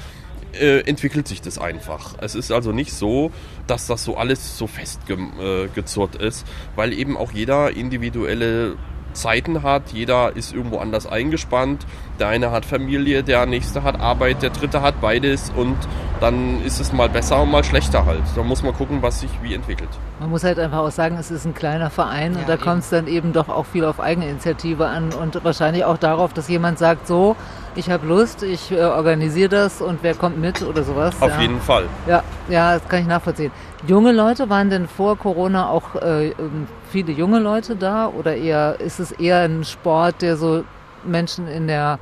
äh, 0.61 0.81
entwickelt 0.81 1.27
sich 1.27 1.41
das 1.41 1.59
einfach. 1.59 2.15
Es 2.21 2.35
ist 2.35 2.53
also 2.53 2.73
nicht 2.73 2.93
so, 2.93 3.33
dass 3.67 3.87
das 3.87 4.05
so 4.05 4.17
alles 4.17 4.59
so 4.59 4.67
festgezurrt 4.67 6.21
äh, 6.21 6.29
ist, 6.29 6.47
weil 6.77 6.93
eben 6.93 7.17
auch 7.17 7.33
jeder 7.33 7.77
individuelle 7.77 8.77
Zeiten 9.15 9.63
hat, 9.63 9.93
jeder 9.93 10.37
ist 10.37 10.53
irgendwo 10.53 10.79
anders 10.79 11.07
eingespannt. 11.07 11.87
Der 12.19 12.29
eine 12.29 12.51
hat 12.51 12.65
Familie, 12.65 13.23
der 13.23 13.47
nächste 13.47 13.83
hat 13.83 14.01
Arbeit, 14.01 14.43
der 14.43 14.51
dritte 14.51 14.83
hat 14.83 15.01
beides 15.01 15.53
und 15.57 15.77
dann 16.21 16.65
ist 16.65 16.81
es 16.81 16.93
mal 16.93 17.09
besser 17.09 17.43
und 17.43 17.51
mal 17.51 17.65
schlechter 17.65 18.07
halt. 18.07 18.23
Da 18.37 18.43
muss 18.43 18.63
man 18.63 18.75
gucken, 18.75 19.03
was 19.03 19.21
sich 19.21 19.31
wie 19.43 19.55
entwickelt. 19.55 19.89
Man 20.21 20.31
muss 20.31 20.45
halt 20.45 20.59
einfach 20.59 20.79
auch 20.79 20.91
sagen, 20.91 21.17
es 21.19 21.31
ist 21.31 21.45
ein 21.45 21.55
kleiner 21.55 21.91
Verein 21.91 22.35
ja, 22.35 22.41
und 22.41 22.49
da 22.49 22.57
kommt 22.57 22.83
es 22.83 22.91
dann 22.91 23.07
eben 23.09 23.33
doch 23.33 23.49
auch 23.49 23.67
viel 23.67 23.85
auf 23.85 24.01
Eigeninitiative 24.01 24.87
an 24.87 25.13
und 25.13 25.43
wahrscheinlich 25.45 25.85
auch 25.85 25.99
darauf, 25.99 26.33
dass 26.33 26.49
jemand 26.49 26.79
sagt, 26.79 27.09
so, 27.09 27.37
ich 27.75 27.91
habe 27.91 28.07
Lust, 28.07 28.43
ich 28.43 28.71
äh, 28.71 28.81
organisiere 28.83 29.49
das 29.49 29.81
und 29.81 29.99
wer 30.03 30.15
kommt 30.15 30.39
mit 30.39 30.63
oder 30.63 30.85
sowas. 30.85 31.15
Auf 31.21 31.31
ja. 31.31 31.41
jeden 31.41 31.61
Fall. 31.61 31.85
Ja, 32.07 32.23
ja, 32.49 32.79
das 32.79 32.89
kann 32.89 33.01
ich 33.01 33.07
nachvollziehen. 33.07 33.51
Junge 33.87 34.13
Leute, 34.13 34.49
waren 34.49 34.71
denn 34.71 34.89
vor 34.89 35.19
Corona 35.19 35.69
auch 35.69 35.97
äh, 35.97 36.31
ähm, 36.31 36.67
viele 36.91 37.13
junge 37.13 37.39
Leute 37.39 37.77
da 37.77 38.09
oder 38.09 38.35
eher 38.35 38.81
ist 38.81 38.99
es 38.99 39.13
eher 39.13 39.41
ein 39.41 39.63
Sport, 39.65 40.23
der 40.23 40.39
so 40.39 40.65
Menschen 41.05 41.47
in 41.49 41.67
der 41.67 41.99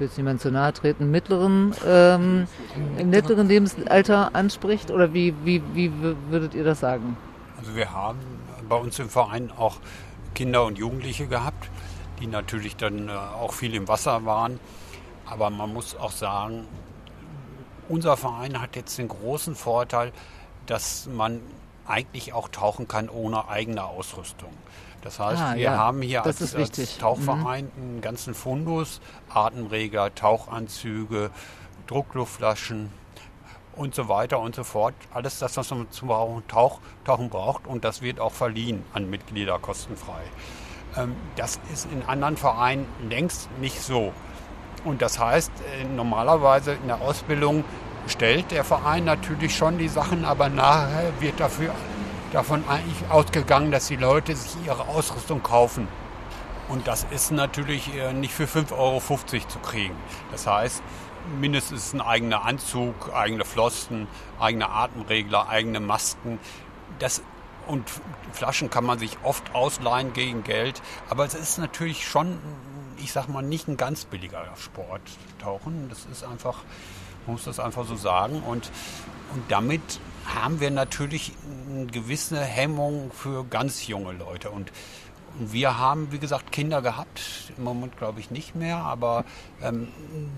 will 0.00 0.08
jetzt 0.08 0.16
niemand 0.16 0.40
zu 0.40 0.50
nahe 0.50 0.72
treten, 0.72 1.10
mittleren, 1.10 1.74
ähm, 1.86 2.46
im 2.98 3.10
mittleren 3.10 3.48
Lebensalter 3.48 4.34
anspricht? 4.34 4.90
Oder 4.90 5.12
wie, 5.12 5.34
wie, 5.44 5.62
wie 5.74 5.92
würdet 6.30 6.54
ihr 6.54 6.64
das 6.64 6.80
sagen? 6.80 7.16
Also 7.58 7.76
wir 7.76 7.92
haben 7.92 8.18
bei 8.68 8.76
uns 8.76 8.98
im 8.98 9.08
Verein 9.08 9.52
auch 9.56 9.76
Kinder 10.34 10.64
und 10.64 10.78
Jugendliche 10.78 11.26
gehabt, 11.26 11.70
die 12.20 12.26
natürlich 12.26 12.76
dann 12.76 13.08
äh, 13.08 13.12
auch 13.12 13.52
viel 13.52 13.74
im 13.74 13.88
Wasser 13.88 14.24
waren. 14.24 14.58
Aber 15.26 15.50
man 15.50 15.72
muss 15.72 15.94
auch 15.96 16.12
sagen, 16.12 16.66
unser 17.88 18.16
Verein 18.16 18.60
hat 18.60 18.76
jetzt 18.76 18.98
den 18.98 19.08
großen 19.08 19.54
Vorteil, 19.54 20.12
dass 20.70 21.08
man 21.12 21.40
eigentlich 21.84 22.32
auch 22.32 22.48
tauchen 22.48 22.86
kann 22.86 23.08
ohne 23.08 23.48
eigene 23.48 23.84
Ausrüstung. 23.84 24.50
Das 25.02 25.18
heißt, 25.18 25.42
ah, 25.42 25.54
wir 25.54 25.62
ja. 25.62 25.76
haben 25.76 26.00
hier 26.02 26.24
als, 26.24 26.54
als, 26.54 26.98
Tauchverein 26.98 27.70
mhm. 27.74 27.82
einen 27.82 28.00
ganzen 28.00 28.34
Fundus, 28.34 29.00
Atemreger, 29.28 30.14
Tauchanzüge, 30.14 31.30
Druckluftflaschen 31.88 32.92
und 33.74 33.94
so 33.94 34.08
weiter 34.08 34.38
und 34.38 34.54
so 34.54 34.62
fort. 34.62 34.94
Alles 35.12 35.40
das, 35.40 35.56
was 35.56 35.70
man 35.70 35.90
zum 35.90 36.08
Tauch, 36.46 36.80
Tauchen 37.04 37.30
braucht 37.30 37.66
und 37.66 37.82
das 37.82 38.00
wird 38.00 38.20
auch 38.20 38.32
verliehen 38.32 38.84
an 38.92 39.10
Mitglieder 39.10 39.58
kostenfrei. 39.58 40.22
Ähm, 40.96 41.16
das 41.34 41.58
ist 41.72 41.88
in 41.90 42.02
anderen 42.04 42.36
Vereinen 42.36 42.86
längst 43.08 43.48
nicht 43.58 43.80
so. 43.80 44.12
Und 44.84 45.02
das 45.02 45.18
heißt, 45.18 45.50
äh, 45.80 45.84
normalerweise 45.84 46.74
in 46.74 46.86
der 46.86 47.00
Ausbildung 47.00 47.64
stellt 48.10 48.50
der 48.50 48.64
Verein 48.64 49.04
natürlich 49.04 49.56
schon 49.56 49.78
die 49.78 49.88
Sachen, 49.88 50.24
aber 50.24 50.48
nachher 50.48 51.12
wird 51.20 51.40
dafür 51.40 51.74
davon 52.32 52.64
eigentlich 52.68 53.10
ausgegangen, 53.10 53.70
dass 53.70 53.88
die 53.88 53.96
Leute 53.96 54.36
sich 54.36 54.66
ihre 54.66 54.88
Ausrüstung 54.88 55.42
kaufen. 55.42 55.88
Und 56.68 56.86
das 56.86 57.04
ist 57.10 57.32
natürlich 57.32 57.94
äh, 57.96 58.12
nicht 58.12 58.32
für 58.32 58.44
5,50 58.44 58.72
Euro 58.72 59.00
zu 59.00 59.58
kriegen. 59.58 59.96
Das 60.30 60.46
heißt, 60.46 60.82
mindestens 61.40 61.92
ein 61.92 62.00
eigener 62.00 62.44
Anzug, 62.44 63.12
eigene 63.12 63.44
Flossen, 63.44 64.06
eigene 64.38 64.70
Atemregler, 64.70 65.48
eigene 65.48 65.80
Masken. 65.80 66.38
Das, 67.00 67.22
und 67.66 67.90
Flaschen 68.32 68.70
kann 68.70 68.84
man 68.84 68.98
sich 68.98 69.18
oft 69.24 69.54
ausleihen 69.54 70.12
gegen 70.12 70.44
Geld. 70.44 70.80
Aber 71.08 71.24
es 71.24 71.34
ist 71.34 71.58
natürlich 71.58 72.06
schon, 72.06 72.38
ich 72.98 73.12
sag 73.12 73.28
mal, 73.28 73.42
nicht 73.42 73.66
ein 73.68 73.76
ganz 73.76 74.04
billiger 74.04 74.44
Sport, 74.56 75.02
Tauchen. 75.40 75.88
Das 75.88 76.06
ist 76.06 76.24
einfach, 76.24 76.62
muss 77.26 77.44
das 77.44 77.60
einfach 77.60 77.86
so 77.86 77.96
sagen. 77.96 78.42
Und, 78.42 78.70
und 79.34 79.42
damit 79.48 80.00
haben 80.26 80.60
wir 80.60 80.70
natürlich 80.70 81.32
eine 81.68 81.86
gewisse 81.86 82.40
Hemmung 82.40 83.10
für 83.12 83.44
ganz 83.44 83.86
junge 83.86 84.12
Leute. 84.12 84.50
Und, 84.50 84.70
und 85.38 85.52
wir 85.52 85.78
haben, 85.78 86.12
wie 86.12 86.18
gesagt, 86.18 86.52
Kinder 86.52 86.82
gehabt, 86.82 87.52
im 87.56 87.64
Moment 87.64 87.96
glaube 87.96 88.20
ich 88.20 88.30
nicht 88.30 88.54
mehr, 88.54 88.78
aber 88.78 89.24
ähm, 89.62 89.88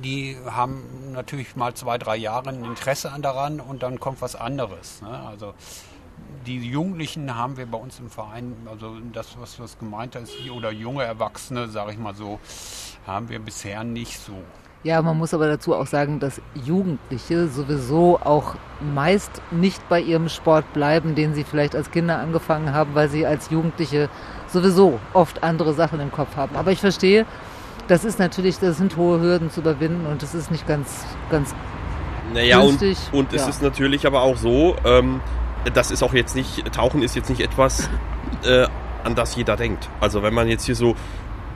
die 0.04 0.36
haben 0.46 1.12
natürlich 1.12 1.56
mal 1.56 1.74
zwei, 1.74 1.98
drei 1.98 2.16
Jahre 2.16 2.50
ein 2.50 2.64
Interesse 2.64 3.12
daran 3.20 3.60
und 3.60 3.82
dann 3.82 3.98
kommt 3.98 4.20
was 4.20 4.36
anderes. 4.36 5.02
Ne? 5.02 5.08
Also 5.08 5.54
die 6.46 6.58
Jugendlichen 6.58 7.34
haben 7.34 7.56
wir 7.56 7.66
bei 7.66 7.78
uns 7.78 7.98
im 8.00 8.10
Verein, 8.10 8.54
also 8.70 8.96
das, 9.12 9.38
was, 9.38 9.58
was 9.58 9.78
gemeint 9.78 10.14
ist, 10.14 10.32
oder 10.50 10.70
junge 10.70 11.04
Erwachsene, 11.04 11.68
sage 11.68 11.92
ich 11.92 11.98
mal 11.98 12.14
so, 12.14 12.38
haben 13.06 13.28
wir 13.28 13.38
bisher 13.38 13.84
nicht 13.84 14.18
so. 14.18 14.34
Ja, 14.84 15.00
man 15.00 15.16
muss 15.16 15.32
aber 15.32 15.46
dazu 15.46 15.76
auch 15.76 15.86
sagen, 15.86 16.18
dass 16.18 16.40
Jugendliche 16.54 17.46
sowieso 17.46 18.18
auch 18.18 18.56
meist 18.94 19.30
nicht 19.52 19.88
bei 19.88 20.00
ihrem 20.00 20.28
Sport 20.28 20.72
bleiben, 20.72 21.14
den 21.14 21.34
sie 21.34 21.44
vielleicht 21.44 21.76
als 21.76 21.92
Kinder 21.92 22.18
angefangen 22.18 22.72
haben, 22.72 22.94
weil 22.94 23.08
sie 23.08 23.24
als 23.24 23.50
Jugendliche 23.50 24.08
sowieso 24.48 24.98
oft 25.12 25.44
andere 25.44 25.72
Sachen 25.72 26.00
im 26.00 26.10
Kopf 26.10 26.34
haben. 26.34 26.56
Aber 26.56 26.72
ich 26.72 26.80
verstehe, 26.80 27.26
das 27.86 28.04
ist 28.04 28.18
natürlich, 28.18 28.58
das 28.58 28.78
sind 28.78 28.96
hohe 28.96 29.20
Hürden 29.20 29.50
zu 29.50 29.60
überwinden 29.60 30.06
und 30.06 30.22
das 30.22 30.34
ist 30.34 30.50
nicht 30.50 30.66
ganz, 30.66 31.04
ganz 31.30 31.54
naja, 32.34 32.60
günstig. 32.60 32.98
und, 33.12 33.18
und 33.18 33.32
es 33.34 33.46
ist 33.46 33.62
natürlich 33.62 34.04
aber 34.04 34.22
auch 34.22 34.36
so, 34.36 34.74
ähm, 34.84 35.20
das 35.74 35.92
ist 35.92 36.02
auch 36.02 36.12
jetzt 36.12 36.34
nicht, 36.34 36.72
Tauchen 36.72 37.02
ist 37.02 37.14
jetzt 37.14 37.30
nicht 37.30 37.40
etwas, 37.40 37.88
äh, 38.44 38.66
an 39.04 39.14
das 39.14 39.36
jeder 39.36 39.56
denkt. 39.56 39.88
Also 40.00 40.22
wenn 40.22 40.34
man 40.34 40.48
jetzt 40.48 40.64
hier 40.64 40.76
so 40.76 40.96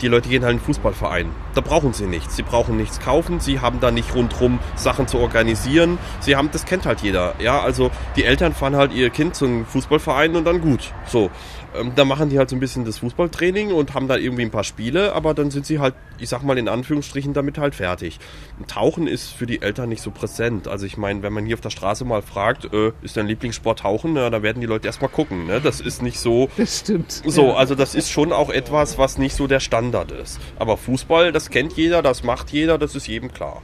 die 0.00 0.09
Leute 0.09 0.28
gehen 0.28 0.44
halt 0.44 0.52
in 0.52 0.59
den 0.59 0.64
Fußballverein. 0.64 1.30
Da 1.54 1.61
brauchen 1.61 1.92
sie 1.92 2.06
nichts. 2.06 2.37
Sie 2.37 2.42
brauchen 2.42 2.76
nichts 2.76 3.00
kaufen. 3.00 3.40
Sie 3.40 3.61
haben 3.61 3.80
da 3.80 3.90
nicht 3.90 4.14
rundherum 4.14 4.59
Sachen 4.74 5.09
zu 5.09 5.18
organisieren. 5.18 5.98
Sie 6.20 6.37
haben, 6.37 6.50
das 6.52 6.64
kennt 6.64 6.87
halt 6.87 7.00
jeder. 7.00 7.35
Ja, 7.38 7.61
also 7.61 7.90
die 8.16 8.24
Eltern 8.24 8.54
fahren 8.54 8.76
halt 8.76 8.92
ihr 8.92 9.11
Kind 9.11 9.35
zum 9.35 9.66
Fußballverein 9.66 10.37
und 10.37 10.44
dann 10.44 10.61
gut. 10.61 10.92
So. 11.06 11.30
Ähm, 11.78 11.92
da 11.94 12.04
machen 12.04 12.28
die 12.28 12.38
halt 12.38 12.50
so 12.50 12.56
ein 12.56 12.60
bisschen 12.60 12.84
das 12.84 12.98
Fußballtraining 12.98 13.72
und 13.72 13.94
haben 13.94 14.08
da 14.08 14.16
irgendwie 14.16 14.42
ein 14.42 14.50
paar 14.50 14.64
Spiele, 14.64 15.12
aber 15.14 15.34
dann 15.34 15.50
sind 15.50 15.66
sie 15.66 15.78
halt, 15.78 15.94
ich 16.18 16.28
sag 16.28 16.42
mal 16.42 16.58
in 16.58 16.68
Anführungsstrichen, 16.68 17.32
damit 17.32 17.58
halt 17.58 17.74
fertig. 17.74 18.18
Tauchen 18.66 19.06
ist 19.06 19.30
für 19.30 19.46
die 19.46 19.62
Eltern 19.62 19.88
nicht 19.88 20.02
so 20.02 20.10
präsent. 20.10 20.68
Also 20.68 20.86
ich 20.86 20.96
meine, 20.96 21.22
wenn 21.22 21.32
man 21.32 21.46
hier 21.46 21.54
auf 21.54 21.60
der 21.60 21.70
Straße 21.70 22.04
mal 22.04 22.22
fragt, 22.22 22.72
äh, 22.72 22.92
ist 23.02 23.16
dein 23.16 23.26
Lieblingssport 23.26 23.80
Tauchen, 23.80 24.14
na, 24.14 24.30
da 24.30 24.42
werden 24.42 24.60
die 24.60 24.66
Leute 24.66 24.86
erstmal 24.86 25.10
gucken. 25.10 25.46
Ne? 25.46 25.60
Das 25.60 25.80
ist 25.80 26.02
nicht 26.02 26.18
so. 26.18 26.48
Das 26.56 26.80
stimmt. 26.80 27.22
So, 27.24 27.54
also 27.54 27.74
das 27.74 27.94
ist 27.94 28.10
schon 28.10 28.32
auch 28.32 28.50
etwas, 28.50 28.98
was 28.98 29.18
nicht 29.18 29.36
so 29.36 29.46
der 29.46 29.60
Standard 29.60 30.10
ist. 30.10 30.40
Aber 30.58 30.76
Fußball, 30.76 31.30
das 31.30 31.50
kennt 31.50 31.74
jeder, 31.74 32.02
das 32.02 32.24
macht 32.24 32.50
jeder, 32.50 32.76
das 32.76 32.94
ist 32.96 33.06
jedem 33.06 33.32
klar. 33.32 33.62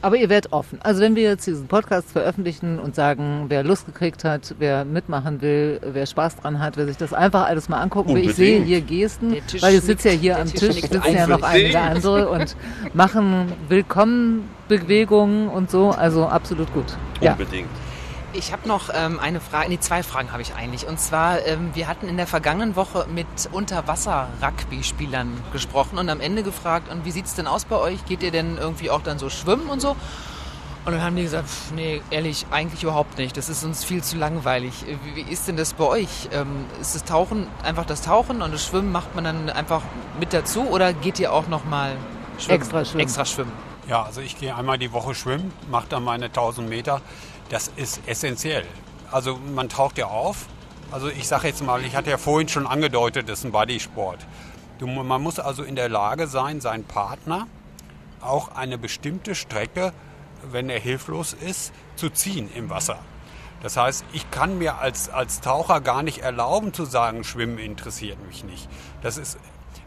Aber 0.00 0.16
ihr 0.16 0.28
werdet 0.28 0.52
offen. 0.52 0.78
Also 0.82 1.00
wenn 1.00 1.16
wir 1.16 1.24
jetzt 1.24 1.46
diesen 1.46 1.66
Podcast 1.66 2.12
veröffentlichen 2.12 2.78
und 2.78 2.94
sagen, 2.94 3.46
wer 3.48 3.64
Lust 3.64 3.86
gekriegt 3.86 4.22
hat, 4.22 4.54
wer 4.58 4.84
mitmachen 4.84 5.42
will, 5.42 5.80
wer 5.82 6.06
Spaß 6.06 6.36
dran 6.36 6.60
hat, 6.60 6.76
wer 6.76 6.86
sich 6.86 6.96
das 6.96 7.12
einfach 7.12 7.46
alles 7.46 7.68
mal 7.68 7.80
angucken 7.80 8.14
will. 8.14 8.24
Ich 8.24 8.34
sehe 8.36 8.62
hier 8.62 8.80
Gesten, 8.80 9.36
weil 9.60 9.74
ich 9.74 9.80
sitze 9.82 10.10
ja 10.10 10.14
hier 10.14 10.38
am 10.38 10.46
Tisch, 10.46 10.60
Tisch 10.60 10.88
sitzen 10.88 11.14
ja 11.14 11.26
noch 11.26 11.42
einige 11.42 11.80
andere 11.80 12.28
und 12.28 12.56
machen 12.94 13.52
Willkommenbewegungen 13.68 15.48
und 15.48 15.70
so. 15.70 15.90
Also 15.90 16.26
absolut 16.26 16.72
gut. 16.72 16.96
Unbedingt. 17.20 17.68
Ja. 17.68 17.87
Ich 18.34 18.52
habe 18.52 18.68
noch 18.68 18.90
ähm, 18.92 19.18
eine 19.18 19.40
Frage, 19.40 19.70
nee, 19.70 19.80
zwei 19.80 20.02
Fragen 20.02 20.32
habe 20.32 20.42
ich 20.42 20.54
eigentlich. 20.54 20.86
Und 20.86 21.00
zwar, 21.00 21.46
ähm, 21.46 21.70
wir 21.74 21.88
hatten 21.88 22.08
in 22.08 22.18
der 22.18 22.26
vergangenen 22.26 22.76
Woche 22.76 23.06
mit 23.12 23.26
Unterwasser-Rugby-Spielern 23.52 25.32
gesprochen 25.52 25.98
und 25.98 26.10
am 26.10 26.20
Ende 26.20 26.42
gefragt, 26.42 26.90
und 26.92 27.06
wie 27.06 27.10
sieht 27.10 27.24
es 27.24 27.34
denn 27.34 27.46
aus 27.46 27.64
bei 27.64 27.76
euch? 27.76 28.04
Geht 28.04 28.22
ihr 28.22 28.30
denn 28.30 28.58
irgendwie 28.58 28.90
auch 28.90 29.00
dann 29.00 29.18
so 29.18 29.30
schwimmen 29.30 29.70
und 29.70 29.80
so? 29.80 29.96
Und 30.84 30.92
dann 30.92 31.02
haben 31.02 31.16
die 31.16 31.22
gesagt, 31.22 31.48
pff, 31.48 31.72
nee, 31.72 32.02
ehrlich, 32.10 32.46
eigentlich 32.50 32.82
überhaupt 32.82 33.16
nicht. 33.16 33.36
Das 33.36 33.48
ist 33.48 33.64
uns 33.64 33.82
viel 33.82 34.02
zu 34.02 34.18
langweilig. 34.18 34.84
Wie, 35.04 35.16
wie 35.16 35.32
ist 35.32 35.48
denn 35.48 35.56
das 35.56 35.72
bei 35.72 35.84
euch? 35.84 36.28
Ähm, 36.30 36.66
ist 36.80 36.94
das 36.94 37.04
Tauchen 37.04 37.46
einfach 37.62 37.86
das 37.86 38.02
Tauchen 38.02 38.42
und 38.42 38.52
das 38.52 38.64
Schwimmen 38.64 38.92
macht 38.92 39.14
man 39.14 39.24
dann 39.24 39.48
einfach 39.50 39.82
mit 40.20 40.34
dazu 40.34 40.68
oder 40.68 40.92
geht 40.92 41.18
ihr 41.18 41.32
auch 41.32 41.48
nochmal 41.48 41.96
Extra 42.46 42.84
schwimmen. 42.84 43.00
Extra 43.00 43.24
schwimmen? 43.24 43.52
Ja, 43.88 44.02
also 44.02 44.20
ich 44.20 44.38
gehe 44.38 44.54
einmal 44.54 44.76
die 44.78 44.92
Woche 44.92 45.14
schwimmen, 45.14 45.50
mache 45.70 45.86
dann 45.88 46.04
meine 46.04 46.26
1000 46.26 46.68
Meter 46.68 47.00
das 47.48 47.70
ist 47.76 48.00
essentiell. 48.06 48.66
Also 49.10 49.38
man 49.54 49.68
taucht 49.68 49.98
ja 49.98 50.06
auf. 50.06 50.46
Also 50.90 51.08
ich 51.08 51.28
sage 51.28 51.48
jetzt 51.48 51.62
mal, 51.62 51.84
ich 51.84 51.96
hatte 51.96 52.10
ja 52.10 52.18
vorhin 52.18 52.48
schon 52.48 52.66
angedeutet, 52.66 53.28
das 53.28 53.40
ist 53.40 53.44
ein 53.44 53.52
Bodysport. 53.52 54.26
Du, 54.78 54.86
man 54.86 55.22
muss 55.22 55.38
also 55.38 55.62
in 55.62 55.76
der 55.76 55.88
Lage 55.88 56.26
sein, 56.26 56.60
seinen 56.60 56.84
Partner 56.84 57.46
auch 58.20 58.54
eine 58.54 58.78
bestimmte 58.78 59.34
Strecke, 59.34 59.92
wenn 60.50 60.70
er 60.70 60.78
hilflos 60.78 61.34
ist, 61.34 61.72
zu 61.96 62.10
ziehen 62.10 62.48
im 62.54 62.70
Wasser. 62.70 62.98
Das 63.62 63.76
heißt, 63.76 64.04
ich 64.12 64.30
kann 64.30 64.58
mir 64.58 64.78
als, 64.78 65.08
als 65.08 65.40
Taucher 65.40 65.80
gar 65.80 66.02
nicht 66.02 66.18
erlauben 66.18 66.72
zu 66.72 66.84
sagen, 66.84 67.24
Schwimmen 67.24 67.58
interessiert 67.58 68.24
mich 68.24 68.44
nicht. 68.44 68.68
Das 69.02 69.18
ist, 69.18 69.36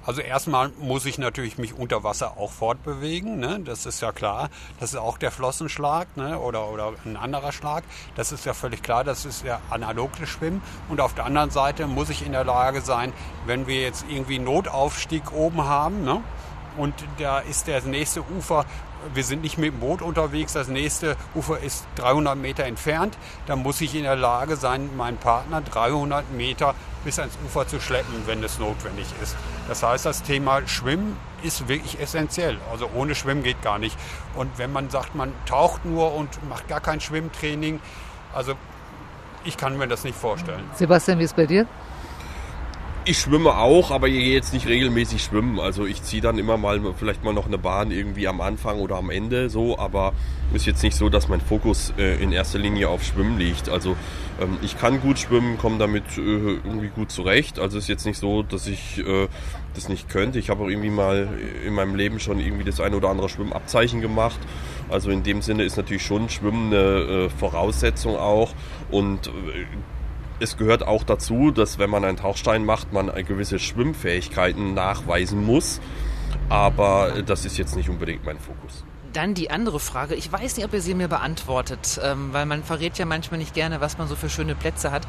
Also 0.05 0.21
erstmal 0.21 0.69
muss 0.79 1.05
ich 1.05 1.19
natürlich 1.19 1.57
mich 1.57 1.75
unter 1.75 2.03
Wasser 2.03 2.37
auch 2.37 2.51
fortbewegen, 2.51 3.39
ne? 3.39 3.59
das 3.63 3.85
ist 3.85 4.01
ja 4.01 4.11
klar. 4.11 4.49
Das 4.79 4.93
ist 4.93 4.99
auch 4.99 5.19
der 5.19 5.31
Flossenschlag 5.31 6.17
ne? 6.17 6.39
oder, 6.39 6.69
oder 6.69 6.93
ein 7.05 7.17
anderer 7.17 7.51
Schlag. 7.51 7.83
Das 8.15 8.31
ist 8.31 8.45
ja 8.45 8.53
völlig 8.53 8.81
klar, 8.81 9.03
das 9.03 9.25
ist 9.25 9.45
ja 9.45 9.61
analoges 9.69 10.29
Schwimmen. 10.29 10.61
Und 10.89 11.01
auf 11.01 11.13
der 11.13 11.25
anderen 11.25 11.51
Seite 11.51 11.85
muss 11.85 12.09
ich 12.09 12.25
in 12.25 12.31
der 12.31 12.43
Lage 12.43 12.81
sein, 12.81 13.13
wenn 13.45 13.67
wir 13.67 13.81
jetzt 13.81 14.05
irgendwie 14.09 14.39
Notaufstieg 14.39 15.31
oben 15.33 15.65
haben, 15.65 16.03
ne? 16.03 16.21
und 16.77 16.93
da 17.19 17.39
ist 17.39 17.67
der 17.67 17.81
nächste 17.83 18.21
Ufer 18.21 18.65
wir 19.13 19.23
sind 19.23 19.41
nicht 19.41 19.57
mit 19.57 19.73
dem 19.73 19.79
Boot 19.79 20.01
unterwegs, 20.01 20.53
das 20.53 20.67
nächste 20.67 21.15
Ufer 21.35 21.59
ist 21.59 21.85
300 21.95 22.37
Meter 22.37 22.63
entfernt, 22.65 23.17
dann 23.45 23.59
muss 23.59 23.81
ich 23.81 23.95
in 23.95 24.03
der 24.03 24.15
Lage 24.15 24.55
sein, 24.55 24.95
meinen 24.95 25.17
Partner 25.17 25.61
300 25.61 26.31
Meter 26.31 26.75
bis 27.03 27.19
ans 27.19 27.37
Ufer 27.45 27.67
zu 27.67 27.79
schleppen, 27.79 28.23
wenn 28.25 28.43
es 28.43 28.59
notwendig 28.59 29.07
ist. 29.21 29.35
Das 29.67 29.83
heißt, 29.83 30.05
das 30.05 30.23
Thema 30.23 30.67
Schwimmen 30.67 31.17
ist 31.43 31.67
wirklich 31.67 31.99
essentiell. 31.99 32.57
Also 32.71 32.89
ohne 32.93 33.15
Schwimmen 33.15 33.43
geht 33.43 33.61
gar 33.61 33.79
nicht. 33.79 33.97
Und 34.35 34.57
wenn 34.57 34.71
man 34.71 34.89
sagt, 34.89 35.15
man 35.15 35.33
taucht 35.45 35.85
nur 35.85 36.13
und 36.13 36.47
macht 36.47 36.67
gar 36.67 36.79
kein 36.79 37.01
Schwimmtraining, 37.01 37.79
also 38.33 38.53
ich 39.43 39.57
kann 39.57 39.77
mir 39.77 39.87
das 39.87 40.03
nicht 40.03 40.17
vorstellen. 40.17 40.63
Sebastian, 40.75 41.19
wie 41.19 41.23
ist 41.23 41.31
es 41.31 41.35
bei 41.35 41.47
dir? 41.47 41.65
Ich 43.03 43.17
schwimme 43.17 43.57
auch, 43.57 43.89
aber 43.89 44.07
ich 44.07 44.13
gehe 44.13 44.35
jetzt 44.35 44.53
nicht 44.53 44.67
regelmäßig 44.67 45.23
schwimmen. 45.23 45.59
Also 45.59 45.87
ich 45.87 46.03
ziehe 46.03 46.21
dann 46.21 46.37
immer 46.37 46.57
mal 46.57 46.79
vielleicht 46.95 47.23
mal 47.23 47.33
noch 47.33 47.47
eine 47.47 47.57
Bahn 47.57 47.89
irgendwie 47.89 48.27
am 48.27 48.41
Anfang 48.41 48.79
oder 48.79 48.97
am 48.97 49.09
Ende 49.09 49.49
so, 49.49 49.79
aber 49.79 50.13
ist 50.53 50.67
jetzt 50.67 50.83
nicht 50.83 50.95
so, 50.95 51.09
dass 51.09 51.27
mein 51.27 51.41
Fokus 51.41 51.93
äh, 51.97 52.21
in 52.21 52.31
erster 52.31 52.59
Linie 52.59 52.89
auf 52.89 53.03
Schwimmen 53.03 53.39
liegt. 53.39 53.69
Also 53.69 53.95
ähm, 54.39 54.59
ich 54.61 54.77
kann 54.77 55.01
gut 55.01 55.17
schwimmen, 55.17 55.57
komme 55.57 55.79
damit 55.79 56.03
äh, 56.15 56.21
irgendwie 56.21 56.89
gut 56.89 57.09
zurecht. 57.09 57.57
Also 57.57 57.79
ist 57.79 57.87
jetzt 57.87 58.05
nicht 58.05 58.19
so, 58.19 58.43
dass 58.43 58.67
ich 58.67 58.99
äh, 58.99 59.27
das 59.73 59.89
nicht 59.89 60.07
könnte. 60.07 60.37
Ich 60.37 60.51
habe 60.51 60.63
auch 60.63 60.69
irgendwie 60.69 60.91
mal 60.91 61.27
in 61.65 61.73
meinem 61.73 61.95
Leben 61.95 62.19
schon 62.19 62.39
irgendwie 62.39 62.65
das 62.65 62.79
eine 62.79 62.95
oder 62.95 63.09
andere 63.09 63.29
Schwimmabzeichen 63.29 64.01
gemacht. 64.01 64.39
Also 64.89 65.09
in 65.09 65.23
dem 65.23 65.41
Sinne 65.41 65.63
ist 65.63 65.75
natürlich 65.75 66.05
schon 66.05 66.29
Schwimmen 66.29 66.67
eine 66.71 67.25
äh, 67.25 67.29
Voraussetzung 67.29 68.15
auch 68.15 68.53
und 68.91 69.25
äh, 69.25 69.31
es 70.41 70.57
gehört 70.57 70.85
auch 70.85 71.03
dazu, 71.03 71.51
dass 71.51 71.77
wenn 71.77 71.89
man 71.89 72.03
einen 72.03 72.17
Tauchstein 72.17 72.65
macht, 72.65 72.91
man 72.93 73.07
gewisse 73.25 73.59
Schwimmfähigkeiten 73.59 74.73
nachweisen 74.73 75.45
muss. 75.45 75.79
Aber 76.49 77.21
das 77.25 77.45
ist 77.45 77.57
jetzt 77.57 77.75
nicht 77.75 77.89
unbedingt 77.89 78.25
mein 78.25 78.39
Fokus. 78.39 78.83
Dann 79.13 79.33
die 79.33 79.51
andere 79.51 79.79
Frage. 79.79 80.15
Ich 80.15 80.31
weiß 80.31 80.57
nicht, 80.57 80.65
ob 80.65 80.73
ihr 80.73 80.81
sie 80.81 80.95
mir 80.95 81.07
beantwortet, 81.07 81.99
ähm, 82.03 82.29
weil 82.31 82.45
man 82.45 82.63
verrät 82.63 82.97
ja 82.97 83.05
manchmal 83.05 83.39
nicht 83.39 83.53
gerne, 83.53 83.81
was 83.81 83.97
man 83.97 84.07
so 84.07 84.15
für 84.15 84.29
schöne 84.29 84.55
Plätze 84.55 84.91
hat. 84.91 85.05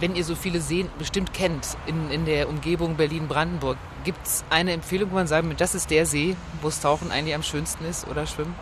Wenn 0.00 0.14
ihr 0.14 0.24
so 0.24 0.34
viele 0.34 0.60
Seen 0.60 0.88
bestimmt 0.98 1.32
kennt 1.32 1.76
in, 1.86 2.10
in 2.10 2.26
der 2.26 2.48
Umgebung 2.48 2.96
Berlin-Brandenburg, 2.96 3.78
gibt 4.04 4.26
es 4.26 4.44
eine 4.50 4.72
Empfehlung, 4.72 5.10
wo 5.10 5.14
man 5.14 5.26
sagen 5.26 5.54
das 5.56 5.74
ist 5.74 5.90
der 5.90 6.04
See, 6.04 6.36
wo 6.60 6.68
es 6.68 6.80
Tauchen 6.80 7.10
eigentlich 7.10 7.34
am 7.34 7.42
schönsten 7.42 7.84
ist 7.86 8.06
oder 8.08 8.26
Schwimmen? 8.26 8.54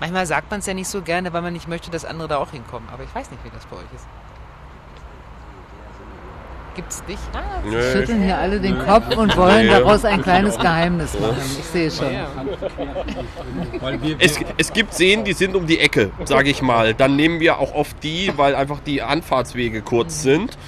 Manchmal 0.00 0.26
sagt 0.26 0.50
man 0.50 0.60
es 0.60 0.66
ja 0.66 0.74
nicht 0.74 0.88
so 0.88 1.02
gerne, 1.02 1.32
weil 1.32 1.42
man 1.42 1.52
nicht 1.52 1.68
möchte, 1.68 1.90
dass 1.90 2.04
andere 2.04 2.28
da 2.28 2.38
auch 2.38 2.50
hinkommen. 2.50 2.88
Aber 2.90 3.04
ich 3.04 3.14
weiß 3.14 3.30
nicht, 3.30 3.44
wie 3.44 3.50
das 3.50 3.64
bei 3.66 3.76
euch 3.76 3.92
ist. 3.94 4.06
Gibt's 6.76 7.02
nicht? 7.08 7.18
Ah, 7.32 7.62
nee. 7.64 7.92
schütteln 7.92 8.22
hier 8.22 8.36
alle 8.36 8.60
den 8.60 8.78
Kopf 8.78 9.16
und 9.16 9.34
wollen 9.34 9.64
nee. 9.64 9.72
daraus 9.72 10.04
ein 10.04 10.20
kleines 10.20 10.58
Geheimnis 10.58 11.18
machen. 11.18 11.40
Ich 11.58 11.64
sehe 11.64 11.90
schon. 11.90 12.14
Es, 14.18 14.38
es 14.58 14.72
gibt 14.74 14.92
Seen, 14.92 15.24
die 15.24 15.32
sind 15.32 15.56
um 15.56 15.66
die 15.66 15.78
Ecke, 15.78 16.10
sage 16.26 16.50
ich 16.50 16.60
mal. 16.60 16.92
Dann 16.92 17.16
nehmen 17.16 17.40
wir 17.40 17.60
auch 17.60 17.74
oft 17.74 18.02
die, 18.02 18.30
weil 18.36 18.54
einfach 18.54 18.80
die 18.80 19.00
Anfahrtswege 19.00 19.80
kurz 19.80 20.22
sind. 20.22 20.58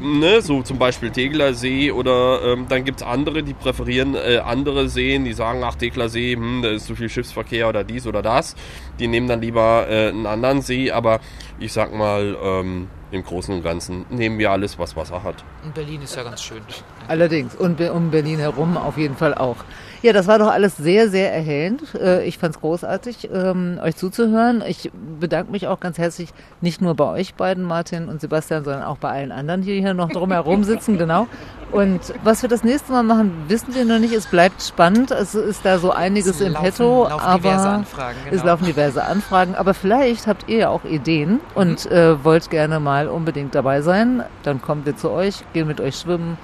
Ne, 0.00 0.40
so 0.40 0.62
zum 0.62 0.78
Beispiel 0.78 1.10
Tegler 1.10 1.52
See 1.52 1.92
oder 1.92 2.40
ähm, 2.42 2.64
dann 2.66 2.84
gibt 2.84 3.02
es 3.02 3.06
andere, 3.06 3.42
die 3.42 3.52
präferieren 3.52 4.14
äh, 4.14 4.38
andere 4.38 4.88
Seen, 4.88 5.26
die 5.26 5.34
sagen, 5.34 5.62
ach 5.62 5.74
Tegler 5.74 6.08
See, 6.08 6.34
hm, 6.34 6.62
da 6.62 6.70
ist 6.70 6.86
zu 6.86 6.96
viel 6.96 7.10
Schiffsverkehr 7.10 7.68
oder 7.68 7.84
dies 7.84 8.06
oder 8.06 8.22
das. 8.22 8.56
Die 8.98 9.06
nehmen 9.06 9.28
dann 9.28 9.42
lieber 9.42 9.86
äh, 9.90 10.08
einen 10.08 10.24
anderen 10.24 10.62
See, 10.62 10.90
aber 10.90 11.20
ich 11.58 11.74
sag 11.74 11.94
mal, 11.94 12.38
ähm, 12.42 12.88
im 13.12 13.22
Großen 13.24 13.54
und 13.54 13.62
Ganzen 13.62 14.06
nehmen 14.10 14.38
wir 14.38 14.50
alles, 14.50 14.78
was 14.78 14.96
Wasser 14.96 15.22
hat. 15.22 15.44
Und 15.64 15.74
Berlin 15.74 16.02
ist 16.02 16.16
ja 16.16 16.22
ganz 16.22 16.42
schön. 16.42 16.62
Allerdings. 17.08 17.54
Und 17.54 17.80
um 17.80 18.10
Berlin 18.10 18.38
herum 18.38 18.76
auf 18.76 18.96
jeden 18.96 19.16
Fall 19.16 19.34
auch. 19.34 19.56
Ja, 20.02 20.12
das 20.12 20.26
war 20.26 20.40
doch 20.40 20.50
alles 20.50 20.76
sehr, 20.76 21.08
sehr 21.08 21.32
erhellend. 21.32 21.82
Äh, 21.94 22.24
ich 22.26 22.36
fand 22.36 22.56
es 22.56 22.60
großartig, 22.60 23.30
ähm, 23.32 23.78
euch 23.80 23.94
zuzuhören. 23.94 24.62
Ich 24.66 24.90
bedanke 25.20 25.52
mich 25.52 25.68
auch 25.68 25.78
ganz 25.78 25.96
herzlich, 25.96 26.30
nicht 26.60 26.80
nur 26.80 26.96
bei 26.96 27.04
euch 27.04 27.34
beiden, 27.34 27.62
Martin 27.62 28.08
und 28.08 28.20
Sebastian, 28.20 28.64
sondern 28.64 28.82
auch 28.82 28.98
bei 28.98 29.10
allen 29.10 29.30
anderen, 29.30 29.62
die 29.62 29.80
hier 29.80 29.94
noch 29.94 30.10
drumherum 30.10 30.64
sitzen, 30.64 30.98
genau. 30.98 31.28
Und 31.70 32.00
was 32.24 32.42
wir 32.42 32.48
das 32.48 32.64
nächste 32.64 32.90
Mal 32.92 33.04
machen, 33.04 33.44
wissen 33.46 33.74
wir 33.74 33.84
noch 33.84 34.00
nicht. 34.00 34.12
Es 34.12 34.26
bleibt 34.26 34.60
spannend. 34.62 35.12
Es 35.12 35.34
ist 35.34 35.64
da 35.64 35.78
so 35.78 35.92
einiges 35.92 36.40
im 36.40 36.52
Petto, 36.52 37.06
aber 37.06 37.38
genau. 37.38 37.82
es 38.30 38.44
laufen 38.44 38.66
diverse 38.66 39.04
Anfragen. 39.04 39.54
Aber 39.54 39.72
vielleicht 39.72 40.26
habt 40.26 40.50
ihr 40.50 40.58
ja 40.58 40.68
auch 40.68 40.84
Ideen 40.84 41.40
und 41.54 41.86
mhm. 41.86 41.96
äh, 41.96 42.24
wollt 42.24 42.50
gerne 42.50 42.78
mal 42.78 43.08
unbedingt 43.08 43.54
dabei 43.54 43.80
sein. 43.80 44.22
Dann 44.42 44.60
kommen 44.60 44.84
wir 44.84 44.96
zu 44.96 45.10
euch, 45.10 45.44
gehen 45.54 45.66
mit 45.66 45.80
euch 45.80 45.96
schwimmen 45.96 46.36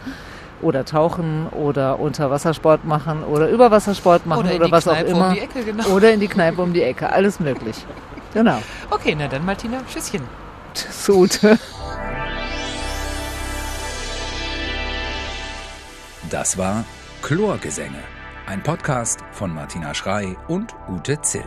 oder 0.63 0.85
tauchen 0.85 1.47
oder 1.49 1.99
Unterwassersport 1.99 2.85
machen 2.85 3.25
oder 3.25 3.49
Überwassersport 3.49 4.27
machen 4.27 4.47
oder, 4.47 4.55
oder 4.57 4.71
was 4.71 4.85
Kneipe 4.85 5.09
auch 5.09 5.11
immer. 5.11 5.29
Um 5.29 5.35
die 5.35 5.41
Ecke, 5.41 5.65
genau. 5.65 5.89
Oder 5.89 6.13
in 6.13 6.21
die 6.21 6.29
Kneipe 6.29 6.63
um 6.63 6.73
die 6.73 6.83
Ecke. 6.83 7.11
Alles 7.11 7.41
möglich. 7.41 7.85
Genau. 8.35 8.59
Okay, 8.91 9.17
na 9.19 9.29
dann 9.29 9.45
Martina, 9.45 9.81
Tschüsschen. 9.89 10.23
Tschüss. 10.75 11.41
Das 16.31 16.59
war 16.59 16.85
Chlorgesänge, 17.23 18.03
ein 18.47 18.63
Podcast 18.63 19.21
von 19.33 19.55
Martina 19.55 19.95
Schrei 19.95 20.37
und 20.47 20.75
Ute 20.89 21.21
Zill. 21.23 21.45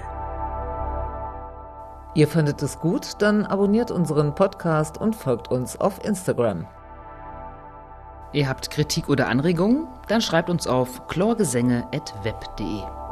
Ihr 2.13 2.27
findet 2.27 2.61
es 2.61 2.79
gut? 2.79 3.21
Dann 3.21 3.45
abonniert 3.45 3.89
unseren 3.89 4.35
Podcast 4.35 4.97
und 4.97 5.15
folgt 5.15 5.49
uns 5.49 5.79
auf 5.79 6.03
Instagram. 6.03 6.65
Ihr 8.33 8.47
habt 8.47 8.71
Kritik 8.71 9.09
oder 9.09 9.27
Anregungen? 9.27 9.87
Dann 10.07 10.21
schreibt 10.21 10.49
uns 10.49 10.67
auf 10.67 11.07
chlorgesänge.web.de. 11.07 13.10